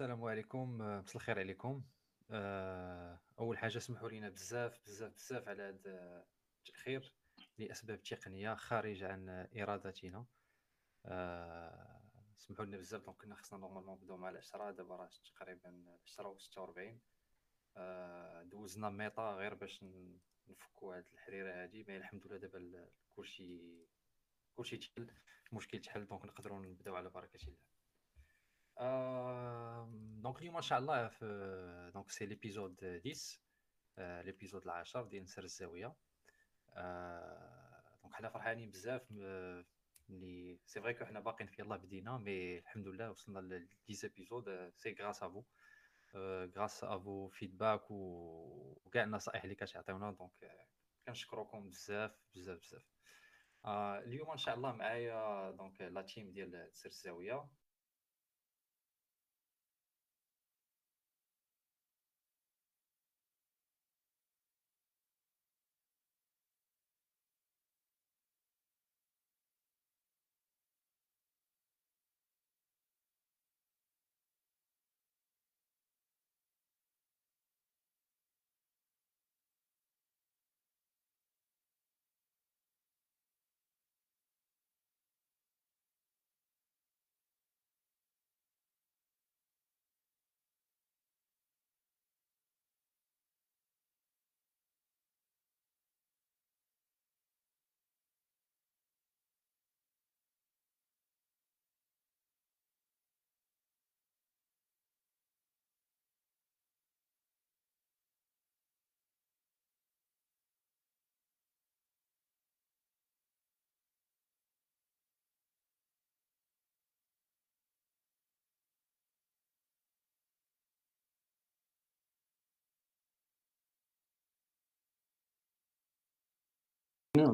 [0.00, 1.82] آه، آه، السلام عليكم آه، مساء الخير عليكم.
[2.30, 6.24] آه، أول حاجة سمحوا لنا بزاف بزاف بزاف على هذا
[6.58, 7.14] التأخير
[7.58, 10.26] لأسباب تقنية خارجة عن إرادتنا.
[11.06, 12.00] آه،
[12.36, 14.70] سمحوا لنا بزاف donc كنا خصنا normalement نبداو مع العشرة.
[14.70, 17.00] دابا راه تقريبا عشرة وستة وربعين
[17.76, 19.84] آه، دوزنا ميطا غير باش
[20.48, 23.60] نفكوا هاد الحريرة هادي mais الحمد لله دابا كلشي
[24.56, 25.10] كلشي تحل
[25.52, 27.58] المشكل تحل donc نقدروا نبداو على بركة الله.
[27.58, 27.69] آه،
[28.80, 33.40] donc اليوم ان شاء الله في donc c'est l'épisode 10
[33.98, 35.94] آه، l'épisode العاشر ديال نسر الزاويه
[38.02, 39.02] donc حنا فرحانين بزاف
[40.08, 44.08] mais c'est vrai que حنا باقيين في يلاه بدينا mais الحمد لله وصلنا ل 10
[44.08, 45.42] épisodes c'est grâce à vous
[46.56, 50.50] grâce à vos feedbacks وكاع النصائح اللي كتعطيونا donc
[51.06, 52.86] كنشكركم بزاف بزاف بزاف
[54.06, 57.48] اليوم ان شاء الله معايا donc la team ديال سر الزاويه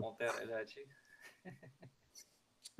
[0.00, 0.86] commentaire على هادشي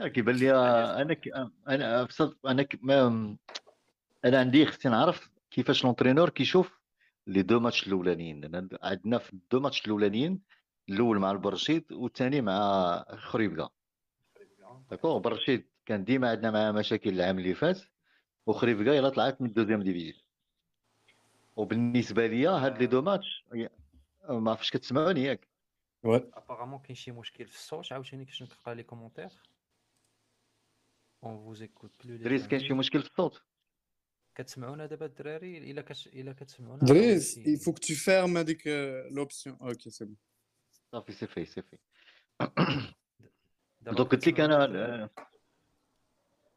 [0.01, 0.53] آه، كيبان لي
[1.03, 1.29] أنا ك...
[1.69, 2.79] أنا بصدق أنا ك...
[2.83, 3.37] ما...
[4.25, 6.81] أنا عندي خصني نعرف كيفاش l'entraîneur كيشوف
[7.27, 8.41] les deux matchs الأولانيين.
[8.41, 10.41] لأن عندنا في ال deux matchs الأولانيين
[10.89, 13.69] الأول مع البرشيد والثاني مع خريبكا
[14.91, 17.81] d'accord برشيد كان ديما عندنا معاه مشاكل العام اللي فات
[18.47, 20.23] وخريبكا يلا طلعت من ال deuxième division
[21.57, 23.45] وبالنسبة ليا هاد les deux matchs
[24.29, 25.49] ما عرفتش كتسمعوني ياك.
[26.15, 29.31] ابارامون كاين شي مشكل في الصوت عاوتاني كيفاش نقرا لي كومونتير
[31.25, 33.43] اون فوز ايكوت بلو دريس كاين شي مشكل في الصوت
[34.35, 36.07] كتسمعونا دابا الدراري الا كت...
[36.07, 39.57] الا كتسمعونا Driss, عاودي il faut que tu fermes avec euh, l'option.
[39.61, 40.17] Ok, c'est bon.
[40.93, 41.79] صافي سي في سي في
[43.81, 45.09] دابا دوك قلت لك كتسمعونا أنا الدراري؟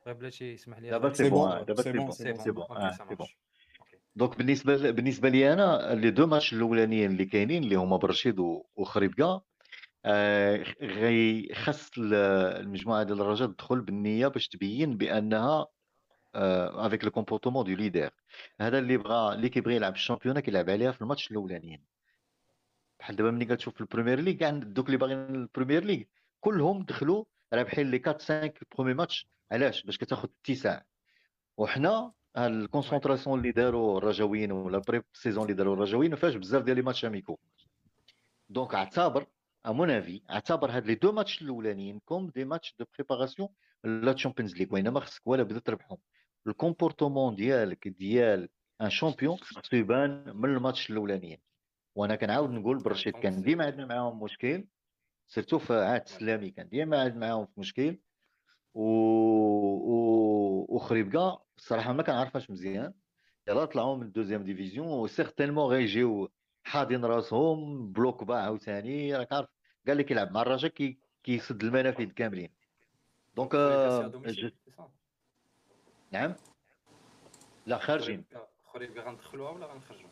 [0.06, 1.14] غير بلاتي يسمح لي دابا أخويا.
[1.14, 2.44] سي C'est بون bon, دابا c'est سي bon, بون c'est سي bon.
[2.44, 3.49] سي بون بون أوكي آه سا سي بون مارش أوكي
[4.20, 4.92] donc بالنسبة.
[4.92, 8.40] بالنسبة لي أنا les deux matchs الأولانيين اللي كاينين اللي هما برشيد
[8.76, 9.42] وخريبكا
[10.06, 11.50] آه غي
[11.98, 12.14] ال-
[12.62, 15.68] المجموعة ديال الرجاء تدخل بالنية باش تبين بأنها
[16.36, 18.10] avec le comportement de leader
[18.62, 21.84] هذا اللي بغى اللي كيبغي يلعب ال championnat كيلعب عليها في الماتش الأولانيين.
[23.00, 26.04] بحال دابا ملي كتشوف في البريمير ليغ كاع دوك اللي باغيين البريمير ليغ
[26.40, 30.86] كلهم دخلوا رابحين les 4 5 premiers matchs علاش؟ باش كتاخذ الاتساع
[31.58, 36.64] وحنا ال concentration اللي داروا الرجاويين ou la pré-saison اللي داروا الرجاويين ما فيهاش بزاف
[36.64, 37.38] ديال les matchs amicaux.
[38.50, 39.26] donc اعتبر
[39.68, 43.50] mon avis اعتبر هاد les deux matchs الأولانيين comme des matchs de préparation
[43.84, 45.98] la Champions League وإنما خصك ولا بدا تربحهم.
[46.48, 48.50] ال comportement ديالك ديال
[48.82, 51.38] un champion خصو يبان من الماتش الأولانيين.
[51.96, 54.66] وأنا كنعاود نقول برشيد كان ديما عندنا معاهم مشكل
[55.28, 58.00] surtout في عهد السلامي كان ديما عندنا معاهم مشكل.
[58.74, 58.84] و...
[58.84, 60.29] و...
[60.70, 62.94] وخريبكا الصراحه ما كنعرفهاش مزيان.
[63.48, 66.32] يلا طلعوا من ال deuxième division و certainement غيجيو
[66.64, 69.50] حاضين راسهم bloc bas عاوتاني راك عارف.
[69.86, 72.50] كاع اللي كيلعب مع الرجاء كي كيسد المنافذ كاملين.
[73.36, 73.52] donc
[74.28, 74.92] c'est ça
[76.12, 76.36] نعم.
[77.66, 78.26] لا خارجين.
[78.66, 80.10] خريبكا غندخلوها ولا غنخرجوا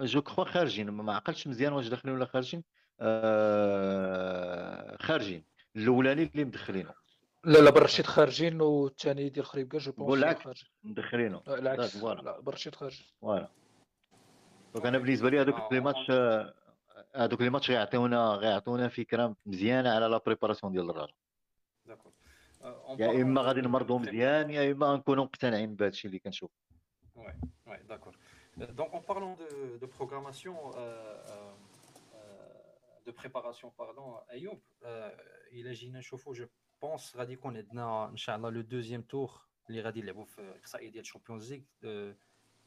[0.00, 0.90] je crois خارجين.
[0.90, 2.64] ما ما عقلتش مزيان واش داخلين ولا خارجين.
[3.00, 5.44] آه خارجين.
[5.76, 6.94] الاولاني اللي مدخلينه
[7.44, 11.96] لا لا برشيد خارجين والثاني ديال خريبكا je pense العكس خارجين مدخلينه لا، العكس.
[11.96, 12.20] voilà.
[12.22, 13.06] لا برشيد خارجين.
[13.20, 13.48] voilà.
[14.74, 16.10] donc أنا بالنسبة لي هذوك les matchs
[17.14, 20.86] هذوك les matchs غيعطيونا غيعطونا فكرة مزيانة على la préparation ديال
[21.86, 22.12] d'accord
[22.62, 26.50] on يا إما غادي دو نمرضوا مزيان يا إما نكونوا مقتنعين بهذا الشيء اللي كنشوف.
[27.16, 28.14] Ouais, d'accord.
[28.60, 29.50] Euh, Donc, en parlant de,
[29.82, 31.52] de programmation, euh, euh,
[32.14, 35.10] euh, de préparation, pardon, Ayoub, euh,
[35.58, 36.44] il a Gina Chauffo, je
[36.84, 39.30] pense, غادي يكون عندنا ان شاء الله le deuxième tour
[39.70, 42.14] اللي غادي يلعبوا في الاقصائيه ديال ال Champions League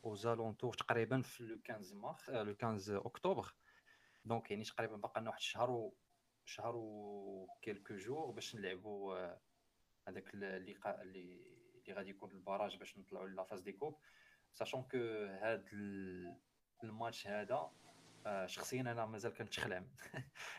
[0.06, 3.54] aux alentours تقريبا في le 15 mars le 15 octobre
[4.26, 5.94] donc يعني تقريبا باقي لنا واحد الشهر و
[6.46, 9.40] شهر و quelques jours باش نلعبوا آه،
[10.08, 11.42] هذاك اللقاء اللي
[11.76, 14.00] اللي غادي يكون ال barrage باش نطلعوا la phase des groupes
[14.54, 14.98] sachant que
[15.42, 15.68] هاد
[16.84, 17.72] الماتش هذا
[18.26, 19.84] آه، شخصيا أنا مازال كنتخلع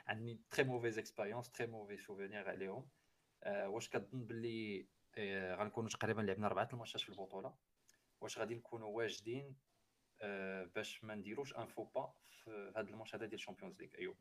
[0.07, 2.98] عندي très mauvaises expériences très mauvais souvenirs عليهم آه،
[3.47, 4.87] واش كتظن باللي
[5.59, 7.55] غنكونوا تقريبا لعبنا اربعه الماتشات في البطولة؟
[8.21, 9.57] واش غادي نكونوا واجدين
[10.75, 14.17] باش ما نديروش un faux pas في هذا الماتش هذا ديال ال Champions League ايوب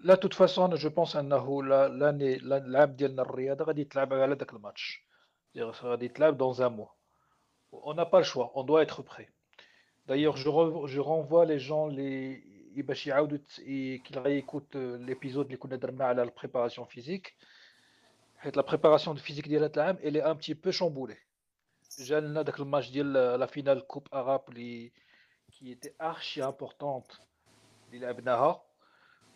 [0.00, 5.06] de toute façon je pense أنه l'année العام ديالنا الرياضي غادي تلعب على ذاك الماتش.
[5.56, 6.88] غادي تلعب dans un mois
[7.72, 8.52] on n'a pas le choix.
[8.54, 9.28] On doit être prêt.
[10.06, 10.48] D'ailleurs je,
[10.86, 13.38] je renvoie les gens les باش يعاودوا
[14.04, 14.76] qu'ils réécoutent
[15.08, 17.34] l'épisode اللي كنا درنا على ال préparation physique
[18.36, 21.24] حيت la préparation physique ديال هذا العام elle est un petit peu chamboulée
[21.98, 24.92] جا لنا داك الماتش ديال la finale coupe arabe اللي
[25.52, 27.06] qui était archi importante
[27.88, 28.62] اللي لعبناها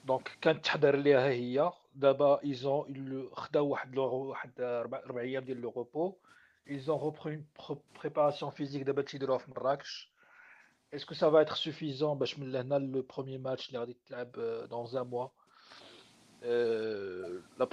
[0.04, 5.70] donc كانت تحضر ليها هي دابا ils ont خداو واحد واحد أربع أيام ديال le
[5.70, 6.16] repos
[6.70, 7.44] ils ont repris
[8.00, 10.12] préparation physique دابا تيديروها في مراكش
[10.94, 14.32] est-ce que ça va être suffisant باش من لهنا le premier match اللي غادي تلعب
[14.70, 15.28] dans un mois
[17.58, 17.66] la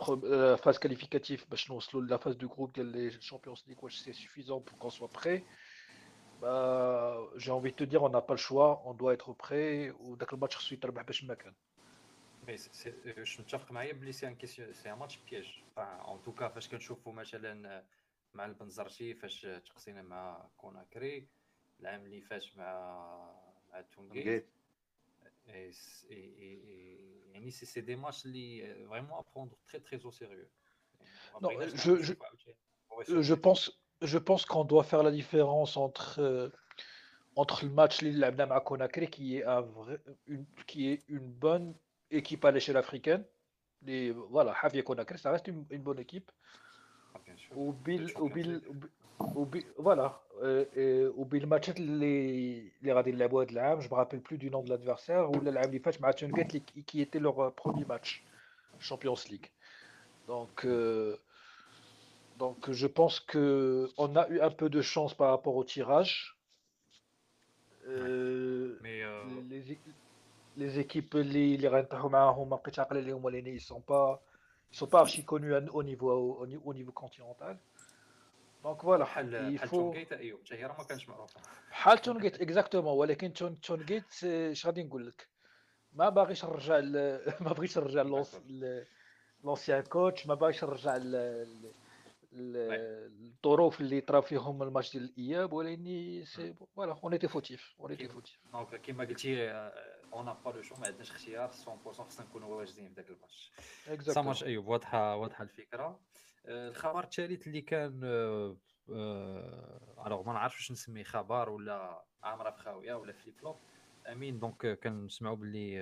[0.57, 4.59] phase qualificative باش نوصلوا لا phase du groupe ديال les Champions League واش c'est suffisant
[4.59, 5.43] pour qu'on soit prêt.
[6.41, 9.95] Bah, j'ai envie de te dire on n'a pas le choix on doit être prêt
[9.99, 11.53] وداك الماتش خصو يتربح باش ما كان
[12.47, 12.55] mais
[13.17, 16.69] واش متفق معايا بلي c'est un question c'est un match piège en tout cas فاش
[16.69, 17.83] كنشوفوا مثلا
[18.33, 21.27] مع البنزرتي فاش تقصينا مع كوناكري
[21.80, 22.72] العام اللي فات مع
[23.70, 24.48] مع تونغيت
[25.46, 25.72] يعني
[27.50, 30.46] سي سي دي ماتش اللي فريمون ا بروندر تري تري او سيريو
[31.40, 31.50] Non,
[31.84, 32.12] je, je,
[33.30, 33.62] je pense,
[34.02, 36.48] je pense qu'on doit faire la différence entre, euh,
[37.36, 41.74] entre le match Lille à Conakry, qui est, un vrai, une, qui est une bonne
[42.10, 43.24] équipe à l'échelle africaine.
[43.82, 46.30] Les, voilà, Javier Conakry, ça reste une, une bonne équipe.
[47.14, 47.56] Ah, bien sûr.
[47.56, 48.60] Ou Bill, Le ou Bill,
[49.19, 50.21] ou Bill- voilà.
[50.43, 54.49] Euh, et- ou بالماتشات اللي اللي غادي نلعبوا هذا العام جو me rappelle plus du
[54.49, 57.51] nom de l'adversaire ولا العام اللي فات مع تونغيت اللي qui- qui était leur euh,
[57.63, 58.23] premier match
[58.79, 59.47] Champions League
[60.27, 61.15] donc euh,
[62.39, 63.45] donc je pense que
[63.97, 66.35] on a eu un peu de chance par rapport au tirage
[67.87, 69.05] Euh, mais
[69.49, 69.79] les, é-
[70.57, 74.19] les équipes اللي اللي غنطيحوا معاهم ما بقيتش عاقل عليهم ولكن ils sont pas
[74.73, 76.09] ils sont pas archi connus à- au niveau
[76.41, 77.57] au, ni- au niveau continental
[78.65, 81.39] donc voilà بحال تونكيت ايوب حتى هي راه ما كانش معروفة.
[81.69, 85.27] بحال تونغيت exactement ولكن تون تونغيت آه، اش غادي نقول لك؟
[85.93, 88.01] ما باغيش نرجع ل- ما بغيتش نرجع
[89.43, 91.73] l'ancien coach ما باغيش نرجع ل- ل-
[92.31, 97.91] ل- الظروف اللي طرا فيهم الماتش ديال الإياب ولكن c'est voilà on était fautifs on
[97.91, 99.49] était fautifs donc كيما قلتي
[100.13, 101.53] on n'a pas le choix ما عندناش اختيار 100%
[101.87, 103.51] خصنا نكونوا واجدين في ذاك الماتش.
[104.13, 105.83] ça marche ايوب واضحه واضحة الفكرة.
[105.83, 105.99] آه،
[106.47, 108.57] الخبر الثالث اللي كان آه،
[108.89, 113.57] آه، alors ما نعرفش واش نسميه خبر ولا عامرة في خاويه ولا flip flop.
[114.11, 115.77] أمين donc آه، كنسمعوا باللي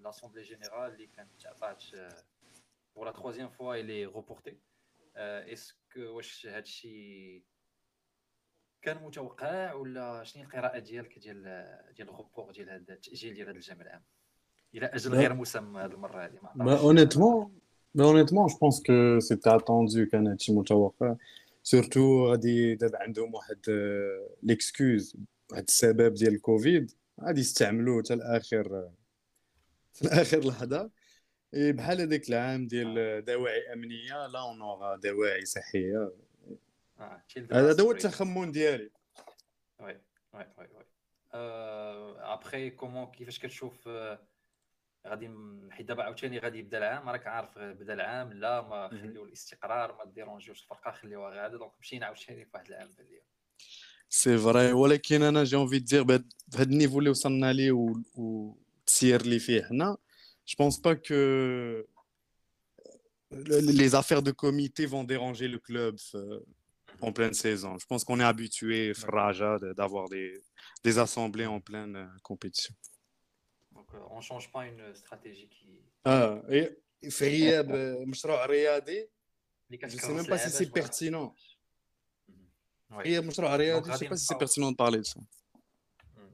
[0.00, 1.84] l'assemblée générale اللي كانت تعطات
[2.96, 4.58] pour la troisième fois اللي reportée
[5.16, 7.44] est-ce que واش هادشي
[8.82, 11.42] كان متوقع ولا شنو القراءة ديالك ديال
[11.96, 14.02] ديال ال report ديال هذا التأجيل ديال هذا الجمع العام؟
[14.74, 15.14] إلى أجل.
[15.14, 17.61] غير مسمى هذه المرة هذه ما Bah,
[17.96, 18.00] عرفتش.
[18.00, 21.16] honnêtement, bah, honnêtement, je pense que c'était attendu كان هادشي متوقع
[21.62, 23.60] surtout غادي دابا عندهم واحد
[24.42, 25.16] ليكسكوز
[25.52, 28.90] واحد السبب ديال الكوفيد غادي يستعملوه حتى لاخر
[29.94, 30.90] حتى لاخر لحظه
[31.54, 36.12] إيه بحال هذاك العام ديال دواعي امنيه لا اون اورا دواعي صحيه
[37.00, 37.96] آه، children's هذا هو break.
[37.96, 38.90] التخمن ديالي
[39.80, 40.00] وي
[40.34, 40.84] وي وي وي
[42.34, 44.20] ابخي كومون كيفاش كتشوف آه،
[45.06, 49.00] غادي ن- حيت دابا عاوتاني غادي يبدا العام راك عارف بدا العام لا ما مهم.
[49.02, 53.20] خليو الاستقرار ما ديرونجيوش الفرقة خليوها غادا دونك مشينا عاوتاني في واحد العام بالليل
[54.08, 57.72] c'est vrai ولكن أنا j'ai envie de dire بهاد بهاد ال niveau اللي وصلنا ليه
[57.72, 59.96] و- والتسيير اللي فيه حنا
[60.50, 61.86] je pense pas que
[63.82, 66.40] les affaires de comité vont déranger le club euh,
[67.00, 67.78] en pleine saison.
[67.82, 70.28] Je pense qu'on est habitué, Fraja, de- d'avoir des,
[70.86, 72.74] des assemblées en pleine euh, compétition.
[73.92, 77.72] donc on change pas une stratégie qui Ah, et في غياب
[78.08, 79.08] مشروع رياضي
[79.70, 80.82] اللي Je sais كتكرس même pas si اللعابة c'est شوية.
[80.82, 81.32] pertinent.
[82.28, 82.98] مهم.
[82.98, 83.02] وي.
[83.04, 85.20] غياب مشروع رياضي je غادي sais pas si c'est نبقاو- pertinent de parler de ça.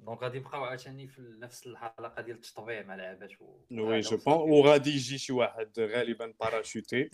[0.05, 4.07] دونك غادي نبقاو عاوتاني في نفس الحلقة ديال التطبيع مع لعابات و- Oui, وهذا je
[4.13, 4.25] وصل pense.
[4.25, 4.31] فيه.
[4.33, 7.11] وغادي يجي شي واحد غالبا باراشوتي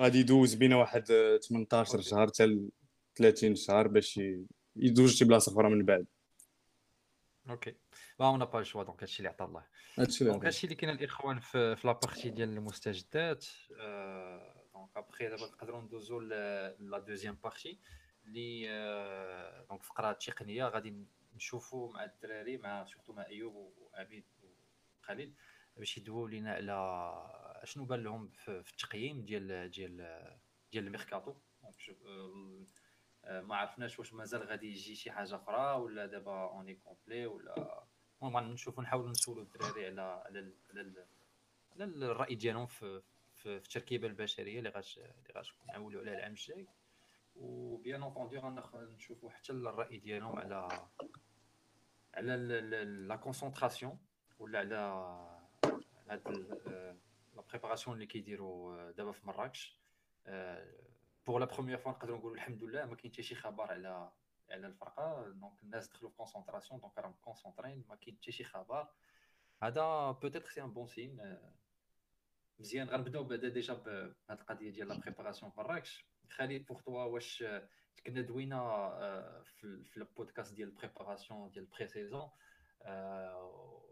[0.00, 2.08] غادي يدوز بين واحد آه، 18 أوكي.
[2.08, 2.70] شهر حتى ل
[3.14, 6.06] 30 شهر باش ي- يدوز شي بلاصه أخرى من بعد
[7.50, 7.74] أوكي
[8.18, 9.66] با اون با الشوا دونك هادشي اللي عطا الله
[9.98, 13.46] هادشي دونك هادشي اللي كاين الاخوان في في لابارتي ديال المستجدات
[14.74, 17.78] donc après دابا نقدروا ندوزو la deuxième partie
[18.26, 18.66] اللي
[19.68, 24.24] donc فقره تقنيه غادي نشوفوا مع الدراري مع surtout مع ايوب وعبيد
[25.02, 25.34] وخالد
[25.76, 29.96] باش يدويو لينا على شنو بان لهم في التقييم ديال ديال
[30.72, 31.34] ديال الميركاتو
[33.24, 37.84] ما عرفناش واش مازال غادي يجي شي حاجة أخرى ولا دابا on est complet ولا
[38.22, 41.06] المهم نشوفوا نحاولوا نسولوا الدراري على على على,
[41.72, 43.02] على الرأي ديالهم في
[43.36, 46.66] في, التركيبة البشرية اللي غاش اللي غاش نعولوا عليها العام الجاي.
[47.36, 50.68] و bien entendu غنشوفوا حتى الرأي ديالهم على
[52.14, 52.36] على
[52.84, 53.98] la concentration
[54.38, 54.74] ولا على
[56.08, 56.28] هاد
[57.36, 59.78] la préparation اللي كيديروا آه، دابا في مراكش.
[61.26, 64.10] pour la première fois نقدروا نقولوا الحمد لله ما كاين حتى شي خبر على
[64.52, 65.28] على الفرقة.
[65.28, 68.88] donc الناس دخلوا في concentration donc راهم كونسونطرين ما كاين حتى شي خبر.
[69.62, 71.38] هذا peut-être c'est un bon signe
[72.58, 72.88] مزيان.
[72.88, 77.68] غنبداو بعدا déjà بهاد القضية ديال la préparation مراكش خالد pour toi واش آه،
[78.06, 82.30] كنا دوينا آه، في ال- في البودكاست ديال ال préparation ديال pré-saison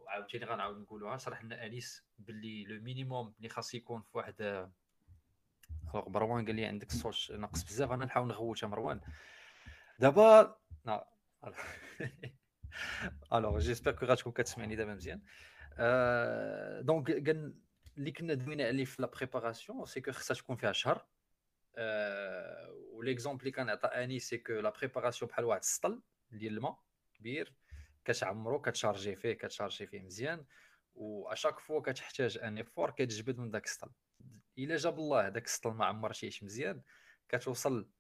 [0.09, 1.17] عاوتاني غنعاود نقولوها.
[1.17, 4.71] شرح لنا انيس باللي le minimum اللي خاص يكون في واحد آه،
[5.91, 7.93] alors مروان قال لي عندك الصوت ناقص بزاف.
[7.93, 9.01] أنا نحاول نغوت يا مروان.
[10.01, 10.57] دابا
[13.33, 15.23] alors j'espère que غتكون كتسمعني دابا مزيان
[16.87, 17.11] donc
[17.99, 21.07] اللي كنا دوينا عليه في la préparation c'est que خصها تكون فيها شهر
[22.93, 26.81] و l'exemple اللي كان عطى انيس c'est que la préparation بحال واحد السطل ديال الماء
[27.15, 27.55] كبير
[28.05, 30.45] كتعمرو كتشارجي فيه كتشارجي فيه مزيان
[30.95, 33.91] و à chaque fois كتحتاج un effort كتجبد من داك السطل
[34.59, 36.83] الا جاب الله داك السطل ما عمرتيش مزيان
[37.29, 37.91] كتوصل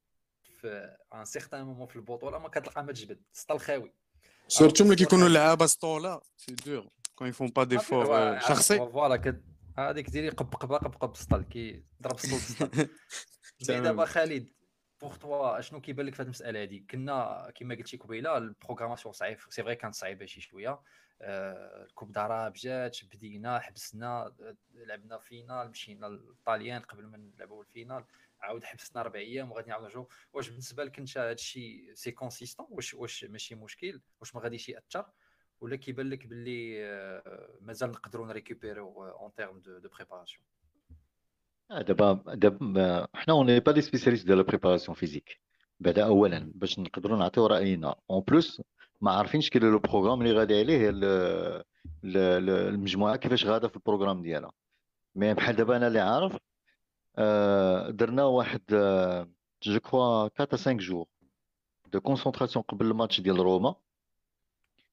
[0.60, 3.92] في un certain moment في البطولة ما كتلقى ما تجبد السطل خاوي
[4.48, 5.26] surtout ملي كيكونوا.
[5.26, 8.78] اللعابه surtout là c'est dur quand ils font pas d'efforts شخصي.
[8.78, 9.42] voilà
[9.78, 12.88] هذيك ديري قب قبا قب قب بالسطل كي ضرب بالسطل
[13.68, 14.48] mais دابا خالد
[15.00, 19.12] pour toi أشنو كيبان لك في هذه المسألة هذه كنا كما قلتي قبيلة ال programmation
[19.12, 20.80] صعيب c'est vrai كانت صعيبة شي شوية.
[21.22, 27.62] آه، ال coupe d'arabe جات بدينا حبسنا آه، لعبنا finale مشينا للطاليان قبل ما نلعبوا
[27.62, 28.04] ال finale
[28.42, 32.94] عاود حبسنا أربع أيام وغادي نعاود واش بالنسبة لك انت هذا الشيء c'est consistant واش
[32.94, 35.04] واش ماشي مشكل؟ واش ما غاديش يأثر؟
[35.60, 40.44] ولا كيبان لك باللي آه، مازال نقدروا نريكوبيريو en terme de préparation
[41.70, 45.40] دابا دابا حنا on est pas des spécialistes la préparation physique
[45.80, 47.94] بعدا اولا باش نقدروا نعطيو رأينا.
[48.10, 48.62] en plus
[49.00, 51.04] ما عارفينش كاين le programme اللي غادي عليه ال-
[52.04, 54.52] ال- ال- المجموعة كيفاش غادا في ال programme ديالها.
[55.14, 56.36] mais بحال دابا أنا اللي عارف
[57.90, 58.62] درنا واحد
[59.62, 61.06] je crois 4 5 jours
[61.92, 63.74] de concentration قبل الماتش ديال روما.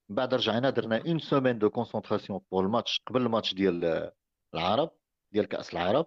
[0.09, 4.13] بعد رجعنا درنا une semaine de concentration pour الماتش قبل الماتش ديال آه،
[4.53, 4.91] العرب
[5.31, 6.05] ديال كأس العرب.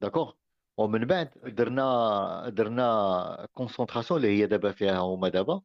[0.00, 0.32] d'accord
[0.76, 5.62] ومن بعد درنا درنا concentration اللي هي دابا فيها هما دابا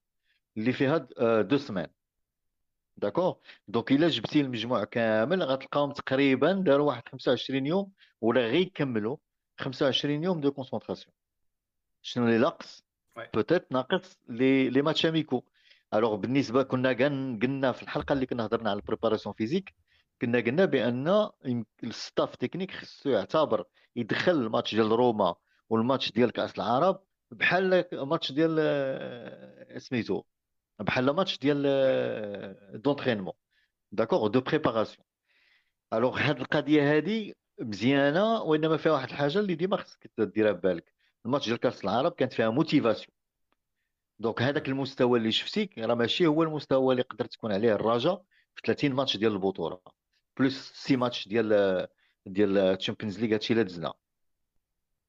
[0.58, 1.88] اللي فيها آه، deux semaines
[2.98, 3.36] d'accord
[3.68, 9.18] donc الا جبتي المجموع كامل غتلقاهم تقريبا داروا واحد 25 يوم ولا غير يكملوا
[9.60, 11.14] 25 يوم de concentration
[12.02, 12.84] شنو اللي ناقص.
[13.34, 15.44] peut-être ناقص les les matchs amicaux
[15.94, 19.74] alors بالنسبة كنا قلنا في الحلقة اللي كنا هضرنا على ال préparation physique
[20.22, 21.32] كنا قلنا بان
[21.84, 25.36] ال staff technique خصو يعتبر يدخل الماتش ديال روما
[25.70, 30.24] والماتش ديال كاس العرب بحال ماتش ديال سميتو
[30.80, 33.34] بحال ماتش ديال d'entraînement
[33.92, 35.06] d'accord de préparation
[35.94, 40.94] alors هاد القضية هادي مزيانة وإنما فيها واحد الحاجة اللي ديما خصك ديرها ببالك
[41.26, 43.16] الماتش ديال كاس العرب كانت فيها motivation
[44.20, 48.24] donc هذاك المستوى اللي شفتي راه ماشي هو المستوى اللي قدرت تكون عليه الرجاء
[48.56, 49.80] في 30 ماتش ديال البطولة.
[50.40, 51.88] plus 6 ماتش ديال
[52.26, 53.94] ديال ال Champions League هادشي اللي دزنا.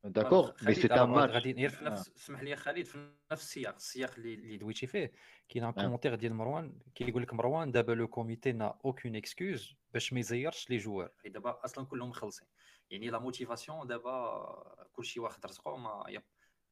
[0.04, 3.74] d'accord mais c'est un match غادي غير في نفس اسمح لي خالد في نفس السياق
[3.74, 5.12] السياق اللي دويتي فيه.
[5.48, 10.12] كاين un commentaire ديال مروان كيقول لك مروان دابا le comité n'a aucune excuse باش
[10.12, 12.48] ما يزيرش les joueurs حيت دابا أصلا كلهم مخلصين
[12.90, 16.22] يعني la motivation دابا كلشي واخد رزقه ما يب.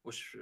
[0.05, 0.38] واش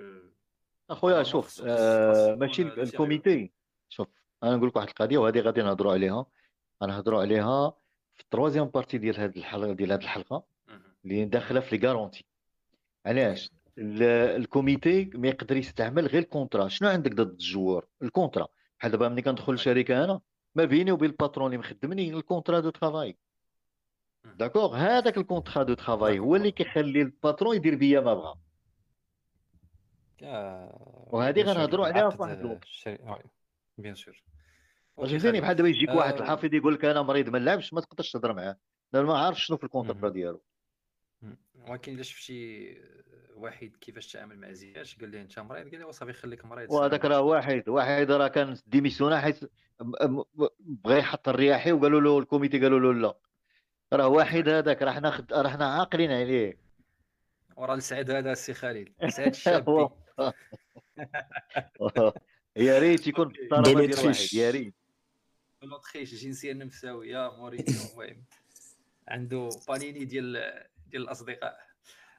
[0.91, 2.63] أخويا normal شوف آه ماشي.
[2.63, 3.53] ال comité.
[3.89, 4.09] شوف
[4.43, 6.27] أنا نقول لك واحد القضية وهذه غادي نهضروا عليها.
[6.83, 7.71] غنهضروا عليها
[8.15, 10.45] في ال troisième partie ديال هذه الحلقة ديال هذه الحلقة.
[11.05, 12.25] اللي داخلة في les garanties
[13.07, 14.03] علاش؟ ال-
[14.43, 16.69] ال comité ما يقدر يستعمل غير ال contrat.
[16.69, 18.47] شنو عندك ضد ال joueur ال contrat.
[18.79, 20.21] بحال دابا ملي كندخل لشركة أنا
[20.55, 23.17] ما بيني وبين ال patron اللي مخدمني ال contrat de travail.
[24.25, 28.35] d'accord؟ هذاك ال contrat de travail هو اللي كيخلي ال patron يدير بيا ما بغا.
[31.13, 32.65] وهذه غنهضروا عليها في واحد الوقت.
[33.79, 34.23] bien sûr.
[34.97, 38.13] فهمتيني بحال دابا يجيك واحد آه، الحافظ يقول لك أنا مريض ما نلعبش ما تقدرش
[38.13, 38.57] تهضر معاه.
[38.93, 40.09] لأن ما عارف شنو في ال contrat.
[40.09, 40.43] ديالو.
[41.69, 42.77] ولكن الا شفتي
[43.35, 47.05] واحد كيفاش تعامل مع زياش قال ليه انت مريض؟ قال له صافي خليك مريض وهذاك
[47.05, 49.41] راه واحد واحد راه كان ديميسيونا حيت
[50.61, 53.19] بغى يحط الرياحي وقالوا له ال comité قالوا له لا.
[53.93, 55.33] راه واحد هذاك راه حنا خد...
[55.33, 56.59] راه حنا عاقلين عليه.
[57.57, 59.89] وراه السعد هذا السي خالد سعد الشابي.
[62.57, 64.75] يا ريت يكون بالطلبه ديال واحد يا ريت.
[65.63, 68.25] لوطريش جنسية نمساويه مورينيو المهم.
[69.09, 70.53] عنده بانيني ديال
[70.91, 71.59] ديال الاصدقاء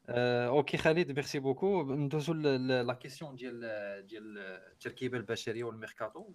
[0.09, 3.59] آه، أوكي خالد ميرسي بوكو ندوزو لا كيسيون ديال
[4.07, 4.37] ديال
[4.73, 6.25] التركيبة البشرية والميركاتو.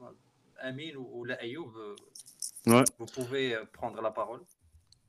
[0.58, 1.72] أمين ولا أيوب
[2.68, 2.84] Ouais.
[2.98, 3.46] vous pouvez
[3.78, 4.42] prendre la parole.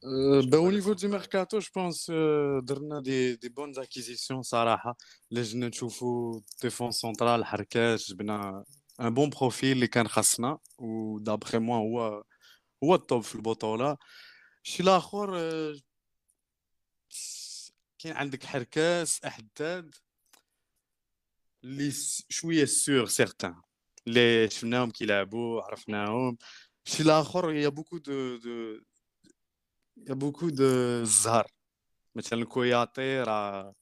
[0.04, 1.08] Euh, Je ben, peux au pas niveau laisser.
[1.08, 4.98] du mercato, je pense euh, درنا des, des bonnes acquisitions صراحة
[5.32, 8.64] لجنا نشوفوا défense centrale حركات جبنا
[9.02, 12.24] un bon profil اللي كان خاصنا و d'après moi هو
[12.84, 13.98] هو le top في البطولة
[14.66, 15.76] الشيء الآخر آه،
[18.00, 19.96] كاين عندك حركاس أحداد
[21.64, 23.62] اللي س- شوية sur certains
[24.08, 26.38] اللي شفناهم كيلعبوا عرفناهم.
[26.88, 28.82] الشيء الآخر y a beaucoup de de
[29.98, 30.64] y a beaucoup de
[31.02, 31.48] الزهر
[32.16, 33.74] مثلا كوياتي راه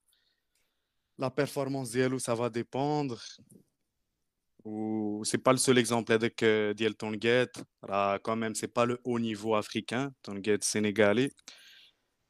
[1.19, 3.21] la performance ديالو ça va dépendre.
[4.65, 6.45] ou c'est pas le seul exemple هذاك
[6.77, 7.57] ديال تونغيت.
[7.83, 10.11] راه quand même c'est pas le haut niveau africain.
[10.23, 11.29] تونغيت sénégalais.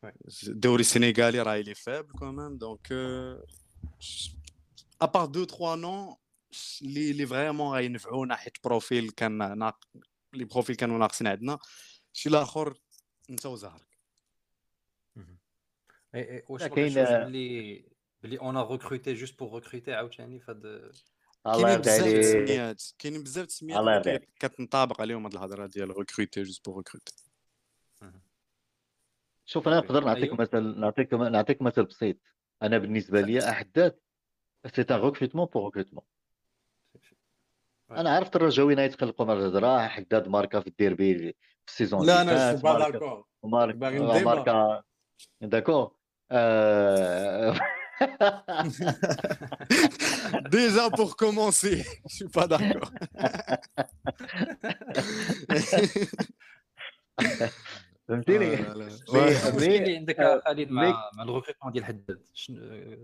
[0.06, 0.48] Ouais.
[0.48, 3.38] الدوري السنغالي راه il est faible quand même donc euh,
[5.04, 6.18] à part deux trois noms
[6.82, 9.80] اللي اللي vraiment غينفعونا حيت profil كان ناق
[10.34, 11.60] les profils كانوا ناقصين عندنا
[12.14, 12.78] الشيء الآخر
[13.30, 13.98] انت وزهرك
[15.16, 15.38] مهم.
[16.14, 17.86] إي- إي، واش لا ما كاين كنشوفش بلي
[18.24, 20.66] بلي on recrutait juste pour recruter عاوتاني فهاد
[21.46, 24.26] الله كاينين يرضي بزاف د عليك التسميات كاينين بزاف د التسميات الله اللي يرضي كي-
[24.40, 27.25] عليك كتنطابق عليهم هاد الهضره ديال recruter juste pour recruter مهم.
[29.46, 32.18] شوف أنا okay نقدر نعطيك ايوب مثل نعطيك نعطيك مثل بسيط.
[32.62, 33.98] أنا بالنسبة لي احداد
[34.76, 36.04] c'est un recrutement pour recrutement
[37.92, 41.34] أنا عرفت الرجاويين يتقلقوا من الهضره حداد ماركا في الديربي في
[41.68, 44.84] السيزون لا أنا فات با ماركا داكور ماركا باغي نديبا ماركا
[45.42, 45.96] داكور.
[46.32, 47.56] آه...
[50.52, 52.92] Déjà pour commencer, je suis pas d'accord.
[58.08, 61.10] فهمتيني؟ مي اللي عندك آه، خالد مع
[61.64, 62.26] مع ديال حداد.
[62.34, 62.58] شنو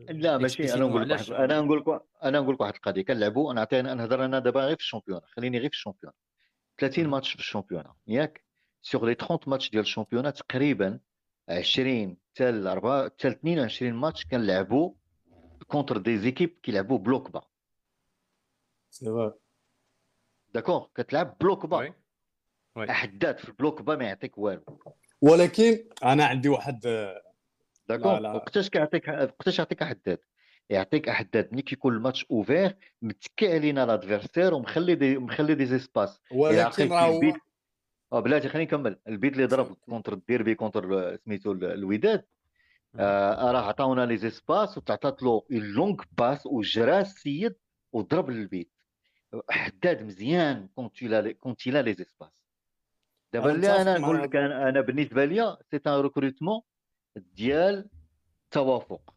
[0.09, 3.01] لا ماشي أنا نقول لك أنا نقول لك أنا نقول لك واحد القضية.
[3.01, 5.21] كنلعبوا أنا عطينا نهضر أنا دابا غير في الشامبيون.
[5.25, 6.13] خليني غير في الشامبيون.
[6.79, 7.11] 30 مهم.
[7.11, 8.43] ماتش في ال championnat ياك؟
[8.81, 10.99] sur les 30 ماتش ديال ال championnat تقريبا
[11.49, 14.93] 20 حتى 4 حتى 22 ماتش كنلعبوا
[15.67, 17.41] contre des équipes كيلعبوا bloc bas
[18.89, 19.31] c'est
[20.53, 21.93] d'accord كتلعب bloc bas
[22.75, 22.89] oui.
[22.91, 24.79] احداد في ال bloc bas ما يعطيك والو.
[25.21, 26.79] ولكن أنا عندي واحد
[27.89, 30.19] d'accord وقتاش كيعطيك وقتاش يعطيك حداد
[30.69, 36.19] يعطيك حداد ملي كيكون ال match ouvert متكي علينا l'adversaire ومخلي des مخلي des espaces.
[36.31, 37.35] إلى ولكن راه البيت.
[38.13, 38.99] هو آه بلاتي خليني نكمل.
[39.07, 42.25] البيت اللي ضرب contre الديربي contre سميتو ال- الوداد.
[42.95, 47.55] آه راه عطاونا les espaces وتعطات له une longue passe وجرا السيد
[47.93, 48.71] وضرب للبيت
[49.49, 52.40] حداد مزيان quand il a quand il a les espaces.
[53.33, 56.61] دابا اللي أنا نقول لك أنا أنا بالنسبة ليا c'est un recrutement
[57.15, 57.89] ديال
[58.45, 59.13] التوافق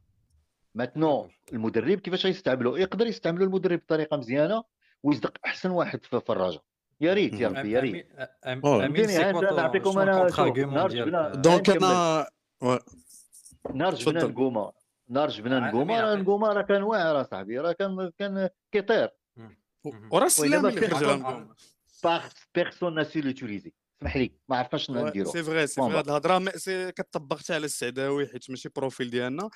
[0.74, 4.64] d'accord المدرب كيفاش غيستعملو؟ يقدر يستعملو المدرب بطريقة مزيانة
[5.02, 6.62] ويصدق أحسن واحد في الرجاء
[7.00, 7.48] يا ريت يا.
[7.48, 8.08] ربي يا ريت.
[9.56, 10.28] نعطيكم أنا
[11.34, 12.26] donc أنا
[13.74, 14.72] نهار جبنا نقوما
[15.08, 19.08] نهار جبنا نقوما راه نقوما راه كان واعر اصاحبي راه كان كان كيطير.
[20.10, 21.42] وراه دابا اللي خرج
[22.54, 26.38] personne n'a su l'utiliser اسمح لي ما عرفناش نديروها c'est vrai c'est pas هاد الهضرة
[26.38, 29.50] م- c'est كطبق حتى على السعداوي حيت ماشي profil ديالنا.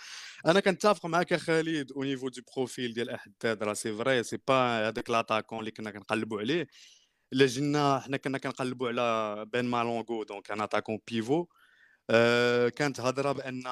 [0.46, 4.88] أنا كنتفق معاك خالد au niveau du profil ديال احداد راه c'est vrai c'est pas
[4.88, 6.66] هذاك l'attaquant اللي كنا كنقلبوا عليه.
[7.32, 11.46] إلا جينا حنا كنا كنقلبوا على بن مالونغو donc un attaquant pivot
[12.10, 13.62] آه كانت هضرة بأن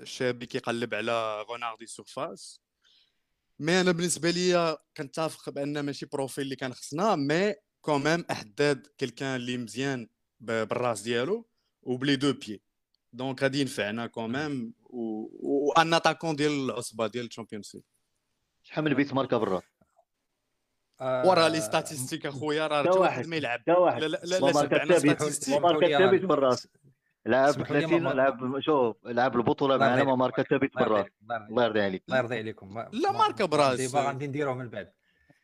[0.00, 2.60] الشابي كيقلب على renard de surface
[3.58, 8.86] mais أنا بالنسبة ليا كنتفق بأن ماشي profil اللي كان خصنا mais quand même أحداد
[8.98, 10.08] quelqu'un اللي مزيان
[10.40, 11.46] بالرأس ديالو
[11.82, 12.60] وبلي دو بيي
[13.12, 14.06] دونك غادي ينفعنا مهم.
[14.10, 17.82] كوميم وان اتاكون ديال العصبة ديال الشامبيونز ليغ
[18.62, 19.62] شحال من بيت ماركا بالراس
[21.00, 23.60] وراه لي آه، ستاتيستيك أخويا راه حتى واحد ما يلعب.
[23.66, 24.84] لا لا لا, ما لا ماركا لي
[25.88, 26.68] لي آه، بيت بالرأس.
[27.26, 31.12] لعب اسمحوا لي 30 ما- لعب شوف لعب البطولة معنا ما ماركا ثابت برا عليك،
[31.50, 32.78] الله يرضي عليك الله يرضي عليكم.
[32.78, 33.94] لا ما- ماركا ما- براس.
[33.94, 34.92] غادي نديروه من بعد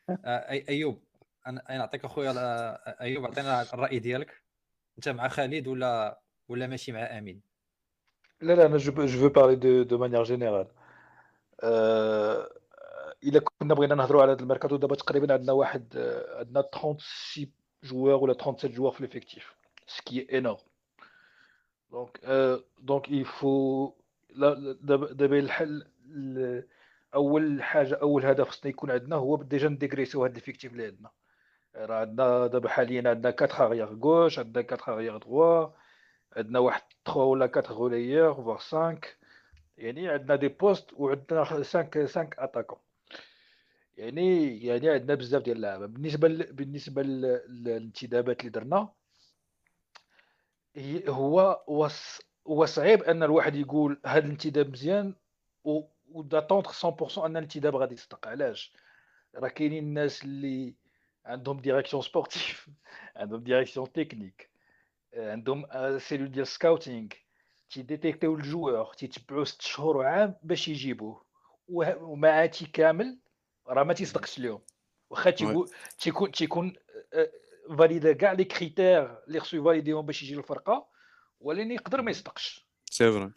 [0.09, 1.03] آه، أيوب.
[1.49, 2.31] أنا نعطيك أخويا
[3.01, 4.41] أيوب عطينا الرأي ديالك.
[4.97, 7.41] أنت مع خالد ولا ولا ماشي مع أمين؟
[8.41, 10.67] لا لا أنا je je de de manière générale.
[11.63, 12.49] آه،
[13.23, 15.97] إلا كنا بغينا نهضروا على هذا الميركاتو دابا تقريبا عندنا واحد
[16.37, 17.51] عندنا 36
[17.85, 19.41] joueurs ولا 37 joueurs في
[22.23, 23.93] euh, donc il faut
[24.29, 26.67] لا- لا- دابا الحل ال-
[27.15, 30.71] أول حاجة أول هدف خصنا يكون عندنا هو déjà ن dégraiss يو هذا ال effectif
[30.71, 31.09] اللي عندنا.
[31.79, 35.67] راه عندنا دابا حاليا عندنا 4 arrières gauches عندنا 4 arrières droits
[36.37, 38.99] عندنا واحد 3 ولا 4 ailiers voire 5
[39.77, 42.77] يعني عندنا des postes وعندنا 5 5 attaquants
[43.97, 46.53] يعني يعني عندنا بزاف ديال اللعابه بالنسبة ل...
[46.53, 48.89] بالنسبة للانتدابات اللي درنا
[51.09, 51.39] هو
[51.69, 55.15] هو ص- هو صعيب أن الواحد يقول هذا الانتداب مزيان
[55.63, 58.73] و و d'attendre 100% أن الانتداب غادي يصدق علاش؟
[59.35, 60.75] راه كاينين الناس اللي
[61.29, 62.69] عندهم direction sportive
[63.15, 64.49] عندهم direction technique
[65.13, 65.65] عندهم
[65.99, 67.07] cellule ديال scouting
[67.71, 71.25] تي détect يو ال joueur تيتبعوه ست شهور وعام باش يجيبوه
[71.67, 73.17] وه- ومع هادشي كامل
[73.67, 74.61] راه ما تيصدقش اليوم
[75.09, 75.29] واخا
[75.99, 76.73] تيكون تيكون
[77.77, 80.87] validait كاع les critères اللي خصو ي valider هم باش يجي للفرقه
[81.41, 83.31] ولكن يقدر ما يصدقش c'est vrai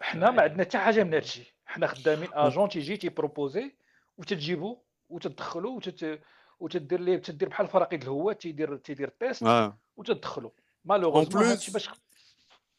[0.00, 3.74] حنا ما عندنا حتى حاجة من هادشي حنا خدامين اجون تيجي تي proposer
[4.18, 6.20] وتتجيبو وتدخلو وتت
[6.60, 9.80] وتدير ليه تدير بحال فرق د الهوات تيدير تيدير test آه.
[9.96, 11.88] وتدخلو malheureusement هادشي باش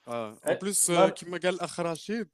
[0.07, 0.37] آه.
[0.45, 2.29] ما- euh, كما قال الأخ رشيد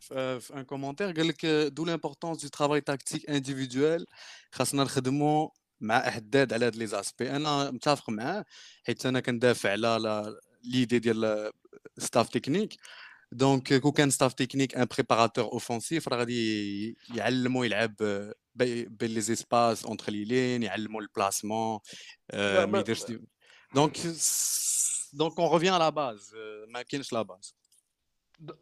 [0.00, 4.06] في un commentaire قال لك de l'importance de travail tactique individuel
[4.52, 5.48] خاصنا نخدموا
[5.80, 8.44] مع أحداد على هاد les aspects أنا متفق معاه
[8.86, 11.50] حيت أنا كندافع على l'idée ديال
[11.98, 12.76] staff technique
[13.32, 18.32] donc كون كان staff technique un préparateur offensif راه غادي يعلموا يلعب بي-
[18.64, 21.80] بين les espaces entre les lignes يعلموا ال placement
[22.32, 23.04] لا، ما ما- يديرش
[23.74, 23.96] donc
[25.12, 26.34] donc on revient على base
[26.68, 27.54] ما كاينش la base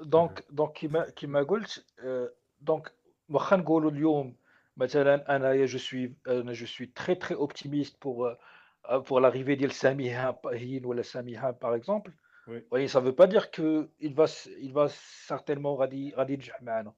[0.01, 2.93] donc donc كيما كيما قلت آه، donc
[3.29, 4.37] واخا نقولوا اليوم
[4.77, 8.39] مثلا انايا je suis أنا je suis très très optimiste pour
[8.89, 10.11] pour l'arrivée ديال سامي
[10.47, 12.13] هين ولا سامي هان par exemple
[12.49, 12.61] Oui.
[12.75, 13.67] Oui, ça veut pas dire que
[14.07, 14.89] il va s- il va
[15.33, 16.95] certainement غادي غادي ينجح معنا.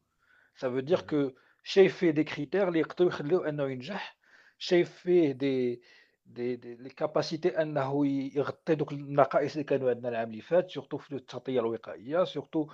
[0.61, 4.17] Ça veut dire que شايف فيه des critères اللي يقدروا يخليوه أنه ينجح
[4.59, 5.83] شايف فيه des
[6.27, 10.99] des des les capacités أنه يغطي دوك النقائص اللي كانوا عندنا العام اللي فات surtout
[10.99, 12.69] في التغطية الوقائية surtout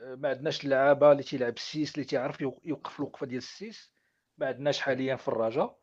[0.00, 3.51] آه، ما عندناش اللعابه اللي تيلعب ال six اللي تيعرف يوق- يوقف الوقفة ديال ال
[3.51, 3.92] six
[4.38, 5.78] ما عندناش حاليا في الرجاء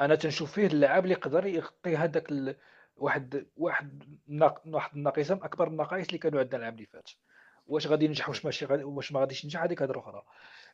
[0.00, 2.56] أنا تنشوف فيه اللاعب اللي يقدر يغطي هذاك ال...
[2.96, 4.62] واحد واحد ناق...
[4.66, 7.08] واحد الناقصه من أكبر النقائص اللي كانوا عندنا العام اللي فات.
[7.66, 10.22] واش غادي ينجح واش ماشي غادي واش ما غاديش ينجح هذيك هضره أخرى.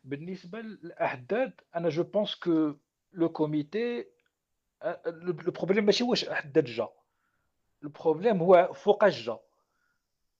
[0.05, 2.75] بالنسبة للاحداد أنا je pense que
[3.13, 4.07] le comité
[5.07, 6.89] le problème ماشي واش احداد جا.
[7.83, 9.39] ال problème هو فوقاش جا.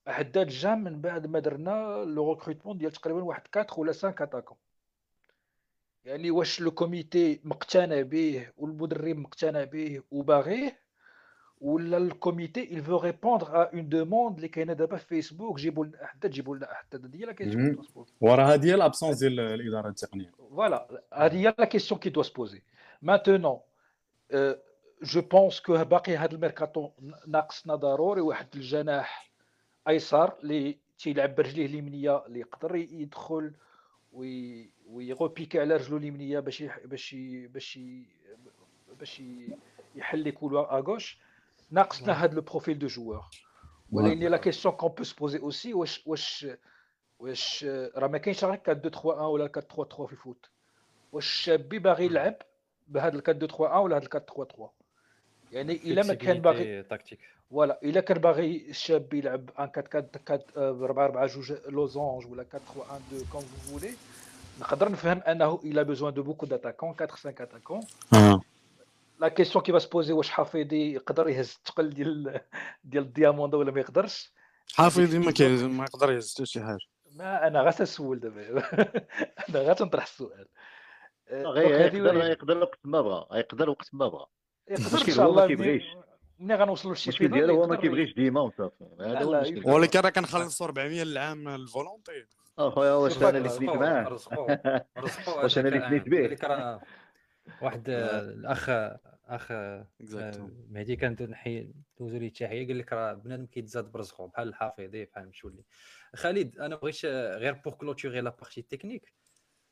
[0.09, 4.57] احداد جا من بعد ما درنا le recrutement ديال تقريبا واحد 4 ولا 5 attaquants
[6.05, 10.79] يعني واش le comité مقتنع به والمدرب مقتنع به وباغيه
[11.61, 15.85] ولا ال comité il veut répondre à une demande اللي كاينة دابا في فيسبوك جيبوا
[15.85, 18.05] لنا احداد جيبوا لنا احداد هذه هي la question مهم.
[18.21, 22.23] وراه هذه هي ال absence ديال الاداره التقنيه voilà هذه هي la question qui doit
[22.23, 22.61] se poser
[23.01, 23.59] maintenant
[25.03, 26.89] je pense que باقي هذا الميركاتو
[27.27, 29.31] ناقصنا ضروري واحد الجناح
[29.87, 33.53] ايسر اللي تيلعب برجليه اليمنيه اللي يقدر يدخل
[34.13, 36.79] وي وي repiquer على رجلو اليمنيه باش يح...
[36.85, 37.47] باش ي...
[37.47, 38.05] باش ي...
[38.99, 39.57] باش ي...
[39.95, 41.19] يحل les couloirs à gauche
[41.71, 43.23] ناقصنا هذا le profil de joueur
[43.91, 46.47] ولكن la question qu'on peut se poser aussi واش واش
[47.19, 47.63] واش
[47.95, 50.49] راه ما كاينش غير 4 2 3 1 ولا 4 3 3 في الفوت
[51.11, 52.35] واش الشابي باغي يلعب
[52.87, 54.69] بهذا ال 4 2 3 1 ولا هذا ال 4 3 3
[55.51, 57.19] يعني الا ما كان باغي tactique
[57.51, 62.45] voilà الا كان باغي الشاب يلعب en 4 4 4 4 4 جوج losange ولا
[62.53, 63.93] 4 3 1 2 quand فو فولي
[64.59, 67.85] نقدر نفهم انه il a besoin de beaucoup d'attaquants 4 5 attaquants.
[68.13, 68.41] آه
[69.19, 72.41] la question qui se pose واش حفيظي يقدر يهز الثقل ديال
[72.83, 74.33] ديال ال diamant دا ولا ما يقدرش
[74.73, 76.79] حافظي ما كاين ما يقدر يهز حتى شي حاجة
[77.15, 78.63] ما أنا غير تسول دابا.
[79.49, 80.47] أنا غير تنطرح السؤال.
[81.31, 84.25] غير يقدر يقدر وقت ما بغى يقدر وقت ما بغى.
[84.69, 85.83] يقدر إن المشكل شاء هو ما الله كيبغيش.
[85.83, 86.03] منين
[86.39, 88.85] ملي غنوصلوا لشي المشكل ديالو هو ما كيبغيش ديما وصافي.
[88.99, 89.69] هذا هو المشكل.
[89.69, 92.25] ولكن راه كنخلص 400 العام الفولونتي.
[92.59, 94.17] أخويا واش أنا اللي سنيت معاه
[95.43, 96.35] واش أنا اللي سنيت به؟
[97.61, 98.69] واحد الأخ
[99.29, 99.87] أخ آه،.
[100.69, 105.27] مهدي كان نحي دوزو ليه التحيه قال لك راه بنادم كيتزاد برزقو بحال الحافظي بحال
[105.27, 105.63] مشولي
[106.15, 109.13] خالد أنا بغيت آه، غير pour clôturer la partie technique.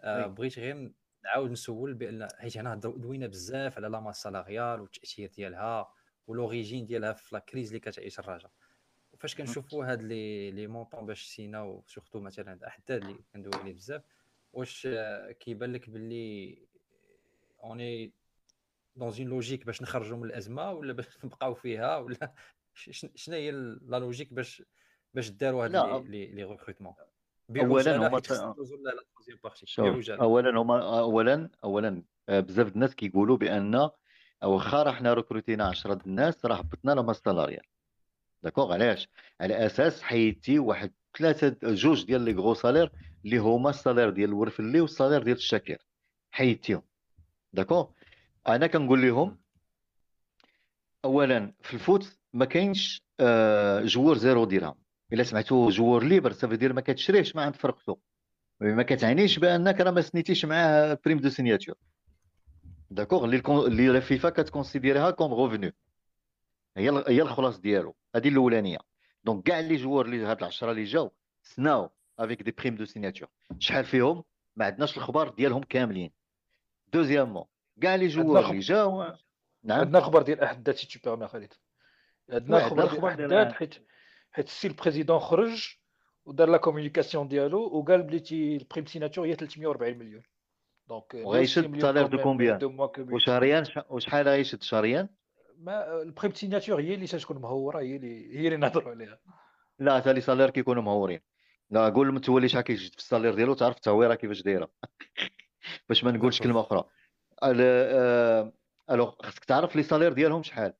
[0.03, 0.91] بغيت غير
[1.23, 5.93] نعاود نسول بأن حيت هنا دوينا بزاف على la masse salariale والتأثير ديالها
[6.27, 8.51] و l'origine ديالها في la crise اللي كتعيش الرجاء
[9.13, 14.01] وفاش كنشوفوا هاد les les montants باش سينا surtout مثلا احداد اللي كندوي عليه بزاف
[14.53, 16.57] واش آه، كيبان لك باللي
[17.63, 18.11] on
[18.95, 22.33] est dans une logique باش نخرجوا من الأزمة ولا باش نبقاو فيها ولا
[23.15, 24.63] شنو هي la logique باش
[25.13, 26.05] باش داروا هاد.
[26.07, 26.93] les les- recrutements
[27.49, 28.21] بعجاله هما
[30.21, 33.89] اولا هما اولا اولا آه، بزاف الناس كيقولوا بأن
[34.43, 37.63] واخا راه حنا recruter نا 10 د الناس راه هبطنا la masse salariale
[38.43, 39.07] d'accord علاش؟
[39.41, 42.91] على أساس حيدتي واحد ثلاثة جوج ديال les gros salaires
[43.25, 45.77] اللي هما ال salaire ديال الورفلي وال salaire ديال الشاكر
[46.31, 46.81] حيدتيهم
[47.53, 47.87] d'accord
[48.47, 49.37] أنا كنقول لهم
[51.05, 54.75] اولا في ال foot ما كاينش آه، joueur zéro درهم
[55.13, 57.95] إلا سمعتو joueur libre ça veut dire ما كتشريهش ما عند فرقتو
[58.59, 61.75] ما كتعنيش بأنك راه ما سنيتيش معاه prime de signature.
[62.91, 65.71] d'accord اللي اللي لا فيفا كت considérer ها comme revenu
[66.77, 67.95] هي هي الخلاص ديالو.
[68.15, 68.77] هذه الأولانية.
[69.23, 71.11] donc كاع les joueurs اللي هاد العشرة اللي جاو
[71.43, 71.89] سناو
[72.19, 73.29] avec des primes de signature.
[73.59, 74.23] شحال فيهم؟
[74.55, 76.11] ما عندناش الخبر ديالهم كاملين.
[76.93, 77.45] deuxièmement
[77.81, 79.03] كاع les joueurs اللي جاو
[79.63, 81.53] نعم عندنا خبر ديال احداد si tu permets خالد
[82.29, 83.75] عندنا خبر ديال احداد حيت
[84.31, 85.77] حيت السي ال président خرج
[86.25, 90.23] ودار la communication ديالو وقال بليتي ال prime signature هي 340 مليون.
[90.87, 95.09] donc وغيشد ال salaire de combien؟ وشهريا وشحال غيشد شهريا؟
[95.57, 99.19] ما ال prime signature هي اللي تكون مهوره هي اللي هي اللي نهضروا عليها.
[99.79, 101.19] لا حتى les salaires كيكونوا مهورين.
[101.69, 104.69] لا قول المتولي شحال كيجد في ال salaire ديالو تعرف التهويرة كيفاش دايرة.
[105.89, 106.83] باش ما نقولش كلمة أخرى.
[107.43, 108.51] ال- آه،
[108.91, 110.73] alors خصك تعرف les salaires ديالهم شحال؟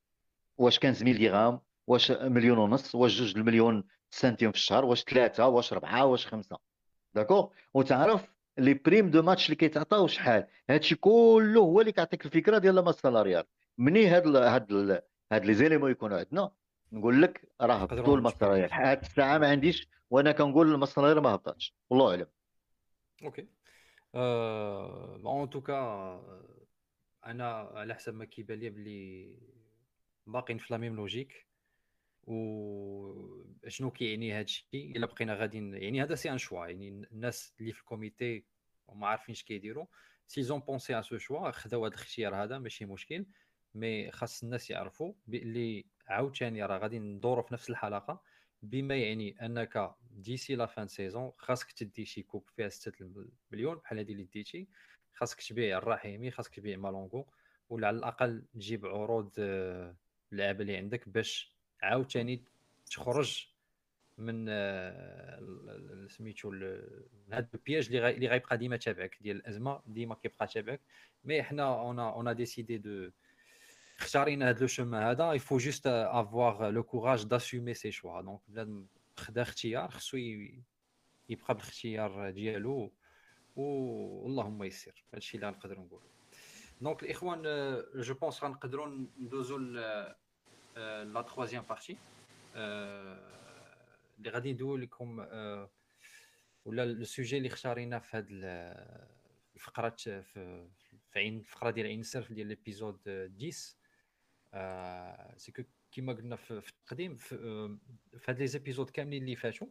[0.58, 5.04] واش كان dix mille درهم واش مليون ونص؟ واش جوج المليون سنتيم في الشهر؟ واش
[5.04, 6.58] ثلاثة واش اربعه واش خمسة؟
[7.14, 8.26] d'accord وتعرف
[8.58, 12.82] les primes de match اللي كيتعطاو شحال؟ هادشي كله هو اللي كيعطيك الفكرة ديال la
[12.82, 13.44] masse salariale
[13.78, 16.52] مني هاد ال- هاد ال- هاد les éléments يكونوا عندنا
[16.92, 18.30] نقول لك راه هبطوا.
[18.40, 21.76] salariale هاد الساعة ما عنديش وأنا كنقول salariale ما هبطاتش.
[21.90, 22.28] والله أعلم.
[23.24, 23.48] okay.
[24.16, 25.78] en tout cas
[27.26, 29.38] أنا على حسب ما كيبان لي بلي
[30.28, 31.48] باقيين في la même logique
[33.96, 37.80] كيعني هذا الشيء الا بقينا غاديين يعني هذا c'est un choix يعني الناس اللي في
[37.80, 38.46] ال comité
[38.88, 39.86] وما عارفين اش كيديروا
[40.28, 43.26] ils ont pensé à ce choix خداو هذا الاختيار هذا ماشي مشكل
[43.76, 48.22] مي خاص الناس يعرفوا باللي عاوتاني راه غادي ندوروا في نفس الحلقة
[48.62, 52.94] بما يعني أنك ديسي لا فان سيزون خاصك تدي شي كوب فيها 6
[53.52, 54.68] مليون بحال هذه اللي ديتي
[55.14, 57.28] خاصك تبيع الرحيمي خاصك تبيع مالونغو
[57.70, 59.96] ولا على الأقل تجيب عروض آه،
[60.32, 62.44] اللعابه اللي عندك باش عاوتاني
[62.86, 63.48] تخرج
[64.18, 66.54] من آه، سميتو
[67.32, 70.82] هذا البياج اللي اللي غيبقى ديما تابعك ديال الأزمة ديما كيبقى تابعك.
[71.24, 73.12] mais حنا on on décidé de
[74.00, 78.40] اختارينا هذا le chemin هذا il faut juste avoir le courage d'assumer ces choix donc
[78.48, 78.86] بنادم
[79.18, 80.64] خدا اختيار خصو ي-
[81.30, 82.92] يبقى بالاختيار ديالو
[83.56, 86.08] واللهم يسر هادشي اللي غنقدروا نقولوا
[86.82, 87.42] donc الاخوان
[87.96, 88.88] je pense غنقدروا
[89.20, 89.74] ندوزو ل
[91.14, 91.98] la troisième partie
[94.20, 95.70] اللي غادي ندوي لكم آه،
[96.66, 99.08] ولا ال sujet اللي اختارينا في هاد ال-
[99.56, 100.22] الفقره في
[101.12, 103.77] في عين الفقره ديال عين السرف ديال l'épisode 10
[104.58, 107.78] آه، c'est que كيما قلنا في التقديم في,
[108.28, 109.68] هاد les épisodes كاملين اللي فاتوا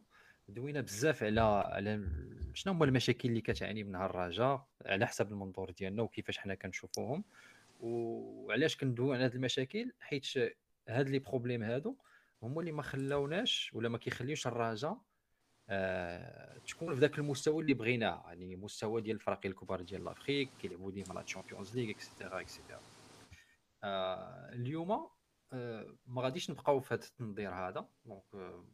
[0.47, 2.07] دوينا بزاف على على
[2.53, 7.23] شنو هما المشاكل اللي كتعاني منها الرجاء على حسب المنظور ديالنا وكيفاش حنا كنشوفوهم
[7.79, 10.25] وعلاش كندويو على هاد المشاكل حيت
[10.89, 11.95] هاد les problèmes هادو
[12.43, 15.01] هما اللي ما خلاوناش ولا ما كيخليوش الرجاء
[15.69, 20.91] آه، تكون في ذاك المستوى اللي بغيناه يعني مستوى ديال الفرق الكبار ديال l'Afrique كيلعبوا
[20.91, 22.81] ديما la Champions League et cetera et cetera
[23.83, 25.09] آه، اليوم
[25.53, 27.89] آه، ما غاديش نبقاو في هذا التنظير هذا.
[28.05, 28.65] donc آه،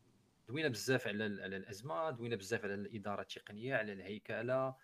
[0.48, 4.76] دوينا بزاف على على الأزمة دوينا بزاف على الإدارة التقنية على الهيكلة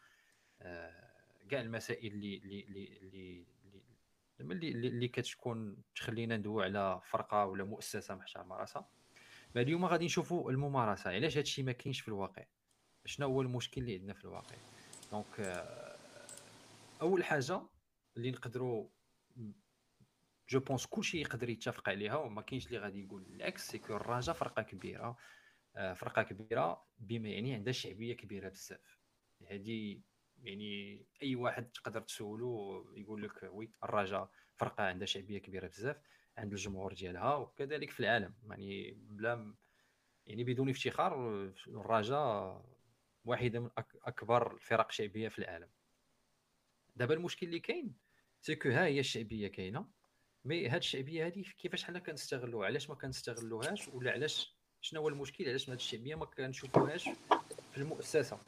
[1.49, 3.45] كاع المسائل اللي اللي اللي اللي
[4.39, 8.89] اللي اللي, كتكون تخلينا ندوي على فرقة ولا مؤسسة محترمه راسها
[9.55, 11.09] mais اليوم غادي نشوفوا الممارسة.
[11.09, 12.45] علاش هذا الشيء ما كاينش في الواقع؟
[13.05, 14.55] شنو هو المشكل اللي عندنا في الواقع؟
[15.11, 15.63] donc
[17.01, 17.61] أول حاجة
[18.17, 18.87] اللي نقدروا
[20.49, 24.35] je pense كلشي يقدر يتفق عليها وما كاينش اللي غادي يقول العكس c'est que الرجاء
[24.35, 25.17] فرقه كبيره
[25.75, 28.99] فرقه كبيره بما يعني عندها شعبية كبيرة بزاف.
[29.47, 30.01] هذه
[30.43, 36.01] يعني أي واحد تقدر تسولو يقول لك oui الرجاء فرقة عندها شعبية كبيرة بزاف
[36.37, 38.33] عند الجمهور ديالها وكذلك في العالم.
[38.49, 39.55] يعني بلا
[40.27, 42.65] يعني بدون افتخار الرجاء
[43.25, 43.69] واحدة من
[44.03, 45.69] أكبر الفرق شعبية في العالم.
[46.95, 47.95] دابا المشكل اللي كاين
[48.41, 49.98] c'est que ها هي الشعبية كاينة.
[50.45, 55.49] mais هاد الشعبية هادي كيفاش حنا كنستغلوها؟ علاش ما كنستغلوهاش؟ ولا علاش شنو هو المشكل؟
[55.49, 57.09] علاش هاد الشعبية ما كنشوفوهاش
[57.71, 58.39] في المؤسسة؟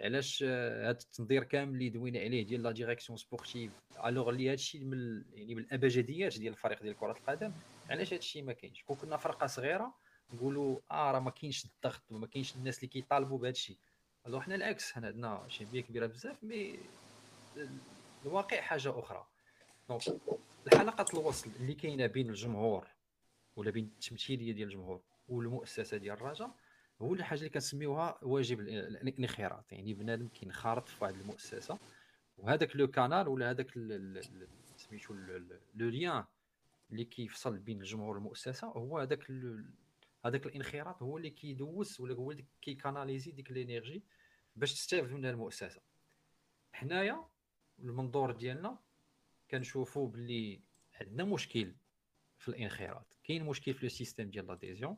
[0.00, 3.72] علاش هاد التنظير كامل اللي دوينا عليه ديال la direction sportive
[4.04, 7.52] alors اللي هادشي من يعني من الأبجديات ديال الفريق ديال كرة القدم
[7.90, 9.94] علاش هادشي ما كاينش؟ كون كنا فرقة صغيرة
[10.34, 13.78] نقولوا آه راه ما كاينش الضغط وما كاينش الناس اللي كيطالبوا بهادشي
[14.26, 16.78] alors حنا العكس حنا عندنا شعبية كبيرة بزاف mais
[18.26, 19.26] الواقع حاجة أخرى.
[20.66, 22.86] الحلقة الوصل اللي كاينة بين الجمهور
[23.56, 26.54] ولا بين التمثيلية ديال الجمهور والمؤسسة ديال الرجاء
[27.02, 29.72] هو الحاجة اللي كنسميوها واجب الانخراط.
[29.72, 31.78] يعني بنادم كينخرط في واحد المؤسسة
[32.38, 33.70] وهذاك le canal ولا هذاك
[34.76, 35.14] سميتو
[35.74, 36.24] le lien
[36.90, 39.30] اللي كيفصل بين الجمهور والمؤسسة هو هذاك
[40.24, 44.02] هذاك الانخراط هو اللي كيدوز ولا هو اللي كي canaliser ديك ال énergie
[44.56, 45.80] باش تستافد منها المؤسسة.
[46.72, 47.24] حنايا
[47.78, 48.78] المنظور ديالنا
[49.50, 50.60] كنشوفوا باللي
[51.00, 51.74] عندنا مشكل
[52.38, 53.16] في الانخراط.
[53.24, 54.96] كاين مشكل في le système ديال l'adhésion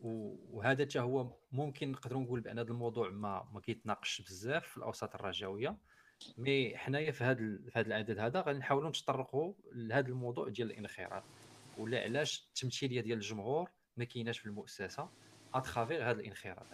[0.00, 5.14] وهذا حتى هو ممكن نقدروا نقول بأن هذا الموضوع ما ما كيتناقش بزاف في الأوساط
[5.14, 5.76] الرجاويه
[6.38, 11.22] mais حنايا في هذا في هذا العدد هذا غادي نحاولوا نتطرقوا لهذا الموضوع ديال الانخراط.
[11.78, 15.08] ولا علاش التمثيلية ديال الجمهور ما كايناش في المؤسسة
[15.54, 16.66] à travers هذا الانخراط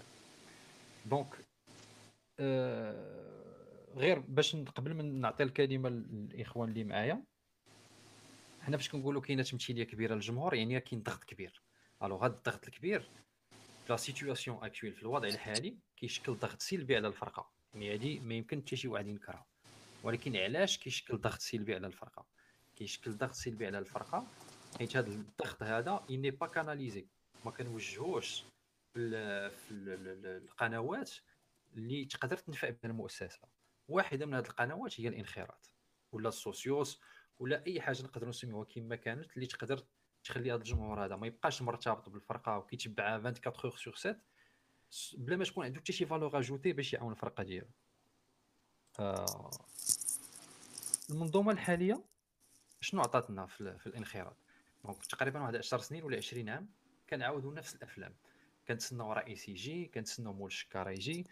[1.07, 1.47] donc
[2.41, 3.48] آه
[3.97, 7.23] غير باش قبل ما نعطي الكلمة للإخوان اللي معايا
[8.61, 11.63] حنا فاش كنقولوا كاينة تمثيلية كبيرة للجمهور يعني كاين ضغط كبير.
[12.03, 13.11] alors هذا الضغط الكبير
[13.89, 17.51] la situation actuelle في الوضع الحالي كيشكل ضغط سلبي على الفرقة.
[17.75, 19.47] يعني هذه ما يمكن حتى شي واحد ينكرها.
[20.03, 22.27] ولكن علاش كيشكل ضغط سلبي على الفرقة؟
[22.77, 24.27] كيشكل ضغط سلبي على الفرقة
[24.79, 27.07] حيت هذا الضغط هذا n'est pas canalisé
[27.45, 28.45] ما كنوجهوش
[28.95, 31.11] في القنوات
[31.77, 33.39] اللي تقدر تنفع بها المؤسسة.
[33.89, 35.71] واحدة من هذه القنوات هي الانخراط
[36.13, 37.01] ولا السوسيو
[37.39, 39.85] ولا أي حاجة نقدروا نسميوها كما كانت اللي تقدر
[40.25, 44.21] تخلي هذا الجمهور هذا ما يبقاش مرتبط بالفرقة وكيتبعها 24 heures sur 7
[45.19, 47.69] بلا ما تكون عنده حتى شي valeur ajoutée باش يعاون الفرقة ديالو.
[49.01, 49.51] آه
[51.11, 52.05] المنظومة الحالية
[52.81, 54.37] شنو عطاتنا في, في الانخراط؟
[54.85, 56.69] donc تقريبا واحد 10 سنين ولا 20 عام
[57.11, 58.15] كنعاودوا نفس الأفلام.
[58.69, 61.27] كنتسناو رئيس يجي كنتسناو مول الشكاره يجي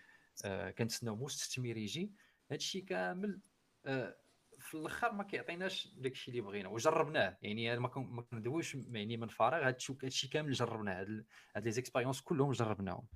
[0.44, 2.11] آه كنتسناو مستثمر يجي.
[2.51, 3.40] هادشي كامل
[3.86, 4.16] آه
[4.59, 7.38] في الأخر ما كيعطيناش داكشي اللي بغينا وجربناه.
[7.42, 7.88] يعني ما
[8.22, 11.24] كندويش يعني من فراغ هادشي كامل جربناه.
[11.57, 13.07] هاد les expériences كلهم جربناهم.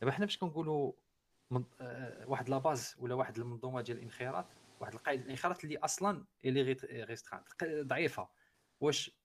[0.00, 0.92] دابا حنا باش كنقولوا
[1.50, 1.64] من...
[1.80, 4.46] آه واحد la base ولا واحد المنظومة ديال الانخراط
[4.80, 8.28] واحد القاعدة الانخراط اللي أصلا اللي restreinte ضعيفة.
[8.80, 9.20] واش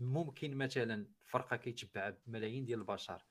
[0.00, 3.22] ممكن مثلا فرقة كيتبع بملايين ديال البشر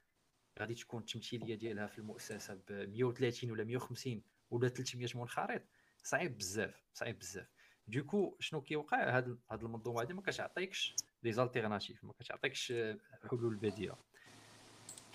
[0.59, 5.61] غادي تكون التمثيلية ديالها في المؤسسة ب 130 ولا 150 ولا 300 منخرط
[6.03, 7.47] صعيب بزاف صعيب بزاف.
[7.87, 12.73] donc شنو كيوقع؟ هاد هاد المنظومة هادي ما كتعطيكش les alternatives ما كتعطيكش
[13.29, 13.95] حلول بديلة.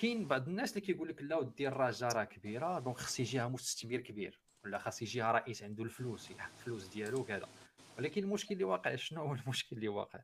[0.01, 3.97] كاين بعض الناس اللي كيقول لك لا ودي الرجاء راه كبيرة donc خص يجيها مستثمر
[3.97, 7.49] كبير ولا خاص يجيها رئيس عنده الفلوس يحط الفلوس ديالو وكذا.
[7.99, 10.20] ولكن المشكل اللي واقع شنو هو المشكل اللي واقع؟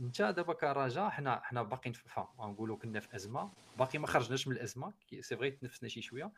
[0.00, 3.52] انت دابا كرجاء حنا حنا باقيين فا نقولوا كنا في أزمة.
[3.78, 4.92] باقي ما خرجناش من الأزمة.
[5.20, 6.32] c'est vrai تنفسنا شي شوية.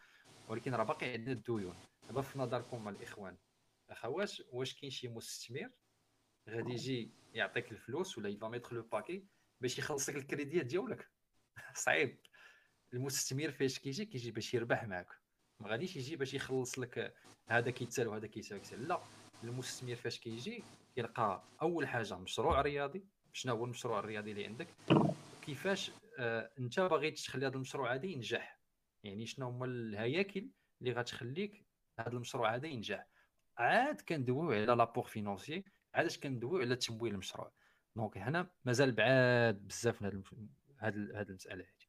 [0.49, 1.77] ولكن راه باقي عندنا الديون.
[2.07, 3.37] دابا في نظركم الإخوان
[3.91, 5.71] اخوات واش كاين شي مستثمر
[6.49, 9.27] غادي يجي يعطيك الفلوس ولا il va mettre le paquet
[9.61, 11.11] باش يخلص لك الكريديات ديالك؟
[11.85, 12.19] صعيب.
[12.95, 15.09] المستثمر فاش كيجي كيجي باش يربح معك
[15.61, 17.15] ما غاديش يجي باش يخلص لك
[17.49, 19.01] هذا كيتسال وهذا كيتسال لا
[19.45, 23.05] المستثمر فاش كيجي كيلقى أول حاجة مشروع رياضي.
[23.33, 24.69] شنو هو المشروع الرياضي اللي عندك؟
[25.43, 28.58] كيفاش آه أنت باغي تخلي هذا المشروع هذا ينجح؟
[29.09, 30.49] يعني شنو هما الهياكل
[30.81, 31.67] اللي غتخليك
[31.99, 33.07] هذا المشروع هذا ينجح.
[33.59, 37.53] عاد كندويو على l'apport financier عاد كندويو على تمويل المشروع.
[37.97, 40.23] donc هنا مازال بعاد بزاف من
[40.79, 41.89] هذه هذه المسألة هذه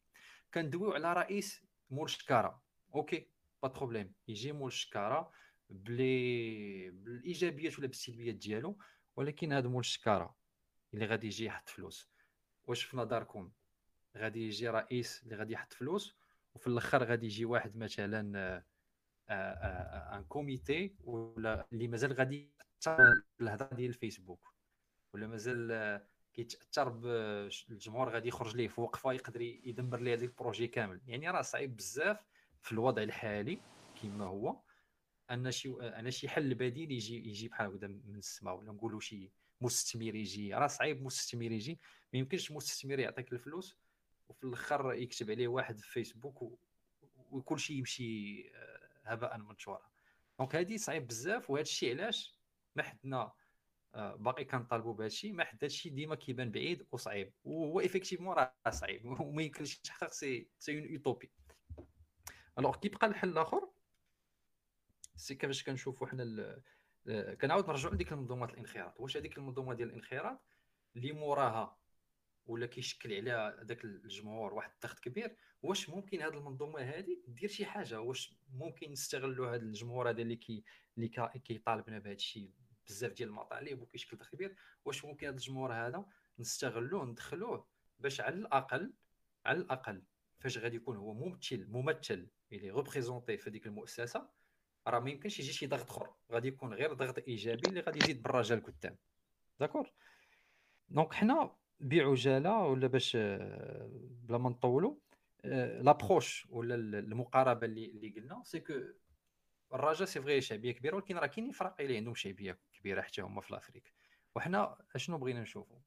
[0.53, 2.61] كندويو على رئيس مول الشكاره
[2.95, 3.27] OK
[3.63, 5.31] pas de problème يجي مول الشكاره
[5.69, 8.77] بلي بالإيجابيات ولا بالسلبيات ديالو
[9.15, 10.35] ولكن هذا مول الشكاره
[10.93, 12.09] اللي غادي يجي يحط فلوس.
[12.63, 13.51] واش في نظركم؟
[14.17, 16.18] غادي يجي رئيس اللي غادي يحط فلوس
[16.55, 22.51] وفي الأخر غادي يجي واحد مثلا un آه، آه، comité ولا اللي مازال غادي
[23.39, 24.53] بالهضرة ديال الفيسبوك
[25.13, 26.89] ولا مازال آه، كيتأثر
[27.69, 31.01] بالجمهور غادي يخرج ليه في وقفة يقدر يدمر ليه هذا البروجي كامل.
[31.07, 32.25] يعني راه صعيب بزاف
[32.61, 33.59] في الوضع الحالي
[34.01, 34.59] كما هو.
[35.31, 39.31] أن شي أن شي حل بديل يجي يجي بحال هكذا من السماء ولا نقولوا شي
[39.61, 40.53] مستثمر يجي.
[40.53, 41.79] راه صعيب مستثمر يجي
[42.13, 43.77] ما يمكنش مستثمر يعطيك الفلوس
[44.29, 46.59] وفي الآخر يكتب عليه واحد في فيسبوك
[47.31, 49.89] وكل شيء يمشي آه، هباء منثورا
[50.39, 52.39] donc هذه صعيب بزاف وهذا الشيء علاش
[52.75, 53.31] ما حدنا
[53.95, 57.33] آه، باقي كنطالبوا بهذا الشيء ما حد الشيء ديما كيبان بعيد وصعيب.
[57.43, 59.05] وهو effectivement راه صعيب.
[59.21, 61.31] وما يمكنش يتحقق c'est c'est une utopie
[62.59, 63.69] alors كيبقى الحل الآخر؟
[65.15, 66.61] c'est كيفاش كنشوفوا حنا
[67.41, 68.99] كنعاود نرجعوا لديك المنظومات الانخراط.
[68.99, 70.41] واش هذيك المنظومة ديال الانخراط؟
[70.95, 71.77] اللي موراها
[72.49, 77.65] ولا كيشكل عليها ذاك الجمهور واحد الضغط كبير واش ممكن هذه المنظومة هذه دير شي
[77.65, 80.63] حاجة؟ واش ممكن نستغلوا هذا الجمهور هذا اللي كي
[80.97, 81.07] اللي
[81.45, 82.51] كيطالبنا بهذا الشيء
[82.87, 86.05] بزاف ديال المطالب وكيشكل ضغط كبير؟ واش ممكن هذا الجمهور هذا
[86.39, 87.67] نستغلوه ندخلوه
[87.99, 88.93] باش على الأقل
[89.45, 90.03] على الأقل
[90.39, 94.29] فاش غادي يكون هو ممثل ممثل اللي représenté في هذيك المؤسسة
[94.87, 96.13] راه ما يمكنش يجي شي ضغط أخر.
[96.31, 98.97] غادي يكون غير ضغط إيجابي اللي غادي يزيد بالرجاء لقدام
[99.59, 99.91] d'accord
[100.89, 104.95] donc حنا بعجاله ولا باش بلا ما نطولوا
[105.43, 108.41] l'approche ولا المقاربة اللي اللي قلنا.
[108.43, 108.73] c'est que
[109.73, 113.41] الرجاء c'est vrai شعبية كبيرة ولكن راه كاينين فرق اللي عندهم شعبية كبيرة حتى هما
[113.41, 113.93] في l'Afrique
[114.35, 115.79] وحنا اشنو بغينا نشوفوا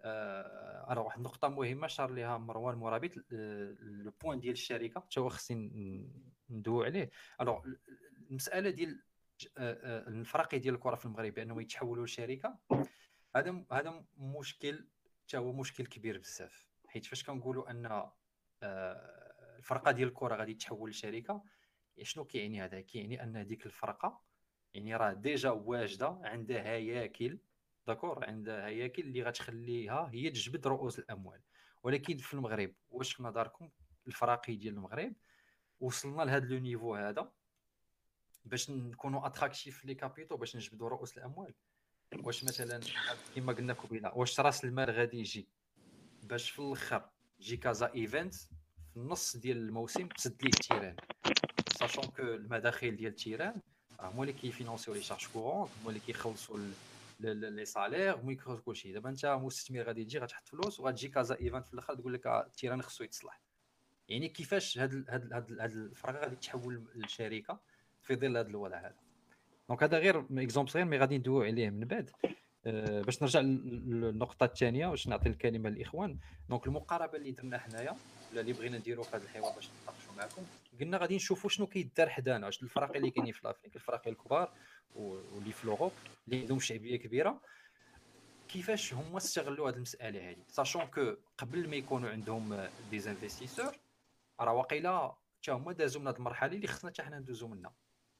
[0.00, 6.10] آه واحد النقطة مهمة شار ليها مروان مرابط le point ديال الشركة حتى هو خصني
[6.50, 7.10] ندوي عليه.
[7.40, 7.66] alors
[8.30, 9.02] المسألة ديال
[9.58, 12.58] الفرق ديال الكرة في المغرب بأنهم يتحولوا لشركة
[13.36, 14.86] هذا هذا مشكل
[15.30, 17.86] حتى هو مشكل كبير بزاف حيت فاش كنقولوا أن
[18.62, 21.44] آه، الفرقة ديال الكرة غادي تحول لشركة
[22.02, 24.22] شنو كيعني هذا؟ كيعني أن هذيك الفرقة
[24.74, 27.38] يعني راه déjà واجدة عندها هياكل
[27.86, 31.40] d'accord؟ عندها هياكل اللي غتخليها هي تجبد رؤوس الأموال.
[31.82, 33.70] ولكن في المغرب واش في نظركم؟
[34.06, 35.12] الفراقي ديال المغرب
[35.80, 37.32] وصلنا لهذا le niveau هذا
[38.44, 41.54] باش نكونوا attractifs les capitaux باش نجبدوا رؤوس الأموال.
[42.18, 42.80] واش مثلا
[43.36, 45.48] كما قلنا قبيله واش راس المال غادي يجي؟
[46.22, 50.96] باش في الآخر تجي Casa Events في النص ديال الموسم تسد ليه التيران.
[51.78, 53.60] sachant que المداخيل ديال التيران
[54.00, 56.58] هما اللي كيفينونسيو les charges courantes هما اللي كيخلصوا
[57.20, 58.92] les salaires هما كيخلصوا كلشي.
[58.92, 62.82] دابا انت مستثمر غادي تجي غتحط فلوس وغتجي Casa Events في الآخر تقول لك التيران
[62.82, 63.40] خصو يتصلح.
[64.08, 67.60] يعني كيفاش هاد هاد هاد الفرقة غادي تحول لشركه
[68.02, 69.09] في ظل هذا الوضع هذا؟
[69.70, 72.10] donc هذا غير exemple صغير mais غادي ندويو عليه من بعد.
[72.66, 76.18] أه باش نرجع للنقطة الثانية باش نعطي الكلمة للاخوان
[76.48, 77.96] donc المقاربة اللي درنا حنايا
[78.32, 80.42] ولا اللي بغينا نديرو في هذا الحوار باش نتناقشوا معكم
[80.80, 82.46] قلنا غادي نشوفوا شنو كيدار حدانا.
[82.46, 84.52] واش الفرق اللي كاينين في l'Afrique الفرق الكبار
[84.96, 85.92] واللي في l'Europe
[86.28, 87.40] اللي عندهم شعبية كبيرة.
[88.48, 93.76] كيفاش هما استغلوا هذه المسألة هذه sachant que قبل ما يكونوا عندهم des investisseurs
[94.40, 97.72] راه واقيلا حتى هما دازوا من هذه المرحلة اللي خصنا حتى حنا ندوزو منها.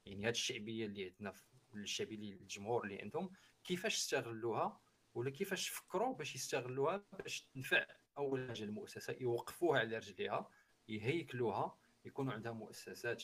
[0.06, 1.34] يعني هذه الشعبية اللي عندنا
[1.74, 3.32] الشعبية اللي الجمهور اللي عندهم
[3.64, 4.80] كيفاش استغلوها
[5.14, 7.86] ولا كيفاش فكروا باش يستغلوها باش تنفع
[8.18, 10.50] أول حاجة المؤسسة يوقفوها على رجليها
[10.88, 13.22] يهيكلوها يكونوا عندها مؤسسات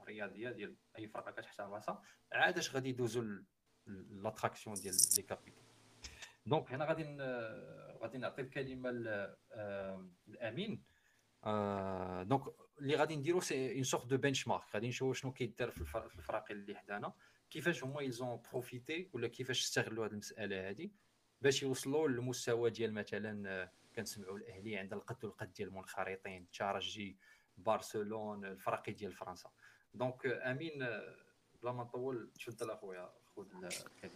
[0.00, 2.02] رياضية ديال أي فرقة كتحترم راسها
[2.32, 3.42] عاد اش غادي يدوزوا
[3.86, 5.62] l'attraction ديال les capitaux.
[6.46, 7.04] donc هنا غادي
[8.02, 8.90] غادي نعطي الكلمة
[11.46, 12.42] لامين donc
[12.80, 15.80] اللي غادي نديرو c'est une sorte de benchmark غادي نشوفوا شنو كيدار في
[16.18, 17.12] الفرق اللي حدانا.
[17.50, 20.90] كيفاش هما ils ont profité ولا كيفاش استغلوا هذه المسألة هذه
[21.42, 27.16] باش يوصلوا للمستوى ديال مثلا كنسمعوا الأهلي عند القد والقد ديال المنخرطين الترجي
[27.56, 29.50] بارسلون الفرق ديال فرنسا.
[29.94, 30.78] donc أمين
[31.62, 32.30] بلا ما نطول.
[32.46, 34.14] تفضل أخويا خذ الكلمة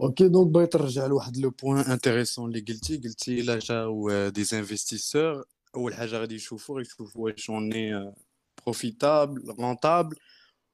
[0.00, 5.44] OK donc بغيت نرجع لواحد le point intéressant اللي قلتي قلتي الا جاو des investisseurs
[5.74, 8.14] اول حاجة غادي يشوفوا يشوفوا واش on
[8.62, 10.16] est profitable rentable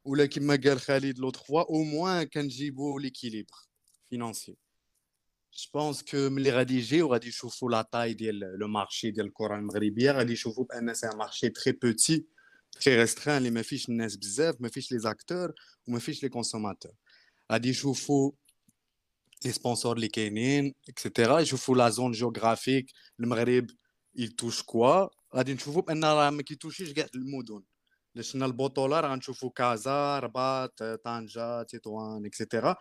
[0.05, 3.57] ولا كما قال خالد l'autre fois au moins كنجيبوا l'équilibre
[4.09, 4.57] financier
[5.53, 9.57] je pense que ملي غادي يجيو غادي يشوفوا la taille ديال le marché ديال الكره
[9.57, 12.27] المغربيه غادي يشوفوا بان c'est un marché très petit
[12.81, 15.53] très restreint اللي ما فيش الناس بزاف ما فيش les acteurs
[15.89, 16.93] وما فيش les consommateurs
[17.53, 18.33] غادي يشوفوا
[19.45, 22.87] les sponsors اللي كاينين et cetera يشوفوا la zone géographique
[23.21, 23.67] المغرب
[24.17, 27.62] يتوش quoi غادي نشوفوا بان راه ما كيتوشيش كاع المدن
[28.15, 32.77] لشنا البطوله راه غنشوفوا كازا رباط طنجه تطوان et cetera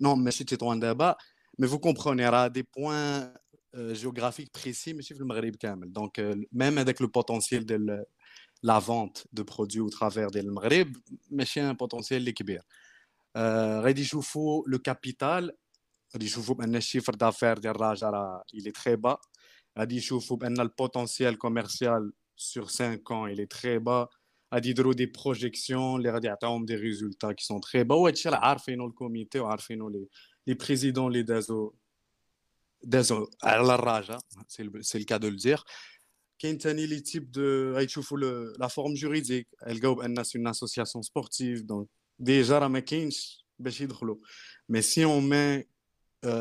[0.00, 1.14] non ماشي تطوان دابا
[1.58, 3.34] mais vous comprenez راه des points
[3.76, 6.20] géographiques précis ماشي في المغرب كامل donc
[6.52, 8.04] même هذاك le potentiel ديال
[8.62, 10.96] la vente de produits au travers ديال المغرب
[11.30, 12.62] ماشي un potentiel اللي كبير
[13.82, 15.56] غادي يشوفوا le capital
[16.14, 19.18] غادي يشوفوا بان ال chiffre d'affaires ديال الراجا راه il est très bas.
[19.78, 24.08] غادي يشوفوا بان ال potentiel commercial sur 5 ans il est très bas.
[24.54, 28.36] غادي يديروا des projections اللي غادي يعطيهم des résultats qui sont très bas وهادشي راه
[28.36, 30.06] عارفينو ال comité وعارفينو les
[30.46, 31.74] les présidents اللي دازو
[32.82, 34.18] دازو على الراجا
[34.80, 35.64] سي الكا دو لدير
[36.38, 38.18] كاين ثاني لي تيب دو غيشوفوا
[38.58, 43.80] لا فورم جوريديك لقاو بان سي اون اسوسياسيون سبورتيف دونك ديجا راه ما كاينش باش
[43.80, 44.16] يدخلوا
[44.68, 45.64] مي سي اون مي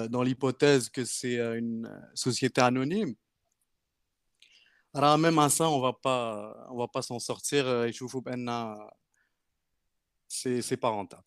[0.10, 3.25] dans l'hypothèse que c'est une société anonyme, alors
[4.95, 7.67] même à ça, on va pas, on va pas s'en sortir.
[7.67, 7.91] Euh,
[10.29, 11.25] c'est c'est pas rentable.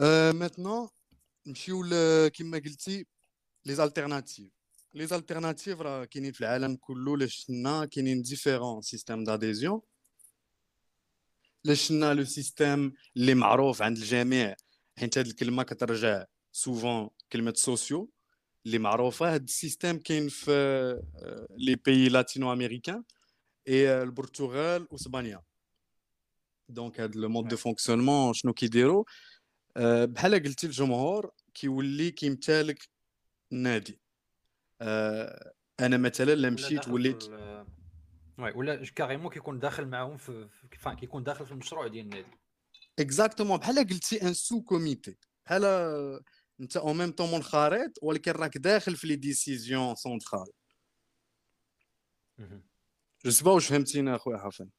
[0.00, 0.90] Euh, maintenant,
[3.64, 4.50] les alternatives.
[4.94, 6.34] Les alternatives, qui sont
[7.28, 9.82] في différents systèmes d'adhésion.
[11.64, 14.56] le système اللي معروف عند الجميع
[14.98, 18.08] حيت هذه الكلمه كترجع souvent كلمه sociaux
[18.67, 20.51] اللي معروفه هذا السيستم كاين في
[21.57, 23.03] لي بيي لاتينو امريكان
[23.67, 25.41] اي البرتغال واسبانيا
[26.69, 29.03] donc هذا le mode de fonctionnement شنو كيديروا
[30.05, 32.89] بحال قلتي الجمهور كيولي كيمتلك
[33.51, 33.99] النادي
[35.79, 37.23] أنا مثلا لا مشيت وليت
[38.37, 40.49] oui ولا carrément كيكون داخل معاهم في
[40.99, 42.37] كيكون داخل في المشروع ديال النادي
[42.99, 45.63] exactement بحال قلتي un sous-comité بحال
[46.61, 50.47] انت au même temps منخرط ولكن راك داخل في les décisions centrales
[53.25, 54.69] je sais pas واش فهمتينا اخويا حسن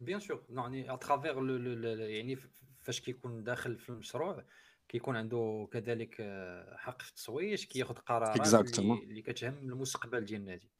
[0.00, 1.50] bien sûr يعني à travers
[1.98, 2.38] يعني
[2.82, 4.44] فاش كيكون داخل في المشروع
[4.88, 10.70] كيكون عنده كذلك آه، حق في التصويت كياخذ قرارات اللي كتهم المستقبل ديال النادي.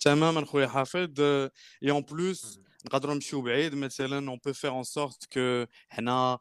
[0.00, 1.20] تماما خويا حافظ.
[1.20, 6.38] et en plus نقدروا نمشيو بعيد مثلا on peut faire en sorte que حنا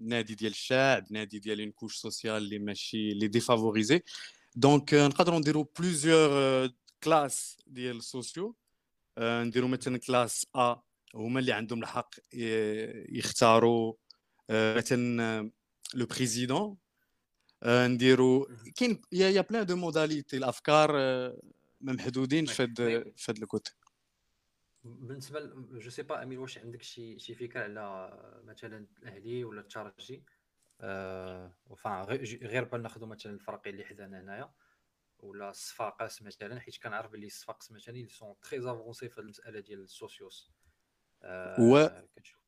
[0.00, 4.02] نادي ديال الشعب نادي ديال une couche sociale اللي ماشي اللي défavorisée
[4.54, 6.70] donc نقدروا نديروا plusieurs
[7.04, 8.56] classes ديال سوسيو
[9.18, 10.76] نديروا مثلا classe A
[11.14, 12.14] هما اللي عندهم الحق
[13.12, 13.94] يختاروا
[14.50, 15.50] آه، مثلا
[15.94, 16.76] le président
[17.66, 20.92] نديروا كاين يا يا بلان de modalités الافكار
[21.80, 22.76] محدودين في هاد
[23.16, 23.72] في هاد ال côté
[24.84, 25.40] بالنسبة
[25.78, 28.10] je sais pas امين واش عندك شي شي فكرة على
[28.44, 30.24] مثلا الأهلي ولا الترجي؟
[30.80, 31.52] أه
[32.42, 34.52] غير بان ناخذ مثلا الفرقين اللي حدانا هنايا
[35.18, 39.80] ولا الصفاقس مثلا حيت كنعرف بلي الصفاقس مثلا اللي sont très avancés في المسألة ديال
[39.80, 40.50] السوسيوس.
[41.22, 42.40] أه و كتشوف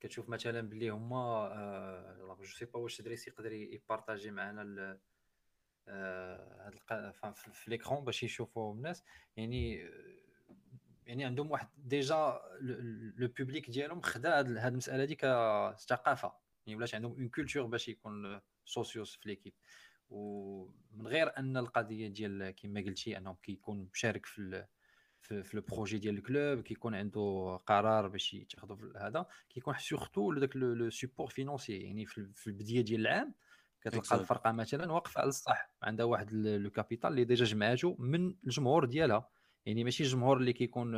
[0.00, 4.98] كتشوف مثلا بلي هما أه je sais pas واش دريس يقدر يـ partager معنا
[5.88, 9.04] هاد في l'écran باش يشوفوا الناس.
[9.36, 9.90] يعني
[11.10, 12.40] يعني عندهم واحد déjà
[13.16, 16.32] le public ديالهم خدا هاد المسألة دي كثقافه
[16.66, 19.52] يعني ولات عندهم une culture باش يكون سوسيوس في l'équipe
[20.10, 24.66] ومن غير أن القضية ديال كما قلتي انه كيكون مشارك في
[25.20, 29.74] في, في le projet ديال ال club كيكون عنده قرار باش يتاخذوا في هذا كيكون
[29.78, 33.34] surtout داك le support financier يعني في البداية ديال العام
[33.80, 38.84] كتلقى الفرقة مثلا واقفة على السطح عندها واحد le capital اللي déjà جمعاتو من الجمهور
[38.84, 39.28] ديالها.
[39.66, 40.94] يعني ماشي الجمهور اللي كيكون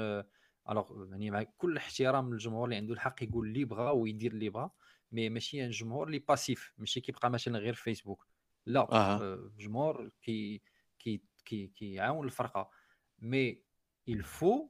[0.70, 4.70] alors يعني مع كل احترام للجمهور اللي عنده الحق يقول اللي بغا ويدير اللي بغا
[5.12, 8.26] mais ماشي الجمهور اللي passif ماشي كيبقى مثلا غير في فيسبوك
[8.66, 9.50] لا آه.
[9.58, 10.62] جمهور كي
[10.98, 12.70] كي كي كيعاون الفرقة.
[13.18, 13.62] mais
[14.08, 14.68] il faut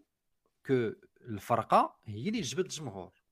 [0.66, 3.22] que الفرقة هي اللي تجبد الجمهور.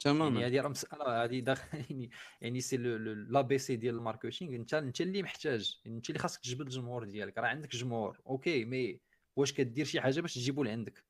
[0.00, 0.40] تماما.
[0.40, 2.10] يعني هذه راه مسألة هذه داخل يعني
[2.40, 7.04] يعني c'est l'ABC ديال ال marketing انت انت اللي محتاج انت اللي خاصك تجبد الجمهور
[7.04, 8.20] ديالك راه عندك جمهور.
[8.26, 9.00] OK mais
[9.36, 11.04] واش كدير شي حاجة باش تجيبو لعندك.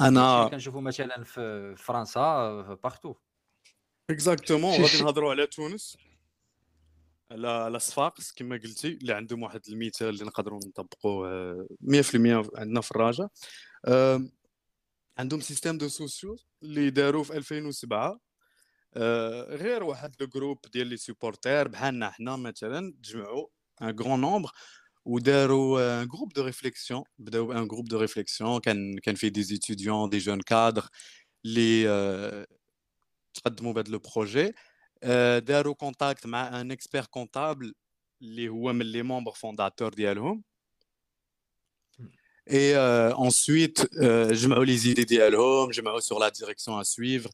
[0.00, 3.14] أنا كنشوفوا مثلا في فرنسا partout
[4.10, 5.96] exactement غادي نهضروا على تونس.
[7.30, 12.90] على على صفاقس كما قلتي اللي عندهم واحد المثال اللي نقدروا نطبقوه 100% عندنا في
[12.90, 13.28] الراجا
[15.18, 18.20] عندهم système de socios اللي داروا في 2007
[19.48, 23.46] غير واحد le groupe ديال les supporters بحالنا حنا مثلا تجمعوا
[23.82, 24.50] un grand nombre
[25.04, 29.42] وداروا un groupe de réflexion بداو ب un groupe de réflexion كان كان فيه des
[29.44, 30.88] étudiants des jeunes cadres
[31.44, 32.46] اللي
[33.34, 34.52] تقدموا بهذا le projet
[35.38, 37.74] داروا contact مع un expert-comptable
[38.22, 40.44] اللي هو من les membres fondateurs ديالهم
[42.46, 47.30] Et euh, ensuite, euh, جمعوا les idées ديالهم, جمعوا sur la direction à suivre,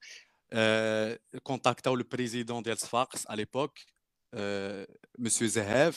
[0.53, 3.87] euh, contactوا le président ديال صفاقس à l'époque,
[4.35, 4.85] euh,
[5.19, 5.97] monsieur Zahaf,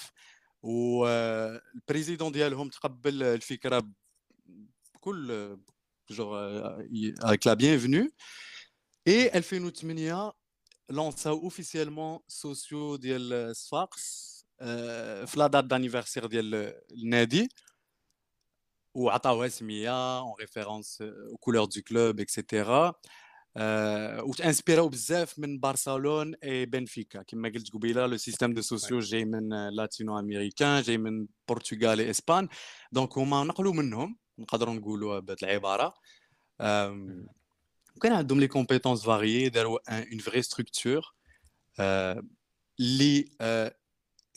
[0.61, 3.91] وال président ديالهم تقبل الفكرة
[4.93, 5.57] بكل
[6.09, 6.39] جور
[7.23, 8.11] avec la bienvenue.
[9.05, 10.33] Et 2008
[10.89, 14.29] لونساو officiellement socios ديال صفاقس
[15.25, 16.55] في la date d'anniversaire ديال
[16.91, 17.49] النادي.
[18.93, 22.91] وعطاوها سميه en référence aux couleurs du club etc
[23.55, 29.69] وتانسبيراو بزاف من برشلونه اي بنفيكا كما قلت قبيله le système de socios جاي من
[29.69, 32.47] latino-américain جاي من البرتغال اسبان
[32.91, 35.93] donc هما نقلوا منهم نقدروا نقولوا بهذه العباره
[37.95, 41.13] وكان عندهم les compétences variées داروا une vraie structure
[42.79, 43.29] اللي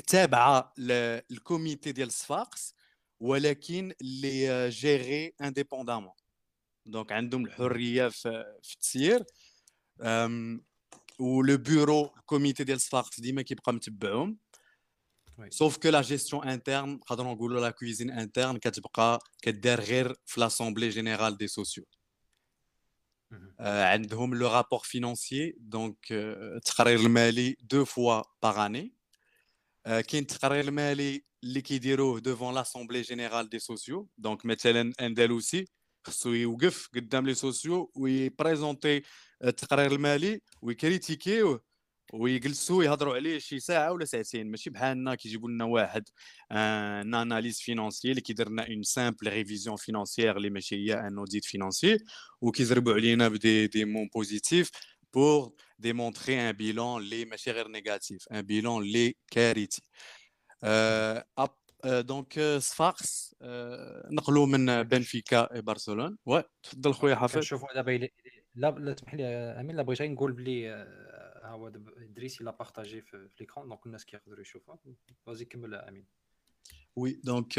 [0.07, 2.75] تابعه لل comité ديال صفاقس
[3.21, 6.13] ولكن اللي gérée indépendamment
[6.87, 9.25] donc عندهم الحرية في, في التسيير.
[11.19, 14.39] و le bureau ال comité ديال صفاقس ديما كيبقى متبعهم.
[15.49, 20.89] sauf que la gestion interne نقدروا نقولوا la cuisine interne كتبقى كدار غير في l'assemblée
[20.89, 21.85] générale des socios
[23.61, 28.95] عندهم le rapport financier donc التقرير المالي deux fois par année
[29.85, 35.69] كاين التقرير المالي اللي كيديروه devant l'assemblée générale des socios donc مثلا اندلسي
[36.05, 39.03] خصو يوقف قدام les socios ويبريزونتي
[39.45, 41.65] التقرير المالي ويكريتيكيوه
[42.13, 44.51] ويجلسوا يهضروا عليه شي ساعة ولا ساعتين.
[44.51, 46.09] ماشي بحالنا كيجيبوا لنا واحد
[46.53, 51.45] une analyse financière اللي كيدير لنا une simple révision financière اللي ماشي هي un audit
[51.45, 51.99] financier
[52.41, 54.71] وكيزربوا علينا ب des éléments positifs
[55.15, 59.83] pour démontrer un bilan اللي ماشي غير négatif un bilan اللي كارثي.
[61.85, 63.37] donc صفاقس
[64.11, 66.17] نقلوا من بنفيكا برشلونة.
[66.27, 67.43] و تفضل خويا حافظ.
[67.43, 68.09] شوفوا دابا
[68.55, 69.25] لا لا تسمح لي
[69.61, 74.41] أمين لا بغيت نقول بلي ها هو إدريس إلا partagé في l'écran donc الناس كيقدروا
[74.41, 74.79] يشوفوها
[75.27, 76.07] vas-y كمل أمين.
[76.97, 77.53] oui donc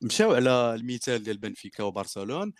[0.00, 2.52] مشاو على المثال ديال بنفيكا وبرشلونة.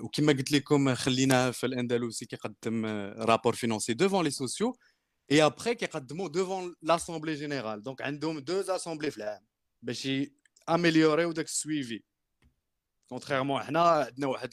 [0.00, 2.86] وكما قلت لكم خليناه في الأندلسي كيقدم
[3.18, 4.76] rapport financier devant les socios
[5.30, 9.46] اي ابخي كيقدموا devant l'assemblée générale donc عندهم deux assemblées في العام
[9.82, 10.08] باش
[10.68, 12.02] اميليوريو داك ال suivi
[13.08, 14.50] contrairement حنا عندنا واحد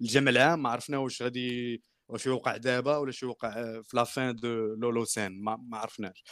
[0.00, 4.36] الجمع العام ما عرفنا واش غادي واش يوقع دابا ولا شي يوقع في la fin
[4.36, 6.24] de لولوسين ما, ما عرفناش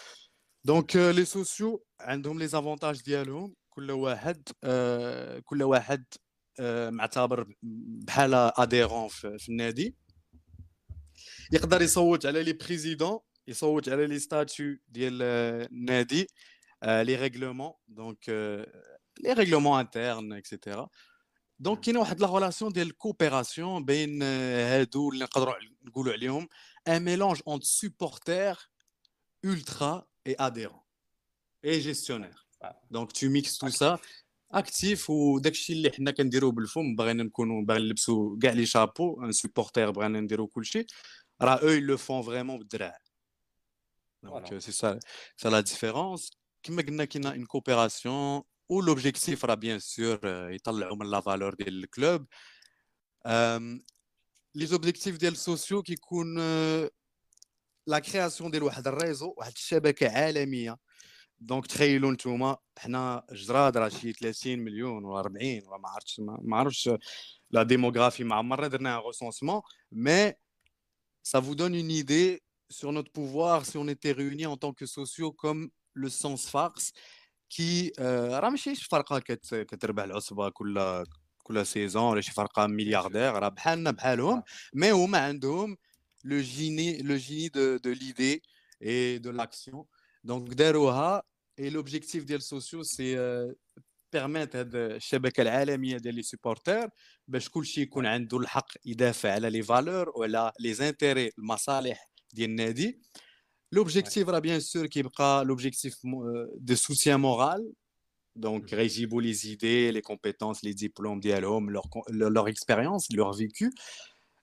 [0.65, 6.05] donc les socios عندهم les avantages ديالهم كل واحد آه كل واحد
[6.61, 9.97] آه معتبر بحال adhérent في, في النادي
[11.53, 13.19] يقدر يصوت على les présidents
[13.49, 16.27] يصوت على les statuts ديال النادي
[16.83, 18.29] les règlements donc
[19.21, 20.89] les règlements internes et cetera
[21.59, 26.49] donc كاينة واحد la relation ديال ال coopération بين هادو اللي نقدروا نقولوا عليهم
[26.89, 28.71] un mélange entre supporter
[29.47, 30.85] ultra et adhérent
[31.63, 32.47] et gestionnaire
[32.91, 33.99] donc tu mixes tout ça
[34.53, 39.33] actif وداك الشيء اللي حنا كنديروه بالفم بغينا نكونوا باغيين نلبسوا كاع les chapeaux en
[39.33, 40.87] supporters بغينا نديروا كلشي
[41.43, 42.99] راه eux le font vraiment بالدراع
[44.23, 44.99] donc c'est ça
[45.37, 46.31] ça la différence
[46.63, 51.85] كما قلنا كاينة une coopération و l'objectif راه bien sûr يطلعوا من la valeur ديال
[51.85, 52.27] ال club
[54.55, 56.39] les objectifs ديال ال socios كيكون
[57.87, 60.79] la création ديال واحد ال réseau واحد الشبكه عالميه
[61.41, 66.57] donc تخيلوا نتوما حنا جراد راه شي 30 مليون ولا 40 ولا ما عرفتش ما
[66.57, 66.91] عرفتش
[67.51, 70.33] la démographie ما عمرنا درنا recensement mais
[71.29, 74.87] ça vous donne une idée sur notre pouvoir si on était réunis en tant que
[74.87, 76.93] sociaux comme le CS Sfax
[77.51, 79.19] qui راه ماشي شي فرقه
[79.51, 81.05] كتربح العصبه كل
[81.43, 84.43] كل saison ولا شي فرقه ملياردير راه بحالنا بحالهم
[84.75, 85.77] mais هما عندهم
[86.25, 88.43] le génie le génie de de l'idée
[88.83, 89.85] et de l'action
[90.25, 91.23] donc داروها
[91.59, 93.17] et l'objectif ديال socios c'est
[94.13, 96.89] permet هاد الشبكه العالميه ديال les supporters
[97.29, 103.00] باش كلشي يكون عنده الحق يدافع على les valeurs وعلى les intérêts المصالح ديال النادي
[103.72, 104.40] L'objectif, ouais.
[104.40, 107.64] bien sûr, qui est l'objectif de soutien moral.
[108.36, 108.76] Donc, mmh.
[108.76, 113.72] les idées, les compétences, les diplômes dialogues, leur, leur, leur, expérience, leur vécu.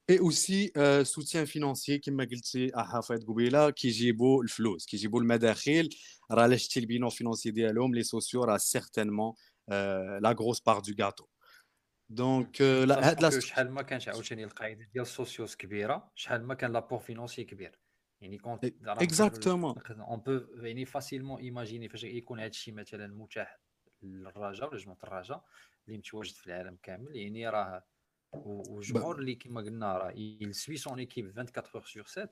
[0.09, 4.77] Et aussi, euh, soutien financier, qui m'a dit à Hafed Goubila, qui jibo le flou,
[4.79, 5.89] qui jibo le madakhil,
[6.29, 7.95] ralechti le bilan financier dialogue,
[12.10, 13.40] Les socios, aura certainement euh, la grosse part du gâteau.
[13.40, 17.44] دونك شحال ما كانش عاوتاني القاعده ديال ال socios كبيره شحال ما كان l'apport financier
[17.44, 17.80] كبير
[18.22, 23.60] يعني quand exactement on peut يعني facilement imaginer فاش يكون هذا الشيء مثلا متاح
[24.02, 25.46] للرجاء ولا جماعة الرجاء
[25.88, 27.84] اللي متواجد في العالم كامل يعني راه
[28.34, 32.30] والجمهور اللي كما قلنا راه il suit son équipe 24 heures sur 7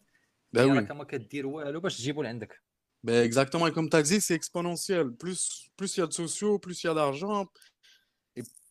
[0.56, 0.92] bah oui.
[0.92, 2.64] ما كدير والو باش تجيبو لعندك
[3.06, 5.12] Ben exactement, et comme tu as dit, c'est exponentiel.
[5.12, 7.48] Plus plus il y a de socios, plus il y a d'argent,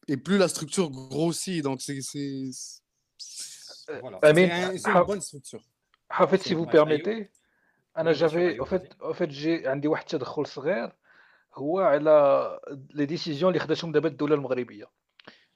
[0.08, 1.62] et, et plus la structure grossit.
[1.62, 2.00] Donc c'est
[4.00, 4.18] voilà.
[4.22, 5.62] c'est une bonne structure.
[6.10, 7.28] حافظ si vous permettez
[7.96, 10.92] أنا j'avais au fait au fait j'ai عندي واحد التدخل صغير
[11.54, 12.60] هو على
[12.94, 14.90] les décisions اللي خداتهم دابا الدولة المغربية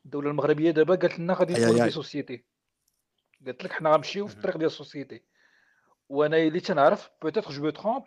[0.05, 1.91] الدولة المغربية دابا قالت لنا غادي أي ندخلوا أي في أي.
[1.91, 2.45] société
[3.47, 4.39] قالت لك حنا غنمشيو في مهم.
[4.39, 5.23] الطريق ديال ال société
[6.09, 8.05] وأنا اللي تنعرف peut-être je me trompe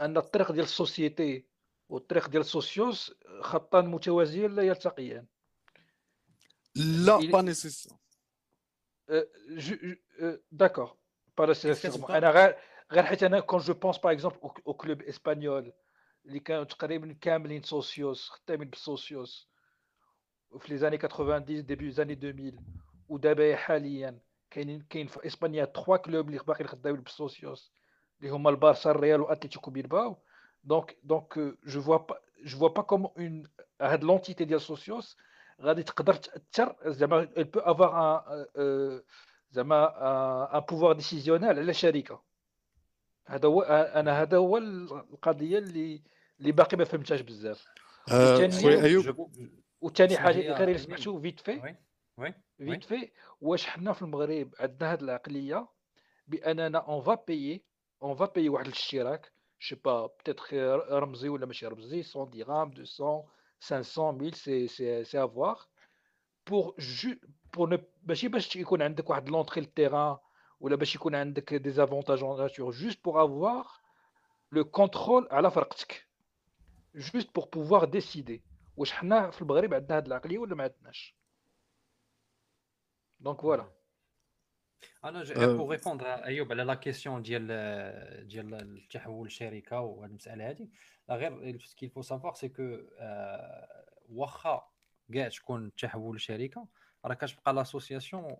[0.00, 1.46] أن الطريق ديال ال société
[1.88, 5.26] والطريق ديال ال socios خطان متوازيان لا يلتقيان
[6.76, 7.88] لا Il- pas nécess-
[10.52, 10.96] d'accord
[11.38, 12.56] pas كتبقى- أنا غير
[12.92, 15.72] غير حيت أنا quand je pense par exemple aux clubs espagnols
[16.26, 19.48] اللي كانوا تقريبا كاملين socios خدامين بال socios
[20.58, 22.56] في les années 90 début années 2000
[23.08, 24.20] ودابا حاليا
[24.50, 27.72] كاينين كاين في اسبانيا 3 clubs اللي باقيين خدامين بال socios
[28.20, 30.16] اللي هما البارسا الريال واتلتيكو بيلباو
[30.64, 33.42] donc donc je vois pas je vois pas comment en
[33.80, 35.16] هاد l'entité ديال socios
[35.60, 39.02] غادي تقدر تاثر زعما elle peut avoir un euh,
[39.50, 42.22] زعما un pouvoir décisionnel على شركه
[43.26, 46.02] هذا هو أنا هذا هو القضية اللي
[46.40, 47.66] اللي باقي ما فهمتهاش بزاف.
[48.12, 49.30] آه، خويا أيوب.
[49.80, 51.76] وثاني حاجة غير سمحتوا vite fait
[52.58, 53.10] vite fait
[53.40, 55.68] واش حنا في المغرب عندنا هذه العقلية
[56.26, 57.64] بأننا on va payer
[58.02, 59.32] on va payer واحد الاشتراك.
[59.60, 60.46] je sais pas peut-être
[61.02, 63.24] رمزي ولا ماشي رمزي 100 درهم 200
[63.60, 65.58] 500 1000 c'est c'est c'est avoir
[66.46, 67.14] pour je
[67.54, 70.16] pour ماشي باش يكون عندك واحد l'entrée لل terrain
[70.60, 73.66] ولا باش يكون عندك des avantages en nature juste pour avoir
[74.52, 76.06] le contrôle على فرقتك
[76.94, 78.42] juste pour pouvoir décider
[78.76, 81.14] واش حنا في المغرب عندنا هاد العقليه ولا ما عندناش
[83.20, 83.72] donc voilà
[85.04, 85.56] أنا أه.
[85.56, 87.46] pour répondre ايوب على la question ديال
[88.28, 90.68] ديال التحول الشركة وهاد المساله هذه
[91.08, 92.78] لا غير ce qu'il faut savoir c'est que
[94.08, 94.68] واخا
[95.12, 96.68] كاع تكون تحول شركه
[97.04, 98.36] راه كتبقى l'association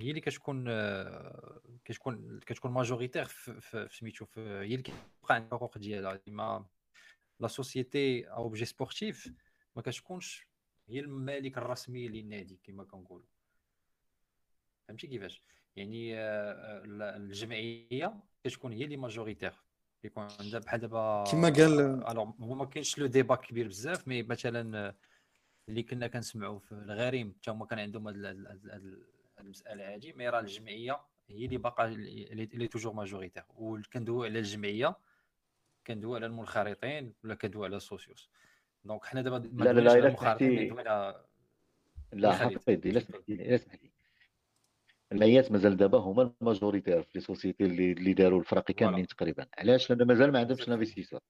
[0.00, 5.34] هي اللي كتكون آه، كتكون كتكون majoritaire في في في سميتو في هي اللي كيبقى
[5.34, 6.66] عندها الحقوق ديالها ديما
[7.40, 9.32] la société à objet sportif
[9.76, 10.46] ما كتكونش
[10.88, 13.26] هي المالك الرسمي للنادي كما كنقولوا
[14.90, 15.42] فهمتي كيفاش
[15.76, 18.14] يعني آه، آه، ال- الجمعيه
[18.44, 19.52] كتكون هي اللي majoritaire
[20.04, 24.22] يكون عندها بحال دابا كما قال- alors هو ما كاينش le débat كبير بزاف mais
[24.22, 24.94] مثلا آه،
[25.68, 29.06] اللي كنا كنسمعوا في الغريم حتى هما كان عندهم هاد ال- هاد ال- هاد ال-
[29.38, 34.96] هاد المساله هادي mais راه الجمعيه هي اللي باقا اللي toujours majoritaire وكندويو على الجمعيه
[35.86, 38.30] كندويو على المنخرطين ولا كندويو على ال socios
[38.84, 41.24] donc حنا دابا لا لا لا الا المنخرطين سمحتي ندويو على
[42.12, 42.50] لا
[45.12, 49.46] الجمعيات مازال دابا هما ال majoritaires في les sociétés اللي اللي داروا الفرق كاملين تقريبا.
[49.58, 51.20] علاش؟ لأن مازال ما عندهمش l'investisseur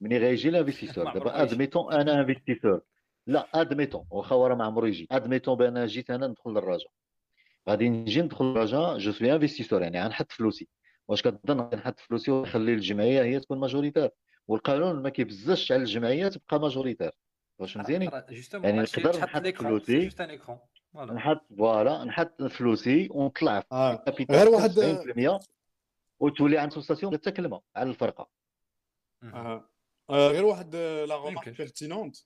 [0.00, 1.42] ملي غيجي l'investisseur ما عمره دابا.
[1.42, 2.80] admettons أنا investisseur
[3.26, 5.08] لا admettons واخا هو راه ما عمرو يجي.
[5.10, 6.90] admettons بأن جيت أنا ندخل للرجاء
[7.68, 10.68] غادي نجي ندخل للرجاء je suis investisseur يعني غنحط فلوسي.
[11.08, 14.10] واش كتظن غادي نحط فلوسي ونخلي الجمعية هي تكون majoritaire
[14.48, 17.10] والقانون ما كيبزش على الجمعية تبقى majoritaire
[17.58, 19.30] واش مزياني justement يعني نقدر نحط
[19.68, 20.10] فلوسي.
[21.04, 23.94] نحط voilà نحط فلوسي ونطلع في آه.
[23.96, 24.70] capital غير واحد
[25.40, 25.46] 90%
[26.20, 28.28] وتولي عند سوسياسيون حتى كلمة على الفرقة.
[29.22, 29.70] آه.
[30.10, 31.14] آه، غير واحد آه، لا.
[31.14, 32.16] remarque pertinente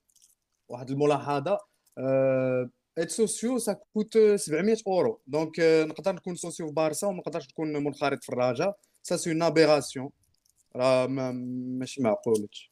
[0.69, 1.59] واحد الملاحظة
[1.99, 7.19] آه، être socio ça coûte 700 euros donc آه، نقدر نكون socio في بارسا وما
[7.19, 10.11] نقدرش نكون منخرط في الرجاء ça c'est une aberration
[10.77, 11.33] راه ما-
[11.79, 12.71] ماشي معقولش.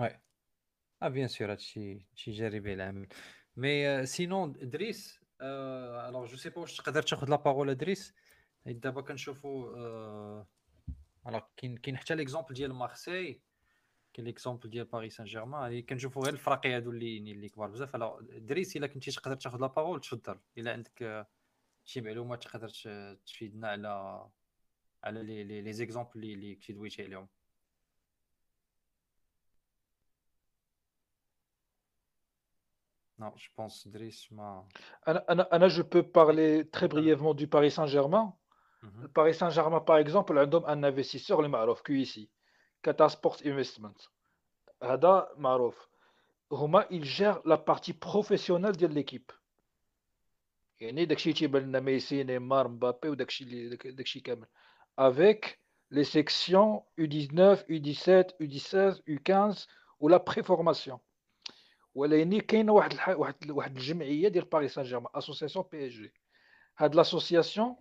[0.00, 0.12] Ouais.
[1.04, 3.08] Ah, bien sûr, هادشي شي جاربي العمل
[3.56, 8.14] mais sinon دريس alors je sais pas واش تقدر تاخذ la parole دريس
[8.64, 9.70] حيت دابا كنشوفوا
[11.26, 13.40] alors كاين كاين حتى l'exemple ديال مارسي
[14.14, 17.96] كاين l'exemple ديال باريس سان جيرمان اللي كنشوفوا غير الفراقي هادو اللي اللي كبار بزاف
[17.96, 21.26] alors دريس الا كنتي تقدر تاخذ la parole تفضل الا عندك آه،
[21.84, 24.26] شي معلومات تقدر ت- تفيدنا على
[25.04, 27.28] على les les les exemples اللي اللي كنتي دويتي عليهم
[33.18, 34.68] non je pense دريس mais
[35.08, 38.32] أنا أنا أنا je peux parler très brièvement de باريس سان جيرمان
[38.82, 39.02] مهم.
[39.02, 42.30] الباريس سان جيرمان par exemple عندهم un investisseur اللي معروف qui c'est
[42.82, 43.98] Qatar Sports Investment
[44.82, 45.88] هذا معروف
[46.52, 49.30] هما il gère la partie professionnelle ديال l'équipe
[50.80, 54.46] يعني داكشي تيبان لنا ميسي نيمار مبابي وداكشي اللي داك- داكشي كامل
[54.98, 55.60] avec
[55.90, 59.66] les sections U19 U17 U16 U15
[60.00, 60.98] و la préformation
[61.96, 63.08] ولكن كاينة واحد الح...
[63.08, 66.12] واحد واحد الجمعية ديال باريس سان جيرمان association PSG
[66.78, 67.76] هاد l'association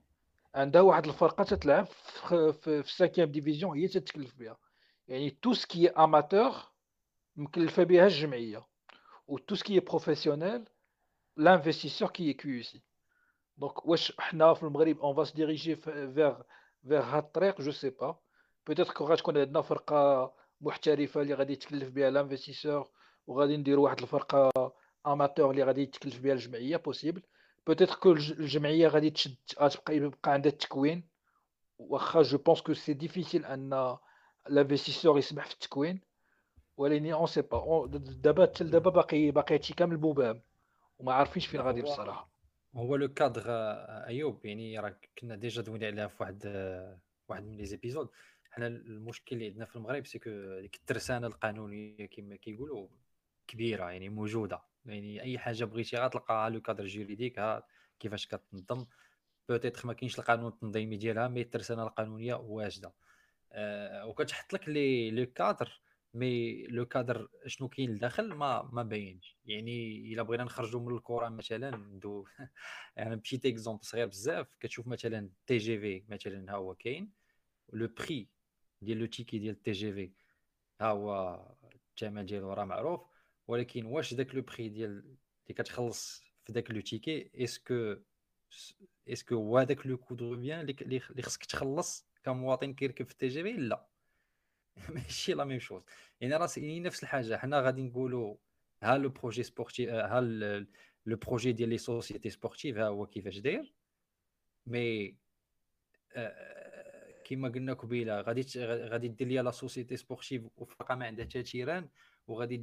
[0.56, 4.58] عندها واحد الفرقة تتلعب في في, في 5 division هي تتكلف بها.
[5.08, 6.54] يعني tout ce qui est amateur
[7.36, 8.64] مكلفة بها الجمعية
[9.28, 10.66] و tout ce qui est professionnel
[11.38, 12.82] l'investisseur qui est QSI.
[13.58, 15.76] Donc, واش حنا في المغرب va se diriger
[16.16, 16.44] vers
[16.84, 18.20] vers هاد الطريق؟ je sais pas
[18.68, 22.90] peut-être que غتكون عندنا فرقة محترفة اللي غادي تكلف بها ال investisseur
[23.28, 24.52] وغادي نديروا واحد الفرقة
[25.08, 27.22] amateur اللي غادي يتكلف بها الجمعية possible
[27.68, 31.04] peut-être que الجمعية غادي تشد غتبقى يبقى عندها التكوين
[31.80, 33.98] واخا je pense que c'est difficile أن
[34.50, 36.02] l'investisseur يسمح في التكوين.
[36.78, 40.42] ولكن on sait pas دابا حتى دابا باقي باقي هادشي كامل بوبام
[41.00, 42.30] وما عارفينش فين غادي بصراحه
[42.76, 46.46] هو le cadre آه، أيوب يعني راه كنا déjà دوينا عليها في واحد
[47.30, 48.10] واحد من les épisodes
[48.52, 50.30] حنا المشكل اللي عندنا في المغرب c'est que
[50.62, 52.88] ديك الترسانة القانونية كما كيقولوا
[53.48, 54.62] كبيرة يعني موجودة.
[54.86, 57.42] يعني أي حاجة بغيتي غتلقاها le cadre juridique
[58.00, 58.86] كيفاش كتنظم.
[59.50, 62.94] peut-être ما كاينش القانون التنظيمي ديالها mais الترسانه القانونية واجدة.
[63.52, 65.82] أه وكتحط لك les le cadre
[66.14, 69.38] mais le cadre شنو كاين لداخل ما ما باينش.
[69.46, 72.26] يعني إلا بغينا نخرجوا من الكره مثلا ندو
[72.98, 77.12] يعني بشي exemple صغير بزاف كتشوف مثلا TGV مثلا ها هو كاين.
[77.74, 78.28] le prix
[78.82, 80.12] ديال le ticket ديال TGV
[80.82, 81.40] ها هو
[81.92, 83.02] الثمن ديالو راه معروف.
[83.48, 87.96] ولكن واش داك le prix ديال اللي كتخلص في داك le ticket est-ce que
[89.10, 93.28] est-ce que هو داك le coût de revient اللي خصك تخلص كمواطن كيركب في ال
[93.28, 93.88] TGV لا.
[94.96, 95.82] ماشي la même chose
[96.22, 97.38] يعني راه يعني نفس الحاجة.
[97.38, 98.36] حنا غادي نقولوا
[98.84, 100.22] ها le projet sportif ها
[101.06, 103.74] le projet ديال les sociétés sportives ها هو كيفاش داير.
[104.68, 105.16] mais
[107.26, 111.90] كما قلنا قبيلة غادي غادي دير ليا la société sportive وفرقه ما عندها حتى terrain
[112.28, 112.58] وغادي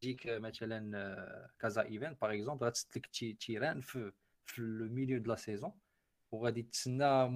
[0.00, 3.06] تجيك مثلا Casa Event par exemple غتسد لك
[3.40, 4.12] terrain في
[4.46, 5.72] في le milieu de la saison
[6.32, 7.28] وغادي تسنى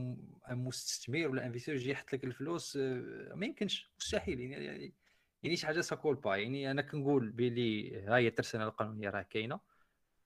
[0.49, 4.41] مستثمر ولا investisseur يجي يحط لك الفلوس آه، ما يمكنش مستحيل.
[4.41, 4.95] يعني
[5.43, 6.37] يعني شي حاجة ça colle pas.
[6.37, 9.61] يعني أنا كنقول بلي ها هي الترسانه القانونية راه كاينة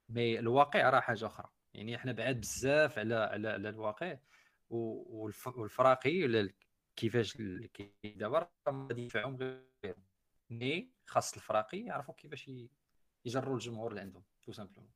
[0.08, 1.50] mais الواقع راه حاجة أخرى.
[1.74, 4.18] يعني إحنا بعاد بزاف على على, على الواقع
[4.70, 6.52] والفراقي ولا
[6.96, 7.36] كيفاش
[8.04, 9.96] دابا غادي ينفعهم غير.
[10.50, 12.50] mais خاص الفراقي يعرفوا كيفاش
[13.24, 14.92] يجروا الجمهور اللي عندهم tout simplement.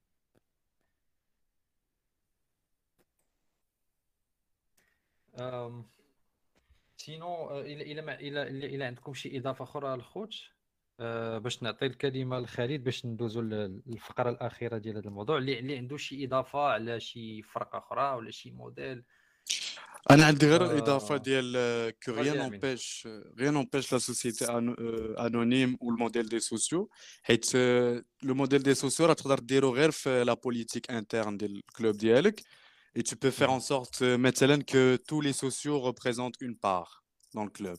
[6.97, 10.35] Sinon إلى إلى إلى إلى عندكم شي إضافة أخرى الخوت
[11.01, 15.97] أه باش نعطي الكلمة لخالد باش ندوزو للفقرة الأخيرة ديال هذا الموضوع اللي اللي عنده
[15.97, 19.05] شي إضافة على شي فرقة أخرى ولا شي موديل؟
[20.11, 23.09] أنا عندي غير الاضافه ديال que rien n'empêche
[23.39, 24.47] rien n'empêche la société
[25.19, 26.91] anonyme وال modèle des socios
[27.23, 27.55] حيت
[28.23, 31.97] le modèle des socios راه تقدر ديرو غير في la politique interne ديال ال club
[31.97, 32.41] ديالك
[32.97, 37.45] Et tu peux faire en sorte, مثلا, que tous les socios représentent une part dans
[37.45, 37.79] le club.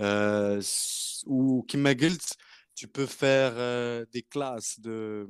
[0.00, 0.60] Euh,
[1.26, 2.36] ou كما قلت
[2.74, 5.26] tu peux faire euh, des classes de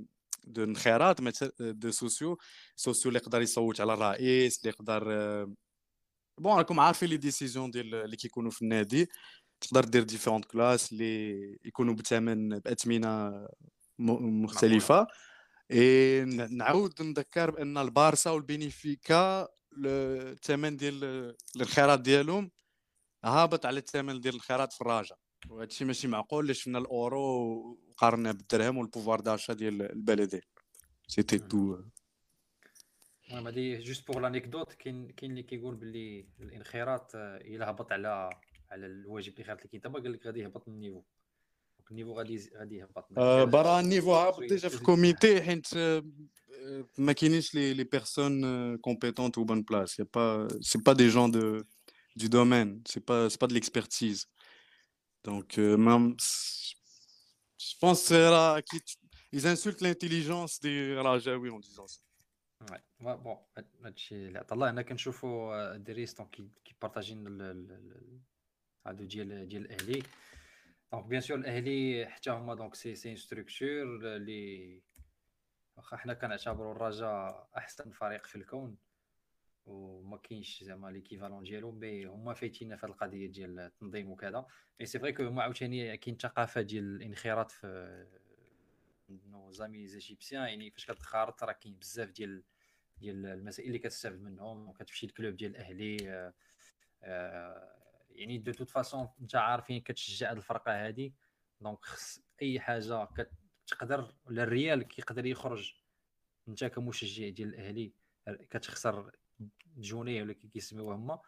[0.46, 1.20] de انخراط
[1.60, 2.36] de socios.
[2.76, 5.02] Socios اللي يقدر يصوت على الرئيس اللي يقدر
[6.38, 9.08] Bon راكم عارفين les décisions ديال اللي كيكونوا في النادي
[9.60, 11.32] تقدر دير différentes classes اللي
[11.64, 13.46] يكونوا بثمن باثمنه
[13.98, 15.06] مختلفه
[15.70, 19.48] اي نعاود نذكر بان البارسا والبنفيكا
[19.84, 22.50] الثمن ديال الانخراط ديالهم
[23.24, 25.16] هابط على الثمن ديال الانخراط في الراجا
[25.48, 30.40] وهذا الشيء ماشي معقول اللي شفنا الاورو وقارنا بالدرهم وال pouvoir d'achat ديال البلدين
[31.08, 31.78] c'est tout
[33.30, 38.30] المهم هذه juste pour l'anecdote كاين كاين اللي كيقول باللي الانخراط إلا هبط على
[38.70, 41.02] على الواجب الانخراط اللي كاين دابا قال لك غادي يهبط ال niveau.
[41.90, 43.12] ال niveau غادي غادي يهبط.
[43.48, 45.66] برا ال niveau هابط déjà في ال comité حيت
[46.98, 51.30] ما كاينينش les les personnes compétentes au bonne place c'est pas c'est pas des gens
[51.30, 51.62] de
[52.16, 52.82] du domaine.
[52.90, 54.26] C'est pas c'est pas de l'expertise.
[55.24, 56.16] Donc euh, même
[57.66, 58.76] je pense que
[59.32, 62.05] ils insultent l'intelligence des Rajaoui en disant ça.
[62.72, 62.80] Ouais.
[63.00, 63.38] Bon
[63.84, 67.26] هادشي اللي عطا الله أنا كنشوفوا الدريس donc كيبارطاجين
[68.86, 70.02] هادو ديال ديال الاهلي
[70.92, 74.82] donc bien sûr الاهلي حتى هما donc c'est c'est structuré اللي
[75.76, 78.76] واخا حنا كنعتبروا الرجاء احسن فريق في الكون
[79.66, 84.46] وما كاينش زعما l'équivalent ديالو mais هما فايتين في القضية ديال التنظيم وكذا
[84.80, 88.06] mais c'est vrai que هما عاوتاني كاين ثقافه ديال الانخراط في
[89.26, 92.42] nos amis égyptiens يعني فاش كتخارط راه كاين بزاف ديال
[92.98, 96.34] ديال المسائل اللي كتستافد منهم وكتمشي لل club ديال الأهلي آه
[97.02, 97.76] آه
[98.10, 101.14] يعني de toute façon أنت عارفين كتشجع هاد الفرقة هادي
[101.60, 103.08] donc خص أي حاجة
[103.66, 105.74] كتقدر ولا الريال كيقدر يخرج
[106.48, 107.92] أنت كمشجع ديال الأهلي
[108.50, 109.10] كتخسر
[109.76, 111.20] جونيه ولا كيسميوها هما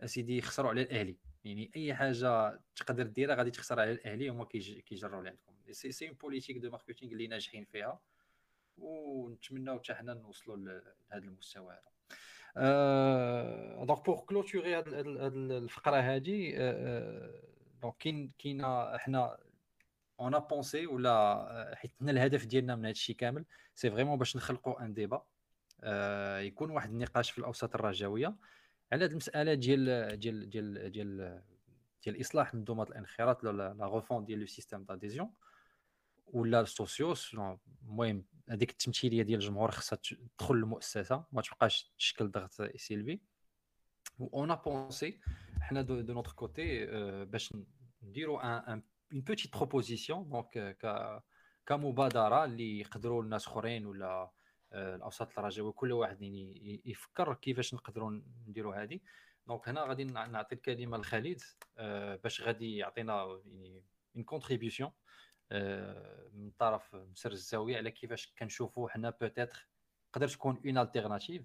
[0.00, 1.16] أسيدي يخسروا على الأهلي.
[1.44, 5.72] يعني أي حاجة تقدر ديرها غادي تخسر على الأهلي هما كيجروا اللي عندكم.
[5.72, 8.00] سي ces politiques de marketing اللي ناجحين فيها.
[8.78, 11.94] ونتمناو حتى حنا نوصلوا لهذا المستوى هذا.
[13.84, 16.52] donc pour clôturer هاد الفقرة هادي
[17.82, 19.38] donc كاين كاينة حنا
[20.20, 23.44] on pensait ولا حيت حنا الهدف ديالنا من هذا الشيء كامل
[23.74, 25.24] c'est vraiment باش نخلقوا un débat
[25.82, 28.36] آه يكون واحد النقاش في الأوساط الرجويه
[28.92, 31.42] على هذه المسألة ديال ديال ديال ديال
[32.04, 35.32] ديال إصلاح منظومة الانخراط la refonte ديال le système d'adhésion
[36.26, 37.34] ولا ال socios
[37.82, 39.98] المهم هذيك التمثيليه ديال الجمهور خصها
[40.38, 43.22] تدخل للمؤسسه ما تبقاش تشكل ضغط سلبي
[44.18, 45.20] و on pensait
[45.60, 46.86] حنا de, de notre côté
[47.24, 47.52] باش
[48.02, 48.42] نديروا
[48.72, 48.82] un
[49.12, 50.76] une petite proposition donc
[51.66, 54.30] كمبادره اللي يقدروا الناس اخرين ولا
[54.72, 59.00] الاوساط الرجوي كل واحد يعني يفكر كيفاش نقدروا نديروا هذه
[59.46, 61.40] donc هنا غادي نعطي الكلمة لخالد
[62.22, 63.84] باش غادي يعطينا يعني
[64.16, 64.90] une contribution
[66.32, 69.68] من طرف مسر الزاوية على كيفاش كنشوفوا حنا peut-être
[70.12, 71.42] تقدر تكون une alternative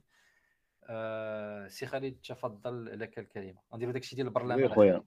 [1.67, 5.03] سي خالد تفضل لك الكلمة غنديروا داكشي ديال البرلمان خويا.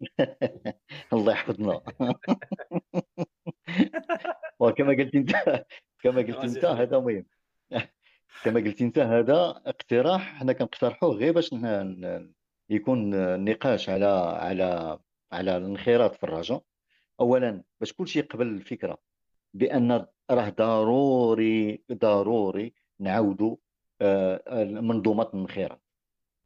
[1.12, 1.80] الله يحفظنا.
[4.60, 5.32] وكما قلت انت
[6.02, 7.26] كما قلت انت هذا مهم.
[8.44, 11.54] كما قلت انت هذا اقتراح حنا كنقترحوه غير باش
[12.70, 13.10] يكون
[13.44, 14.06] نقاش على
[14.40, 14.98] على
[15.32, 16.62] على الانخراط في الرجاء
[17.20, 18.98] اولا باش كلشي يقبل الفكرة
[19.54, 23.56] بأن راه ضروري ضروري نعاودوا
[24.00, 25.80] آه، منظومه الانخراط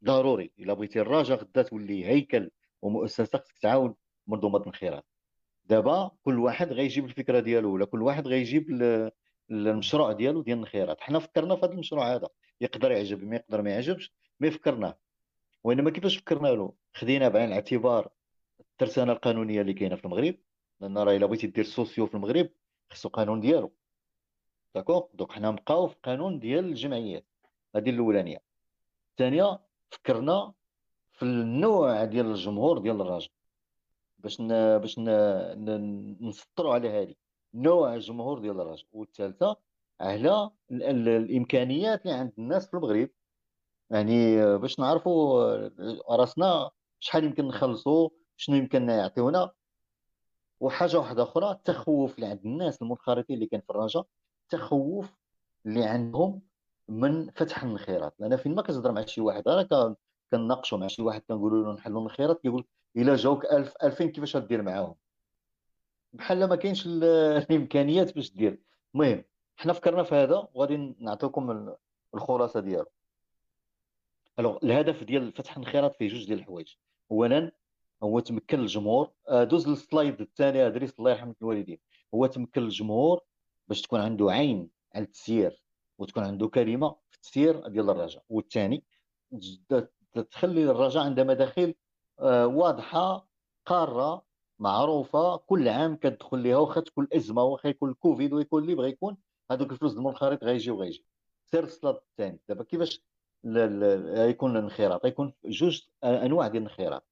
[0.03, 2.51] ضروري إلا بغيتي الرجاء غدا تولي هيكل
[2.81, 3.95] ومؤسسة خصك تعاود
[4.27, 5.05] منظومه الانخراط
[5.65, 8.69] دابا كل واحد غيجيب الفكرة ديالو ولا كل واحد غيجيب
[9.51, 12.29] المشروع ديالو ديال الانخراط حنا فكرنا في هذا المشروع هذا.
[12.61, 14.97] يقدر يعجب ما يقدر ما يعجبش ما فكرناه
[15.63, 18.09] وإنما كيفاش فكرنا له؟ خدينا بعين الاعتبار
[18.59, 20.35] الترسانة القانونية اللي كاينة في المغرب.
[20.81, 22.49] لأن راه الا بغيتي دير socio في المغرب
[22.89, 23.71] خصو قانون ديالو.
[24.75, 27.25] d'accord donc حنا نبقاو في قانون ديال الجمعيات.
[27.75, 28.41] هذه الأولانية.
[29.11, 30.53] الثانية فكرنا
[31.11, 33.29] في النوع ديال الجمهور ديال الراجل.
[34.19, 34.77] باش ن...
[34.77, 36.17] باش ن...
[36.21, 37.15] نسطروا على هذه
[37.53, 38.85] نوع الجمهور ديال الراجل.
[38.91, 39.55] والثالثة
[40.01, 43.09] على الإمكانيات اللي عند الناس في المغرب.
[43.89, 45.53] يعني باش نعرفوا
[46.15, 46.69] راسنا
[46.99, 49.51] شحال يمكن نخلصوا شنو يمكن يعطيونا.
[50.59, 54.05] وحاجة واحدة أخرى التخوف اللي عند الناس المنخرطين اللي كان في الرجاء
[54.43, 55.15] التخوف
[55.65, 56.41] اللي عندهم
[56.87, 59.95] من فتح الانخراط لأن فين ما كتهضر مع شي واحد أنا
[60.31, 62.65] كنناقشوا مع شي واحد كنقولوا له نحلوا الانخراط كيقول
[62.97, 64.95] إلا جاوك 1000 2000 كيفاش غدير معاهم؟
[66.13, 68.59] بحال ما كاينش الإمكانيات باش دير.
[68.95, 69.23] المهم
[69.57, 71.75] حنا فكرنا في هذا وغادي نعطيكم
[72.15, 72.85] الخلاصة ديالو.
[74.39, 76.73] alors الهدف ديال فتح الانخراط فيه جوج ديال الحوايج.
[77.11, 77.51] اولا
[78.03, 79.11] هو تمكن الجمهور.
[79.27, 81.79] آه، دوز لل slide الثاني ادريس الله يرحم الوالدين.
[82.15, 83.21] هو تمكن الجمهور
[83.67, 85.63] باش تكون عنده عين على التسيير
[85.97, 88.23] وتكون عنده كلمه في التسيير ديال الرجاء.
[88.29, 88.83] والثاني
[90.31, 91.73] تخلي الرجاء عنده مداخل
[92.19, 93.27] آه، واضحة
[93.65, 94.25] قارة
[94.59, 95.37] معروفة.
[95.37, 99.17] كل عام كتدخل ليها واخا تكون أزمة واخا يكون الكوفيد ويكون اللي بغى يكون
[99.51, 101.05] هذوك الفلوس المنخرط غيجي وغيجي.
[101.45, 102.39] سير السلايد الثاني.
[102.49, 103.01] دابا كيفاش
[103.43, 107.03] يكون الانخراط؟ يكون جوج أنواع ديال الانخراط.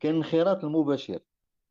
[0.00, 1.20] كاين الانخراط المباشر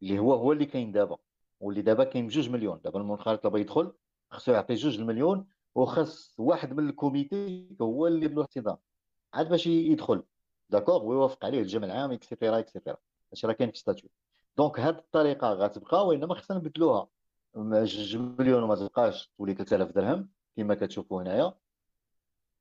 [0.01, 1.17] اللي هو هو اللي كاين دابا
[1.59, 2.81] واللي دابا كاين بجوج مليون.
[2.83, 3.91] دابا المنخرط اللي يدخل
[4.29, 8.77] خصو يعطي جوج المليون وخاص واحد من ال comité هو اللي له احتضان
[9.33, 10.23] عاد باش يدخل.
[10.69, 12.97] d'accord ويوافق عليه الجمع العام et cetera et cetera
[13.31, 14.09] هادشي راه كاين في statut
[14.57, 17.07] donc هاد الطريقة غتبقى وإنما خصنا نبدلوها.
[17.55, 21.53] جوج مليون وما تبقاش تولي 3000 درهم كما كتشوفوا هنايا.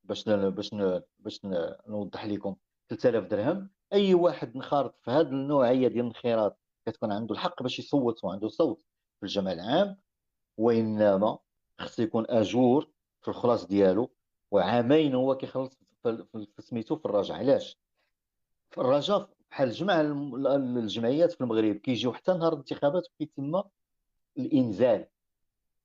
[0.03, 0.75] باش باش
[1.19, 1.41] باش
[1.87, 2.55] نوضح لكم.
[2.89, 6.57] 3000 درهم أي واحد انخرط في هذه النوعيه ديال الانخراط.
[6.85, 8.81] كتكون عنده الحق باش يصوت وعنده صوت
[9.19, 9.97] في الجمع العام
[10.57, 11.37] وإنما
[11.79, 12.89] خص يكون أجور
[13.21, 14.11] في الخلاص ديالو
[14.51, 17.77] وعامين هو كيخلص في سميتو في الرجاء علاش؟
[18.71, 20.01] في الرجاء بحال جمع
[20.55, 23.61] الجمعيات في المغرب كيجيو حتى نهار الانتخابات كيتم
[24.37, 25.07] الإنزال.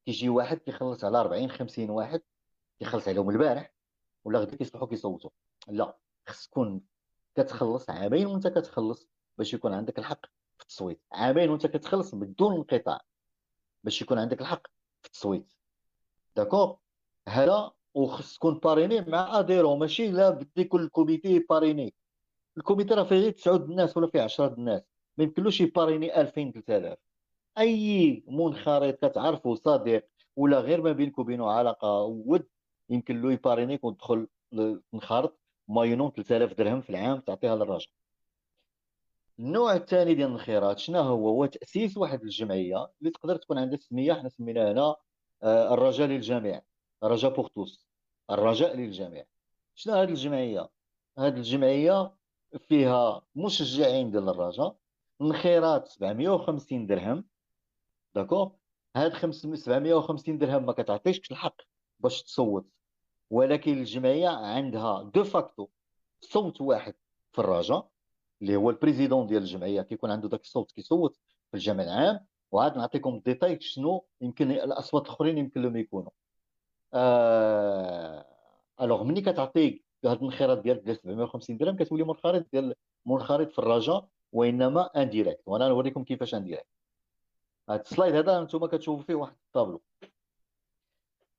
[0.06, 2.22] كيجي واحد كيخلص على 40 50 واحد
[2.78, 3.72] كيخلص عليهم البارح
[4.24, 5.31] ولا غدا كيصبحوا كيصوتوا
[5.68, 5.97] لا
[6.28, 6.81] خص تكون
[7.35, 9.09] كتخلص عامين وانت كتخلص
[9.39, 11.01] باش يكون عندك الحق في التصويت.
[11.12, 13.01] عامين وانت كتخلص بدون انقطاع
[13.85, 14.66] باش يكون عندك الحق
[15.02, 15.52] في التصويت.
[16.36, 16.76] d'accord
[17.28, 21.94] هذا وخص تكون parrainé مع اديرو ماشي لا بدي كل comité parrainé
[22.56, 24.82] ال comité راه فيه غير 9 الناس ولا فيه 10 الناس
[25.19, 26.98] ما يمكنلوش ي parrainer 2000 3000
[27.59, 32.47] أي منخرط كتعرفو صديق ولا غير ما بينك وبينه علاقة ود
[32.90, 34.28] يمكن له ي parrainer ك وتدخل
[34.93, 37.89] تنخرط moyennant 3000 درهم في العام تعطيها للراجل.
[39.39, 44.12] النوع الثاني ديال الانخراط شنو هو؟ هو تأسيس واحد الجمعية اللي تقدر تكون عندها سميه
[44.12, 44.97] حنا سميناها هنا
[45.43, 46.62] آه، الرجاء للجميع.
[47.03, 47.86] رجاء pour tous
[48.31, 49.24] الرجاء للجميع.
[49.74, 50.69] شنو هذه الجمعية؟
[51.19, 52.15] هذه الجمعية
[52.59, 54.77] فيها مشجعين ديال الرجاء.
[55.23, 57.24] انخراط 750 درهم
[58.14, 58.52] d'accord؟
[58.97, 59.12] هاد
[59.55, 61.57] 750 درهم ما كتعطيكش الحق
[62.01, 62.66] باش تصوت.
[63.30, 65.68] ولكن الجمعية عندها de facto
[66.20, 66.94] صوت واحد
[67.32, 67.88] في الرجاء
[68.42, 71.16] اللي هو ال président ديال الجمعية كيكون عنده داك الصوت كيصوت
[71.51, 72.26] في الجمع العام.
[72.52, 76.10] وعاد نعطيكم ديتاي شنو يمكن الأصوات الأخرين يمكن لهم يكونوا.
[76.94, 78.26] آه...
[78.81, 82.74] alors ملي كتعطي هاد المنخرط ديالك ديال 750 درهم كتولي منخرط ديال
[83.06, 86.66] منخرط في الرجاء وإنما indirect وأنا نوريكم كيفاش indirect
[87.68, 89.82] هاد ال slide هذا أنتم كتشوفوا فيه واحد ال tableau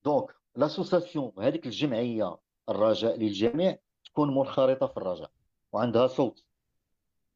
[0.06, 2.38] donc l'association هذيك الجمعية
[2.70, 5.32] الرجاء للجميع تكون منخرطة في الرجاء
[5.72, 6.44] وعندها صوت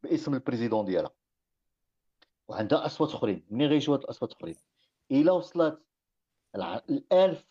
[0.04, 1.12] باسم ال président ديالها
[2.48, 3.46] وعندها أصوات أخرين.
[3.50, 4.56] منين غيجيو هاد الأصوات الاخرين
[5.12, 5.82] إلا وصلت
[6.56, 7.46] الألف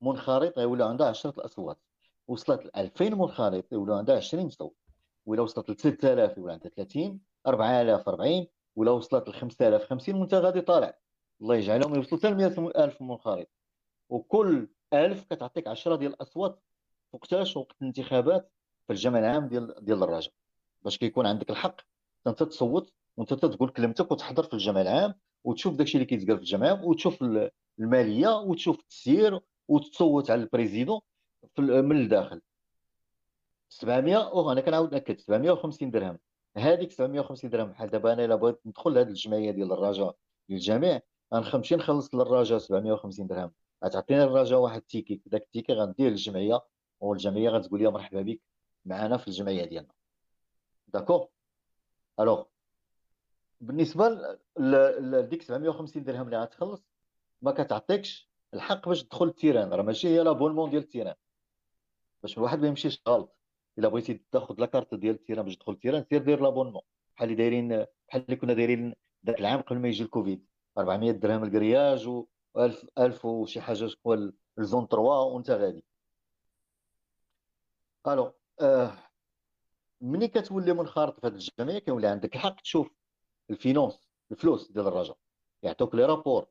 [0.00, 1.78] منخرط غيولي عندها 10 الأصوات.
[2.28, 4.76] وصلت ل 2000 منخرط يولوا عندها 20 صوت.
[5.26, 8.46] ولا وصلت ل 3000 يولوا عندها 30 4000 40
[8.76, 10.98] ولا وصلت ل 5000 50 وإنت غادي طالع.
[11.40, 13.48] الله يجعلهم يوصلوا حتى ل 100000 منخرط.
[14.08, 16.62] وكل 1000 كتعطيك 10 ديال الأصوات
[17.12, 18.52] وقتاش وقت الانتخابات
[18.86, 20.32] في الجمع العام ديال ديال الرجاء.
[20.82, 21.80] باش كيكون عندك الحق
[22.26, 26.66] أنت تصوت وأنت تقول كلمتك وتحضر في الجمع العام وتشوف داكشي اللي كيتقال في الجمع
[26.66, 27.24] العام وتشوف
[27.78, 31.00] المالية وتشوف التسيير وتصوت على البريزيدون
[31.58, 32.40] من الداخل.
[33.68, 36.18] 700 أو أنا كنعاود نأكد 750 درهم.
[36.56, 40.16] هذيك 750 درهم بحال دابا أنا إلا بغيت ندخل لهذه الجمعية ديال الرجاء
[40.48, 41.00] للجميع
[41.34, 43.52] غنمشي نخلص للرجاء 750 درهم.
[43.84, 46.60] غتعطيني الرجاء واحد ال ticket داك التيكي غنديه للجمعية
[47.00, 48.40] والجمعية غتقول لي مرحبا بك
[48.84, 49.92] معنا في الجمعية ديالنا.
[50.88, 51.28] d'accord
[52.20, 52.44] alors
[53.60, 56.84] بالنسبة لديك 750 درهم اللي غتخلص
[57.42, 61.14] ما كتعطيكش الحق باش تدخل ال terrain راه ماشي هي l'abonnement ديال ال terrain.
[62.22, 63.36] باش الواحد ما يمشيش غلط.
[63.78, 66.82] إلا بغيتي تاخذ la carte ديال ال terrain باش تدخل ال terrain سير دير l'abonnement
[67.16, 67.68] بحال اللي دايرين
[68.08, 68.94] بحال اللي كنا دايرين
[69.26, 70.46] ذاك العام قبل ما يجي الكوفيد.
[70.78, 74.14] 400 درهم ال grillage و 1000 1000 وشي حاجة هو
[74.58, 75.84] ال zone 3 وانت غادي.
[78.06, 78.98] alors آه
[80.00, 82.90] ملي كتولي منخرط في هذه الجمعية كيولي عندك الحق تشوف
[83.50, 85.16] ال finances الفلوس ديال الرجاء
[85.62, 86.46] يعطوك les rapports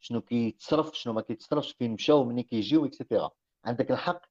[0.00, 3.30] شنو كيتصرف شنو ما كيتصرفش فين مشاو منين كيجيو et cetera
[3.64, 4.22] عندك الحق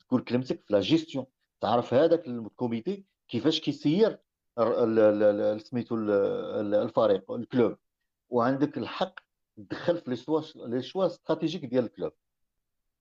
[0.00, 1.26] تقول كلمتك في لا جيستيون.
[1.60, 4.18] تعرف هذاك ال comité كيفاش كيسير
[5.58, 7.76] سميتو الفريق ال club.
[8.30, 9.20] وعندك الحق
[9.56, 10.10] تدخل في
[10.56, 12.12] les choix stratégiques ديال ال club.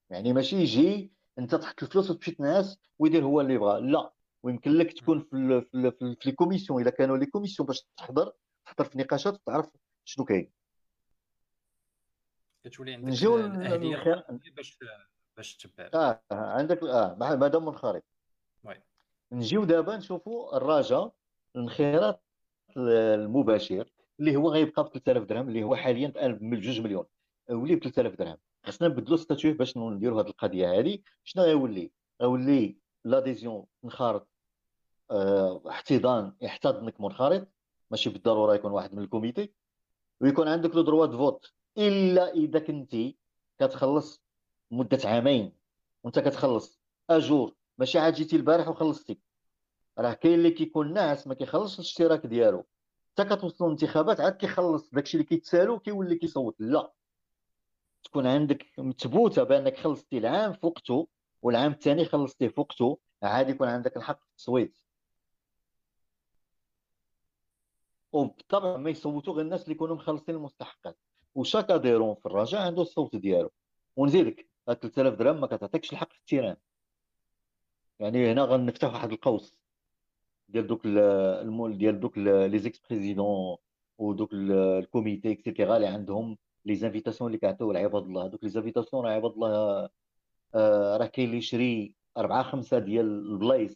[0.09, 4.13] يعني ماشي يجي انت تحط الفلوس وتمشي تنعس ويدير هو اللي بغا لا
[4.43, 6.81] ويمكن لك تكون في في, في, في les commissions.
[6.81, 8.31] إذا كانوا les commissions باش تحضر
[8.65, 9.69] تحضر في نقاشات وتعرف
[10.05, 10.51] شنو كاين.
[12.63, 14.25] كتولي عندك نجيو الأهلية
[14.55, 14.79] باش
[15.37, 15.89] باش تتبع.
[15.93, 18.03] آه عندك آه مادام منخرط
[18.63, 18.83] oui.
[19.31, 21.13] نجيو دابا نشوفوا الرجاء
[21.55, 22.23] الانخراط
[22.77, 23.92] المباشر.
[24.23, 27.05] اللي هو غيبقى ب 3000 درهم اللي هو حاليا ب 2 مليون.
[27.49, 28.37] ولي ب 3000 درهم.
[28.65, 31.91] خصنا نبدلوا statut باش نديروا هذه القضية هذه شنو غيولي؟
[32.21, 34.27] غيولي l'adhésion منخرط
[35.11, 37.47] آه احتضان يحتضنك منخرط.
[37.91, 39.53] ماشي بالضرورة يكون واحد من ال comité.
[40.21, 41.51] ويكون عندك le droit de vote.
[41.77, 43.17] إلا إذا كنتي
[43.59, 44.23] كتخلص
[44.71, 45.53] مدة عامين
[46.03, 46.79] وانت كتخلص
[47.09, 49.19] à jour ماشي عاد جيتي البارح وخلصتي.
[49.97, 52.65] راه كاين اللي كيكون ناعس ما كيخلصش الاشتراك ديالو.
[53.13, 56.55] حتى كتوصلوا الانتخابات عاد كيخلص داكشي اللي كيتسالو كيولي كيصوت.
[56.59, 56.93] لا.
[58.03, 61.05] تكون عندك مثبوته بأنك خلصتي العام في
[61.41, 64.77] والعام الثاني خلصتيه في وقته عاد يكون عندك الحق في التصويت.
[68.11, 70.97] وبالطبع ما يصوتوا غير الناس اللي يكونوا مخلصين المستحقات.
[71.35, 73.51] و chaque adhérent في الرجاء عنده الصوت ديالو.
[73.95, 76.57] ونزيدك 3000 درهم ما كتعطيكش الحق في ال terrain.
[77.99, 79.62] يعني هنا غنفتح واحد القوس.
[80.49, 83.57] ديال دوك المول ديال دوك les ex-présidents
[83.97, 88.27] ودوك ال comité et cetera اللي عندهم les invitations اللي كيعطيو لعباد الله.
[88.27, 89.89] دوك les invitations راه عباد الله
[90.55, 93.75] آه راه كاين اللي يشري أربعة خمسة ديال البلايص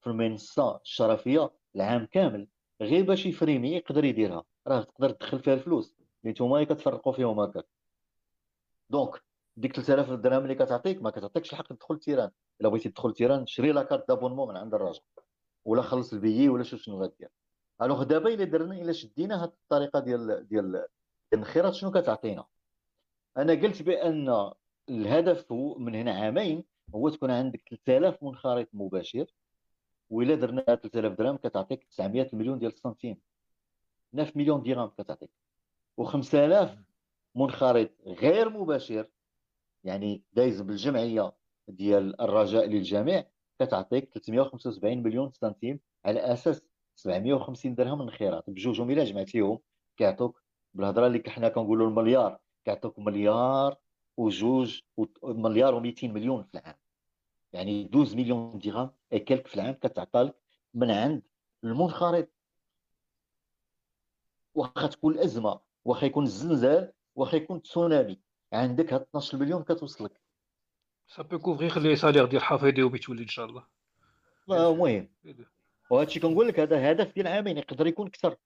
[0.00, 2.48] في المنصة الشرفية العام كامل.
[2.80, 4.44] غير باش vraiment يقدر يديرها.
[4.66, 5.96] راه تقدر تدخل فيها الفلوس.
[6.22, 7.66] اللي نتوما كتفرقوا فيهم هكاك
[8.90, 9.22] donc
[9.56, 12.30] ديك 3000 درهم اللي كتعطيك ما كتعطيكش الحق تدخل terrain.
[12.60, 15.00] إلا بغيتي تدخل terrain شري la carte d'abonnement من عند الراجل.
[15.68, 17.28] ولا خلص البيي ولا شوف شنو غادير
[17.82, 20.86] alors دابا إلا درنا إلا شدينا هاد الطريقة ديال ديال
[21.32, 22.44] الخيرات شنو كتعطينا؟
[23.36, 24.52] أنا قلت بأن
[24.88, 26.64] الهدف هو من هنا عامين
[26.94, 29.26] هو تكون عندك 3000 منخرط مباشر
[30.10, 33.16] وإلا درنا 3000 درهم كتعطيك 900 مليون ديال السنتيم.
[34.12, 35.30] 9 مليون درهم كتعطيك.
[36.00, 36.68] و5000
[37.34, 39.08] منخرط غير مباشر
[39.84, 41.32] يعني دايز بالجمعية
[41.68, 43.24] ديال الرجاء للجميع
[43.58, 46.62] كتعطيك 375 مليون سنتيم على أساس
[46.96, 49.58] 750 درهم من الخيرات بجوجهم إلا جمعتيهم
[49.96, 50.42] كيعطوك
[50.74, 53.76] بالهضرة اللي حنا كنقولوا المليار كيعطوك مليار
[54.16, 54.80] وجوج
[55.22, 56.76] مليار و200 مليون في العام.
[57.52, 60.34] يعني 12 مليون درهم كلك في العام كتعطى لك
[60.74, 61.22] من عند
[61.64, 62.28] المنخرط.
[64.54, 68.20] واخا تكون الأزمة واخا يكون الزلزال واخا يكون تسونامي
[68.52, 70.20] عندك هاد 12 مليون كتوصل لك
[71.08, 73.64] سا بو لي سالير ديال حفيدي وبيتولي ان شاء الله
[74.50, 75.08] المهم
[75.90, 78.36] وهادشي كنقول لك هذا هدف ديال عامين يقدر يكون أكثر.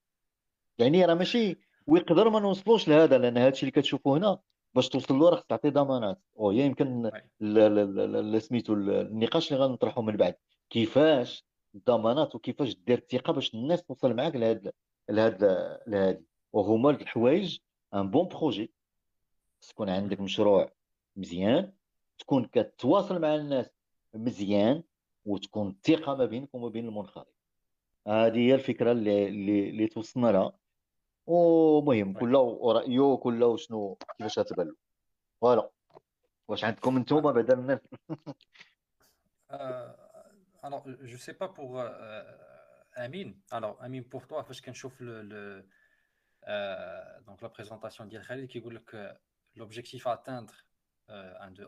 [0.78, 4.38] يعني راه ماشي ويقدر ما نوصلوش لهذا لأن هادشي اللي كتشوفوا هنا
[4.74, 6.18] باش توصل له راك تعطي ضمانات.
[6.34, 7.10] وهي يمكن
[8.38, 10.34] سميتو النقاش اللي غنطرحه من بعد.
[10.70, 11.44] كيفاش
[11.74, 14.72] الضمانات وكيفاش دير الثقة باش الناس توصل معاك لهاد
[15.08, 15.44] لهاد
[15.86, 16.24] لهادي.
[16.52, 17.58] وهما الحوايج
[17.94, 18.72] un bon projet
[19.60, 20.72] تكون عندك مشروع
[21.16, 21.72] مزيان.
[22.22, 23.70] تكون كتواصل مع الناس
[24.14, 24.82] مزيان
[25.24, 27.34] وتكون الثقه ما بينك وما بين المنخرط.
[28.06, 30.52] هذه هي الفكرة اللي اللي, اللي توصلنا لها.
[31.26, 34.74] ومهم كل رايه كل شنو كيفاش تبان له
[35.40, 35.70] فوالا.
[36.48, 37.80] واش عندكم أنتم بعد الناس؟
[40.62, 42.22] alors je sais pas pour euh,
[42.94, 43.34] Amine.
[43.50, 45.64] Alors Amine pour toi فاش كنشوف le, le
[46.48, 49.20] euh, donc la présentation ديال خالد كيقول لك
[49.56, 50.54] l'objectif à atteindre
[51.10, 51.62] euh, un de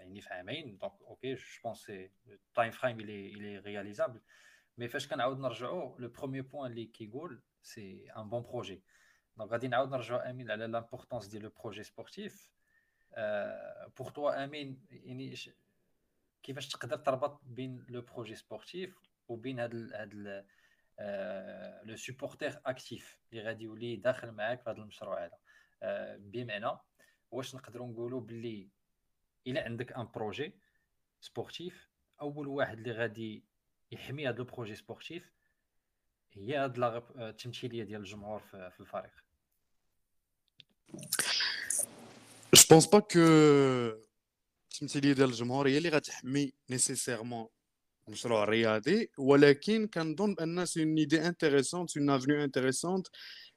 [0.00, 3.58] يعني في عامين donc ok je pense c'est le time frame il est il est
[3.58, 4.20] réalisable.
[4.78, 8.82] Mais فاش كنعاود نرجعوا le premier point اللي كيقول c'est un bon projet.
[9.38, 12.50] Donc غادي نعاود نرجعوا امين على l'importance ديال le projet sportif
[13.98, 15.34] بور توا امين يعني
[16.42, 20.14] كيفاش تقدر تربط بين le projet sportif وبين هاد ال هاد
[21.84, 25.38] le supporter actif اللي غادي يولي داخل معاك في هذا المشروع هذا
[26.16, 26.78] بمعنى
[27.30, 28.68] واش نقدروا نقولوا باللي
[29.46, 30.52] إلا عندك un projet
[31.20, 31.88] سبورتيف
[32.20, 33.44] أول واحد اللي غادي
[33.92, 35.32] يحمي هذا البروجي سبورتيف
[36.32, 36.78] هي هاد
[37.16, 39.12] التمثيلية ديال الجمهور في الفريق.
[42.52, 43.18] Je pense pas que
[44.72, 47.48] التمثيلية ديال الجمهور هي اللي غتحمي نيسيسيرمون
[48.08, 53.06] المشروع الرياضي ولكن كنظن بان سي اون ايدي انتريسونت اون افنيو انتريسونت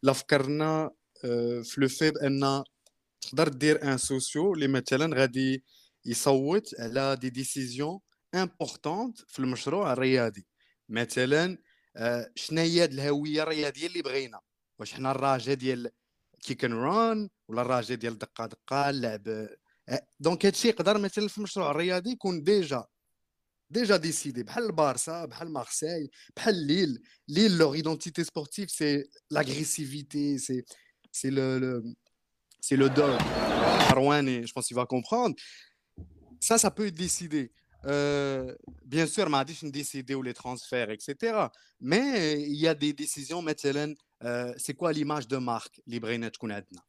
[0.03, 0.91] لا فكرنا
[1.63, 2.63] في لو في بان
[3.25, 5.63] تقدر دير ان سوسيو اللي مثلا غادي
[6.05, 7.99] يصوت على دي ديسيزيون
[8.35, 10.45] امبورطونت في المشروع الرياضي.
[10.89, 11.57] مثلا
[12.35, 14.39] شنو هي الهوية الرياضية اللي بغينا؟
[14.79, 15.89] واش حنا الراجا ديال
[16.41, 19.47] كيك ان ران ولا الراجا ديال دقة دقة اللعب
[20.19, 22.83] دونك هادشي يقدر مثلا في المشروع الرياضي يكون ديجا
[23.69, 27.03] ديجا ديسيدي بحال البارسا بحال مارسيل بحال ليل.
[27.27, 30.63] ليل لور ايدونتيتي سبورتيف سي لاغريسيفيتي سي
[31.11, 31.93] سي لو
[32.62, 33.18] c'est le dog.
[33.90, 35.35] Arwan, et je pense qu'il va comprendre.
[36.40, 37.52] Ça, ça peut être décidé.
[37.85, 38.55] Euh,
[38.85, 41.48] bien sûr, m'a dit décider ou les transferts, etc.
[41.80, 43.94] Mais il y a des décisions, مثلا
[44.24, 46.82] euh, c'est quoi l'image de marque اللي بغينا تكون عندنا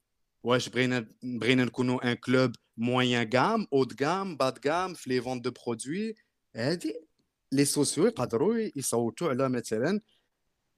[0.44, 5.10] واش بغينا بغينا نكونوا un club moyen gamme, haut de gamme, bas de gamme في
[5.10, 6.16] les ventes de produits
[6.56, 6.94] هذه
[7.52, 10.02] les sociaux يقدروا يصوتوا على مثلا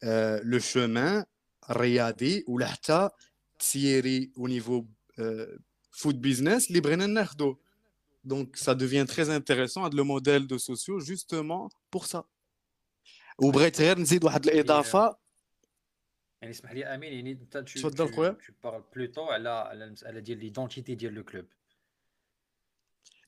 [0.04, 1.26] euh, le chemin
[1.70, 3.10] الرياضي ولا حتى
[3.59, 4.85] تسيري au niveau
[5.19, 5.59] euh,
[5.93, 7.55] foot business اللي بغينا ناخذوا
[8.27, 12.25] donc, ça devient très intéressant le modèle de sociaux justement pour ça.
[13.39, 15.17] وبغيت غير نزيد واحد الاضافه
[16.43, 20.39] يعني اسمح لي امين يعني انت تفضل خويا tu parles plutôt على على المساله ديال
[20.39, 21.47] ليدونتيتي ديال لو كلوب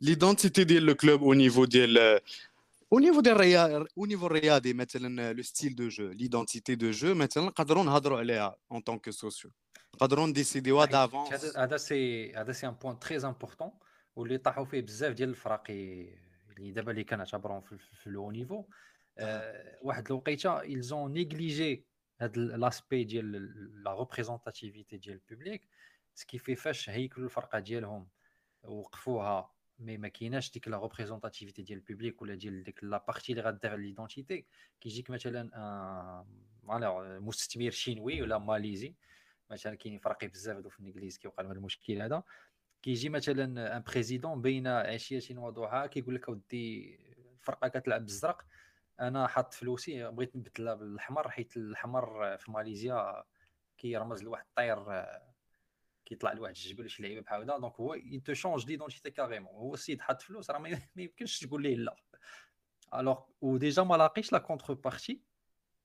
[0.01, 2.21] l'identité ديال le club au niveau ديال
[2.95, 7.15] au niveau ديال الرياضي au niveau الرياضي مثلا le style de jeu l'identité de jeu
[7.15, 9.51] مثلا نقدروا نهضروا عليها en tant que socios.
[9.95, 13.71] نقدروا نديسيديوها d'avance هذا سي هذا c'est un point très important
[14.17, 18.65] واللي طاحوا فيه بزاف ديال الفرق اللي دابا اللي كنعتبرهم في, في le niveau
[19.19, 21.87] آه واحد الوقيته ils ont négligé
[22.21, 23.33] هاد l'aspect ديال
[23.85, 25.69] la représentativité ديال ال public
[26.15, 28.09] ce qui fait فاش هيكلوا الفرقه ديالهم
[28.63, 33.33] وقفوها mais ما كايناش ديك la représentativité ديال ال public ولا ديال ديك la partie
[33.33, 34.47] اللي غدير l'identité
[34.81, 35.51] كيجيك مثلا
[36.65, 38.95] un مستثمر شينوي ولا ماليزي
[39.51, 42.23] مثلا كاينين فرقي بزاف في الإنجليز كيوقع لهم المشكل هذا.
[42.83, 43.45] كيجي مثلا
[43.77, 46.99] un président بين عشية وضحاها كيقول لك أودي
[47.35, 48.45] الفرقة كتلعب بالزرق
[49.01, 53.25] أنا حاط فلوسي بغيت نبدلها بالأحمر حيت الأحمر في ماليزيا
[53.79, 55.07] كيرمز لواحد الطير
[56.05, 57.59] كيطلع لواحد الجبل شي لعيبة بحال هكذا.
[57.59, 61.77] Donc هو tu changes d'identité carrément هو السيد حط فلوس راه ما يمكنش تقول ليه
[61.77, 61.97] لا.
[62.95, 65.23] Alors و déjà ما لاقيش la contrepartie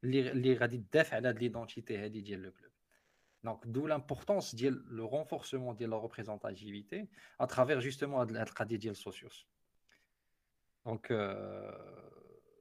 [0.04, 2.73] اللي اللي غادي تدافع على هاد l'identité هادي ديال le club
[3.45, 8.95] Donc, d'où l'importance de le renforcement de la représentativité à travers justement le cadre de
[8.95, 9.47] socios.
[10.85, 11.71] Donc, euh,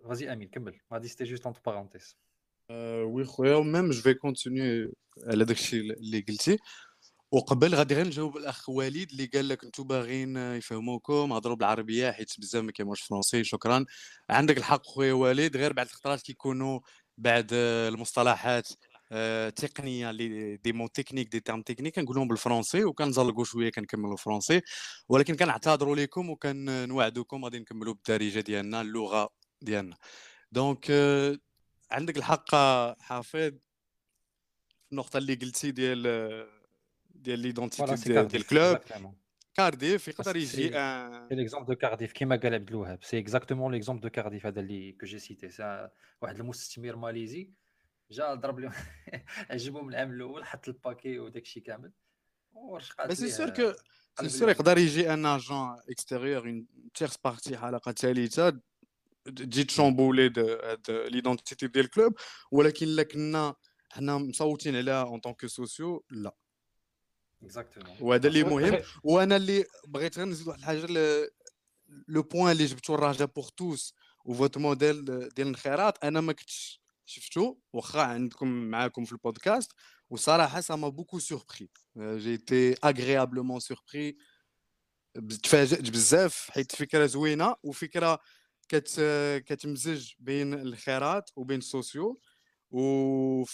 [0.04, 0.76] vas-y, Amine, Kembel.
[1.04, 2.16] C'était juste entre parenthèses.
[2.72, 3.24] Euh, oui,
[3.64, 4.92] même je vais continuer
[5.26, 5.46] à la
[6.00, 6.24] les
[7.32, 12.40] وقبل غادي غير نجاوب الاخ وليد اللي قال لك انتم باغيين يفهموكم هضروا بالعربيه حيت
[12.40, 13.86] بزاف ما كيموش فرونسي شكرا
[14.30, 16.80] عندك الحق خويا وليد غير بعد الخطرات كيكونوا
[17.18, 18.91] بعد المصطلحات آه،
[19.57, 24.61] تقنية اللي des mots techniques des termes techniques كنقولهم بالفرونسي وكنزلقوا شوية كنكملوا الفرونسي
[25.09, 29.31] ولكن كنعتذروا لكم وكنوعدوكم غادي نكملوا بالدارجه ديالنا اللغة
[29.63, 29.97] ديالنا.
[30.53, 31.39] Donc آه،
[31.91, 32.55] عندك الحق
[33.01, 33.53] حافظ
[34.93, 36.03] النقطة اللي قلتي ديال
[37.11, 38.79] ديال l'identité ديال ال club.
[39.55, 40.69] كارديف يقدر يجي c'est
[41.31, 45.07] l'exemple de كارديف كيما قال عبد الوهاب c'est exactement l'exemple de كارديف هذا اللي que
[45.07, 45.49] j'ai cité
[46.23, 47.51] واحد المستثمر ماليزي.
[48.13, 48.73] جا ضرب لهم
[49.51, 51.93] عجبهم العام الأول حط ال paquet وداك الشيء كامل.
[52.53, 53.73] ورشقات بس c'est sûr que
[54.21, 58.61] c'est sûr يقدر يجي un agent extérieur une tierce partie حلقه ثالثه
[59.25, 62.15] تجي ت chambouler هاد l'identité ديال ال club.
[62.51, 63.55] ولكن الا كنا
[63.91, 66.35] حنا مصوتين عليها en tant que socio لا.
[67.43, 68.83] exactement وهذا اللي مهم.
[69.05, 70.87] وأنا اللي بغيت غير نزيد واحد الحاجة
[72.09, 73.95] le point اللي جبتو الراجا pour tous
[74.25, 79.73] votre modèle ديال الانخراط أنا ما كنتش شفتو؟ واخا عندكم معاكم في البودكاست.
[80.11, 84.17] وصراحة ça m'a beaucoup surpris j'étais agréablement surpris
[85.43, 88.19] تفاجات بزاف حيت فكرة زوينة وفكرة
[88.69, 89.01] كت
[89.47, 92.21] كتمزج بين الانخراط وبين ال socio.
[92.71, 93.45] و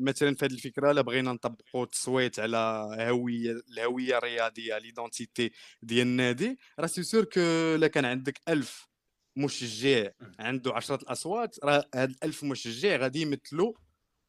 [0.00, 5.50] مثلا في هذه الفكرة الا بغينا نطبقوا التصويت على هويه الهوية الرياضية l'identité
[5.82, 6.58] ديال النادي.
[6.78, 8.89] راه c'est sûr que الا كان عندك ألف
[9.36, 13.72] مشجع عنده عشرة الأصوات راه هاد ألف مشجع غادي يمثلوا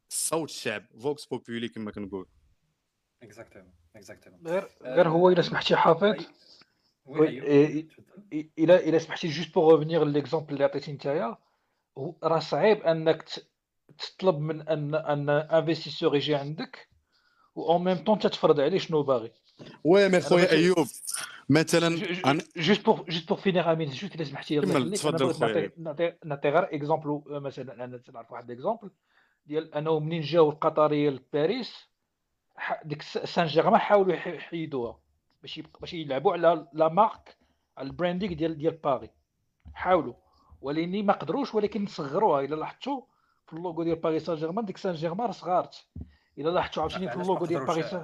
[0.10, 2.28] صوت الشعب vox populi كما كنقول
[3.24, 6.26] exactement exactement غير غير هو إلا سمحتي حافظ؟
[8.60, 11.38] إلا إلا سمحتي juste pour revenir l'exemple اللي عطيتي نتايا
[12.24, 13.26] راه صعيب أنك
[13.98, 16.90] تطلب من أن un investisseur يجي عندك
[17.56, 19.32] و en même temps تتفرض عليه شنو باغي.
[19.84, 20.88] oui mais خويا ايوب
[21.50, 21.90] مثلا
[22.58, 25.72] juste pour juste pour finir امين juste الا سمحتي كمل تفضل خويا
[26.26, 28.90] نعطي غير exemple مثلا أنا نعرف واحد exemple
[29.46, 31.88] ديال انه منين جاو القطريه لباريس
[32.86, 35.00] ديك سان جيرمان حاولوا يحيدوها
[35.42, 37.38] باش باش يلعبوا على la marque
[37.78, 39.10] على ال branding ديال ديال باري
[39.74, 40.14] حاولوا
[40.62, 43.02] ولكن ما قدروش ولكن صغروها الا لاحظتوا
[43.48, 45.86] في اللوغو ديال باريس سان جيرمان ديك سان جيرمان صغارت
[46.38, 47.96] الا لاحظتوا عاوتاني في اللوغو ديال باريس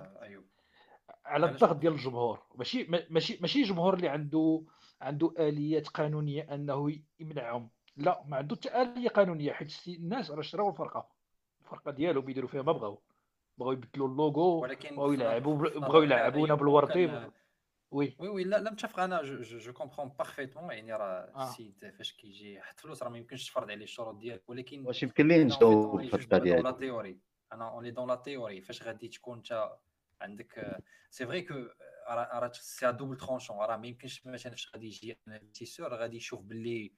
[1.28, 2.40] على الضغط ديال الجمهور.
[2.56, 4.64] ماشي ماشي ماشي جمهور اللي عنده
[5.02, 7.70] عنده آليات قانونية أنه يمنعهم.
[7.98, 11.10] لا ما عنده حتى آلية قانونية حيت الناس راه شراو الفرقة.
[11.62, 13.02] الفرقة ديالو بيديروا فيها ما بغاو.
[13.58, 17.32] بغاو يبدلوا اللوغو بغاو يلعبوا بغاو يلعبونا بالوردي
[17.92, 18.16] oui.
[18.20, 22.54] oui oui لا لا متفق أنا je je comprends parfaitement يعني راه السيد فاش كيجي
[22.54, 26.38] يحط فلوس راه ما يمكنش تفرض عليه الشروط ديالك ولكن واش يمكن ليه نجاوب الفكرة
[26.38, 27.18] ديالك؟
[27.54, 29.72] أنا on est dans la théorie فاش غادي تكون انت
[30.22, 31.54] عندك c'est vrai que
[32.10, 36.94] راه c'est double tranchant راه ما يمكنش مثلا فاش غادي يجي investisseur غادي يشوف باللي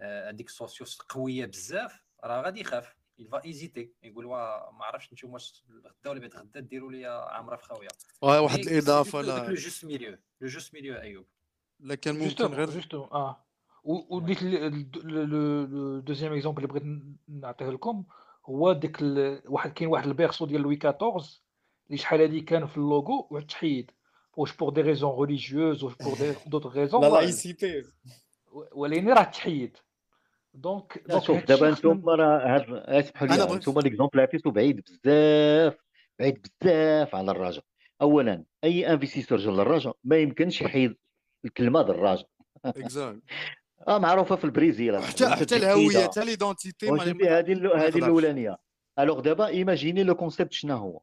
[0.00, 5.34] هذيك ال socios قوية بزاف راه غادي يخاف il va hésiter يقول ما عرفتش نتوما
[5.34, 7.88] واش غدا ولا بعد غدا ديروا لي عمرة في خاويه
[8.22, 11.26] واحد الإضافة لا le juste milieu le juste milieu ايوب
[11.80, 13.44] إلا كان ممكن غير juste آه.
[13.84, 18.04] وديك le deuxième exemple اللي بغيت نعطيه لكم
[18.44, 18.98] هو ديك
[19.46, 21.41] واحد كاين واحد ال berceau ديال لوي 14
[21.92, 23.90] اللي شحال هادي كان في اللوغو وتحيد
[24.36, 27.82] واش pour des raisons religieuses واش pour des d'autres raisons la laïcité
[28.72, 29.76] ولكن راه تحيد
[30.54, 35.76] donc donc شوف دابا أنتم راه هاد اسمحوا لي أنتم l'exemple عطيتو بعيد بزاف
[36.18, 37.64] بعيد بزاف على الرجاء
[38.02, 40.96] اولا اي investisseur جا للرجاء ما يمكنش يحيد
[41.44, 42.28] الكلمة الرجاء
[43.88, 48.58] آه معروفه في البريزيل حتى حتى الهويه حتى l'identité هذه هذه الاولانيه
[48.98, 51.00] Alors دابا imaginez le concept شنو هو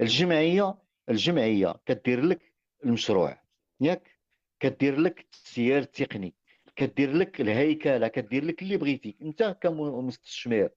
[0.00, 0.74] الجمعية
[1.08, 2.52] الجمعية كدير لك
[2.84, 3.42] المشروع
[3.80, 4.18] ياك؟
[4.60, 6.34] كدير لك السير التقني
[6.76, 10.68] كدير لك الهيكلة كدير لك اللي بغيتي انت كمستثمر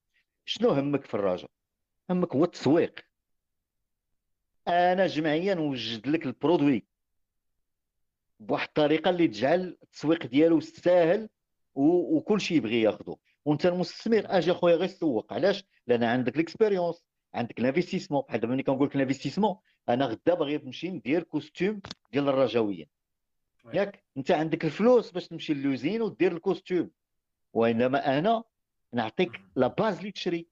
[0.45, 1.49] شنو همك في الرجاء
[2.09, 2.99] همك هو التسويق.
[4.67, 6.85] أنا جمعيا نوجد لك ال produit
[8.39, 11.29] بواحد الطريقة اللي تجعل التسويق ديالو ساهل
[11.75, 17.03] وكل شيء يبغي ياخذه وانت المستثمر أجي أخويا غير سوق علاش؟ لأن عندك ال expérience.
[17.33, 19.55] عندك ال investissement بحال دابا ملي كنقول لك ال investissement
[19.89, 21.81] أنا غدا باغي نمشي ندير costume
[22.13, 22.87] ديال الرجاويين
[23.73, 26.91] ياك؟ أنت عندك الفلوس باش تمشي ل l'usine ودير ال costume
[27.53, 28.43] وإنما أنا
[28.93, 30.47] نعطيك la base اللي تشري.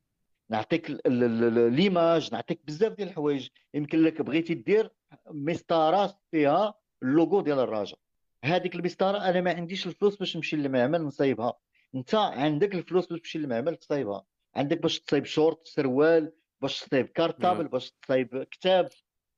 [0.49, 3.49] نعطيك l'image نعطيك بزاف ديال الحوايج.
[3.73, 4.91] يمكن لك بغيتي دير
[5.27, 6.73] مسطرة فيها
[7.03, 7.99] اللوغو ديال الرجاء
[8.43, 11.53] هذيك المسطرة أنا ما عنديش الفلوس باش نمشي للمعمل نصايبها.
[11.95, 14.25] أنت عندك الفلوس باش تمشي للمعمل تصايبها.
[14.55, 16.31] عندك باش تصايب شورت سروال
[16.61, 18.89] باش تصايب cartable باش تصايب كتاب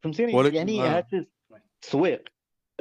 [0.04, 0.88] فهمتيني؟ ولكن- يعني آه.
[0.88, 1.26] هذا
[1.76, 2.30] التسويق.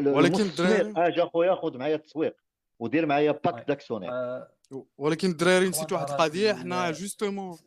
[0.06, 2.36] ولكن الدراري- أجي اخويا خذ معايا التسويق
[2.78, 3.64] ودير معايا pack oui.
[3.68, 4.52] d'actionnaires آه،
[4.98, 7.58] ولكن الدراري نسيت واحد القضية ال- حنا justement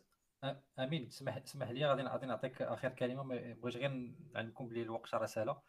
[0.44, 0.46] أ-
[0.78, 1.06] آمين.
[1.06, 3.90] اسمح اسمح لي غادي غادي نعطيك آخر كلمة ما بغيتش غير
[4.34, 5.60] نعلمكم بلي الوقت راه سالا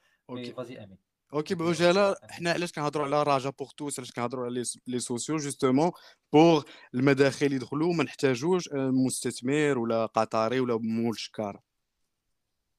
[0.57, 0.97] فازي آمين.
[1.33, 2.15] أوكي أوكي.
[2.29, 5.91] حنا علاش كنهضروا على راجا بوغ توس علاش كنهضروا على لي سوسيو جوستومون
[6.33, 6.63] بوغ
[6.95, 11.59] المداخل يدخلوا ما نحتاجوش مستثمر ولا قطري ولا مول شكار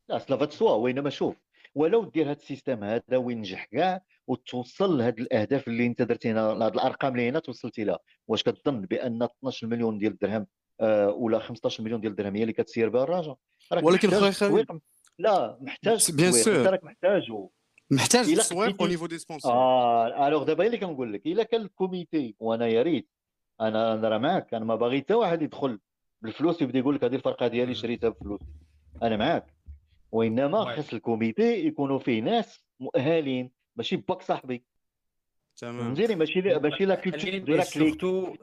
[0.08, 1.36] لا سلافا سوا وينما شوف
[1.74, 6.72] ولو دير هذا السيستم هذا وينجح كاع وتوصل لهاد الأهداف اللي أنت درتي هنا لهاد
[6.74, 7.98] الأرقام اللي هنا توصلتي لها
[8.28, 10.46] واش كتظن بأن 12 مليون ديال الدرهم
[10.80, 13.36] آه ولا 15 مليون ديال الدرهم هي اللي كتسير بها الراجا
[13.82, 14.72] ولكن خويا خالد- تسويق.
[15.18, 16.54] لا محتاج bien sûr.
[16.66, 17.50] راك محتاجو
[17.90, 21.42] محتاج إلا تسويق قديتي- au niveau des sponsors آه alors دابا اللي كنقول لك إلا
[21.42, 23.08] كان ال comité وأنا يا ريت
[23.60, 25.78] أنا أنا راه معاك أنا ما باغي حتى واحد يدخل
[26.22, 27.74] بالفلوس يبدأ يقول لك هذه الفرقة ديالي.
[27.74, 28.40] شريتها بفلوس.
[29.02, 29.46] أنا معاك.
[30.12, 30.64] وإنما.
[30.76, 34.64] خاص ال comité يكونوا فيه ناس مؤهلين ماشي باك صاحبي.
[35.56, 35.78] تمام.
[35.80, 38.34] فهمتيني؟ ماشي لا- ماشي la culture de la clique surtout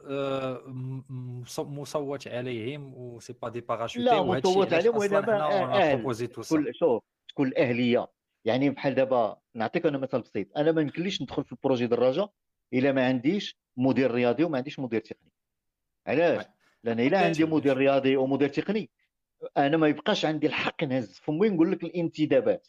[1.64, 6.26] مصوت عليهم و c'est pas des parachutés لا، وهادشي مصوت عليهم سا.
[6.26, 8.08] تكون شوف تكون الاهليه
[8.46, 10.58] يعني بحال دابا نعطيك أنا مثال بسيط.
[10.58, 12.30] أنا ما يمكنليش ندخل في ال projet د الراجا
[12.74, 15.32] إلا ما عنديش مدير رياضي وما عنديش مدير تقني.
[16.08, 16.46] علاش.
[16.84, 17.78] لأن إلا عندي مدير.
[17.78, 18.90] رياضي ومدير تقني
[19.58, 21.20] أنا ما يبقاش عندي الحق نهز.
[21.20, 22.68] فمي نقول لك الانتدابات؟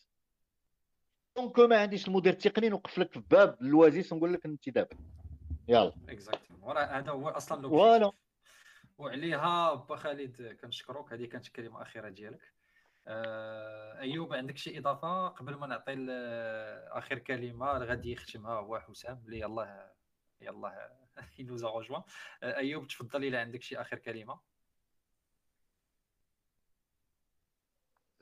[1.36, 4.98] donc ما عنديش المدير التقني نوقف لك في باب الوازيس ونقول لك الانتدابات.
[5.68, 5.92] يلا.
[6.08, 8.12] exactement هذا هو أصلا voilà.
[8.98, 12.54] وعليها با خالد كنشكروك هذه كانت الكلمة الأخيرة ديالك.
[13.08, 19.22] أيوب عندك شي إضافة قبل ما نعطي ال- آخر كلمة؟ غادي يختمها هو حسام.
[19.26, 19.92] اللي يلاه
[20.40, 20.90] يلاه
[21.38, 22.02] il nous a rejoints
[22.42, 24.40] أيوب تفضل إلى عندك شي آخر كلمة.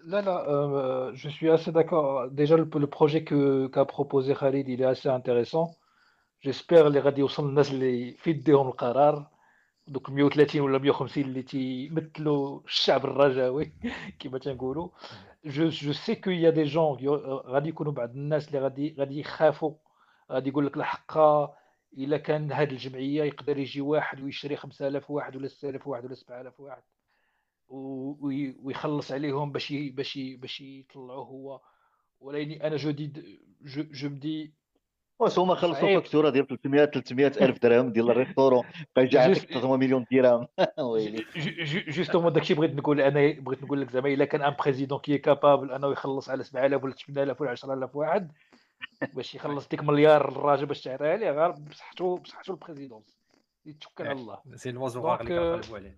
[0.04, 2.28] euh, je suis assez d'accord.
[2.30, 5.76] Déjà, le, le projet que qu'a proposé Khalid, il est assez intéressant.
[6.40, 9.30] J'espère اللي غادي يوصل الناس اللي في يديهم القرار
[9.86, 13.72] دوك 130 ولا 150 اللي تيمثلوا الشعب الرجاوي
[14.18, 14.88] كما تنقولوا
[15.44, 16.98] je je sais qu'il y a des gens
[17.46, 19.74] غادي يكونوا بعض الناس اللي غادي غادي يخافوا.
[20.32, 21.18] غادي يقول لك الحق
[21.98, 26.60] إلا كان هذه الجمعية يقدر يجي واحد ويشري 5000 واحد ولا 6000 واحد ولا 7000
[26.60, 26.82] واحد.
[27.68, 31.60] ويخلص عليهم باش باش باش يطلعوه هو.
[32.20, 34.54] ولكن أنا je dis je je me dis
[35.22, 36.00] واش هما خلصوا.
[36.00, 38.64] فاكتورة ديال 300 300 ألف درهم ديال ال restaurant.
[38.96, 40.46] بقى يجي يعطيك juste- 3 مليون درهم.
[40.90, 41.24] ويلي.
[41.88, 45.35] justement داكشي بغيت نقول أنا بغيت نقول لك زعما إلا كان un président qui est
[45.35, 48.32] capable أنه يخلص على 7000 ولا 8000 ولا 10000 واحد
[49.14, 53.18] باش يخلص ديك مليار الراجل باش تعطيها ليه غير بصحته بصحته ال présidence
[53.66, 54.38] يتوكل على الله.
[54.54, 55.96] c'est donc، اللي كنقلبوا عليه.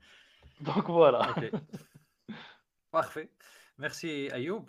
[0.61, 1.51] donc voilà OK
[3.79, 4.69] parfait merci ايوب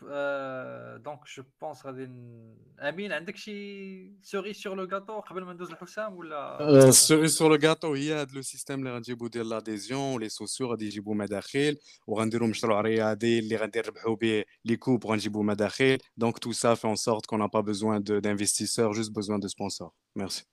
[1.04, 5.72] donc je pense غادي ن- امين عندك شي cerise sur le gâteau قبل ما ندوز
[5.72, 10.16] لحسام ولا؟ ال cerise sur le gâteau هي هذا le système اللي غنجيبو ديال l'adhésion
[10.16, 11.78] و les socios غادي يجيبو مداخل
[12.08, 15.98] وغنديروا مشروع رياضي اللي غادي نربحوا به les coupes غنجيبو مداخل.
[16.18, 19.48] donc tout ça fait en sorte qu'on n'a pas besoin de d'investisseurs juste besoin de
[19.48, 19.94] sponsors.
[20.20, 20.44] Merci.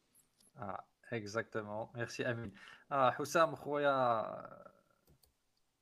[0.57, 2.53] آه exactement merci امين
[2.93, 4.23] آه حسام خويا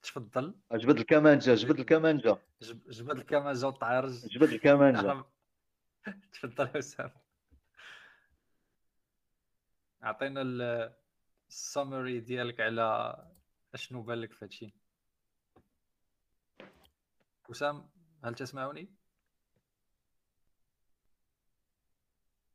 [0.02, 0.55] تفضل.
[0.72, 2.39] جبد الكمانجة جبد الكمانجة.
[2.62, 4.27] جب- جبد الكمانجة وطعرج.
[4.27, 5.24] جبد الكمانجة.
[6.32, 7.10] تفضل حسام
[10.02, 10.43] عطينا
[11.48, 13.16] السمري ديالك على
[13.74, 14.74] أشنو بان لك في هادشي.
[17.48, 17.90] حسام
[18.24, 18.89] هل تسمعني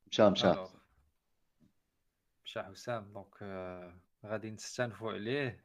[0.08, 0.54] مشى مشى.
[2.46, 5.65] مشى حسام donc آه، غادي نستانفوا عليه.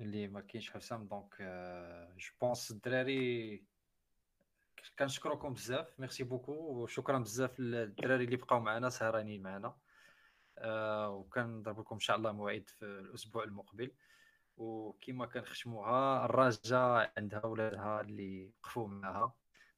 [0.00, 1.06] اللي ما كاينش حسام.
[1.06, 1.36] donc
[2.18, 3.64] je pense الدراري
[4.98, 6.00] كنشكركم بزاف.
[6.00, 9.76] merci beaucoup وشكرا بزاف للدراري اللي بقاو معنا سهرانين معنا.
[10.58, 13.92] آه وكنضرب لكم إن شاء الله موعد في الأسبوع المقبل.
[14.56, 19.34] وكما كنختموها الرجاء عندها ولادها اللي وقفوا معها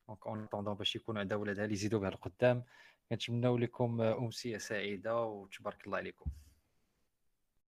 [0.08, 2.64] donc en attendant باش يكونوا عندها ولادها اللي يزيدوا بها القدام.
[3.10, 6.30] كنتمنوا لكم أمسية سعيدة وتبارك الله عليكم.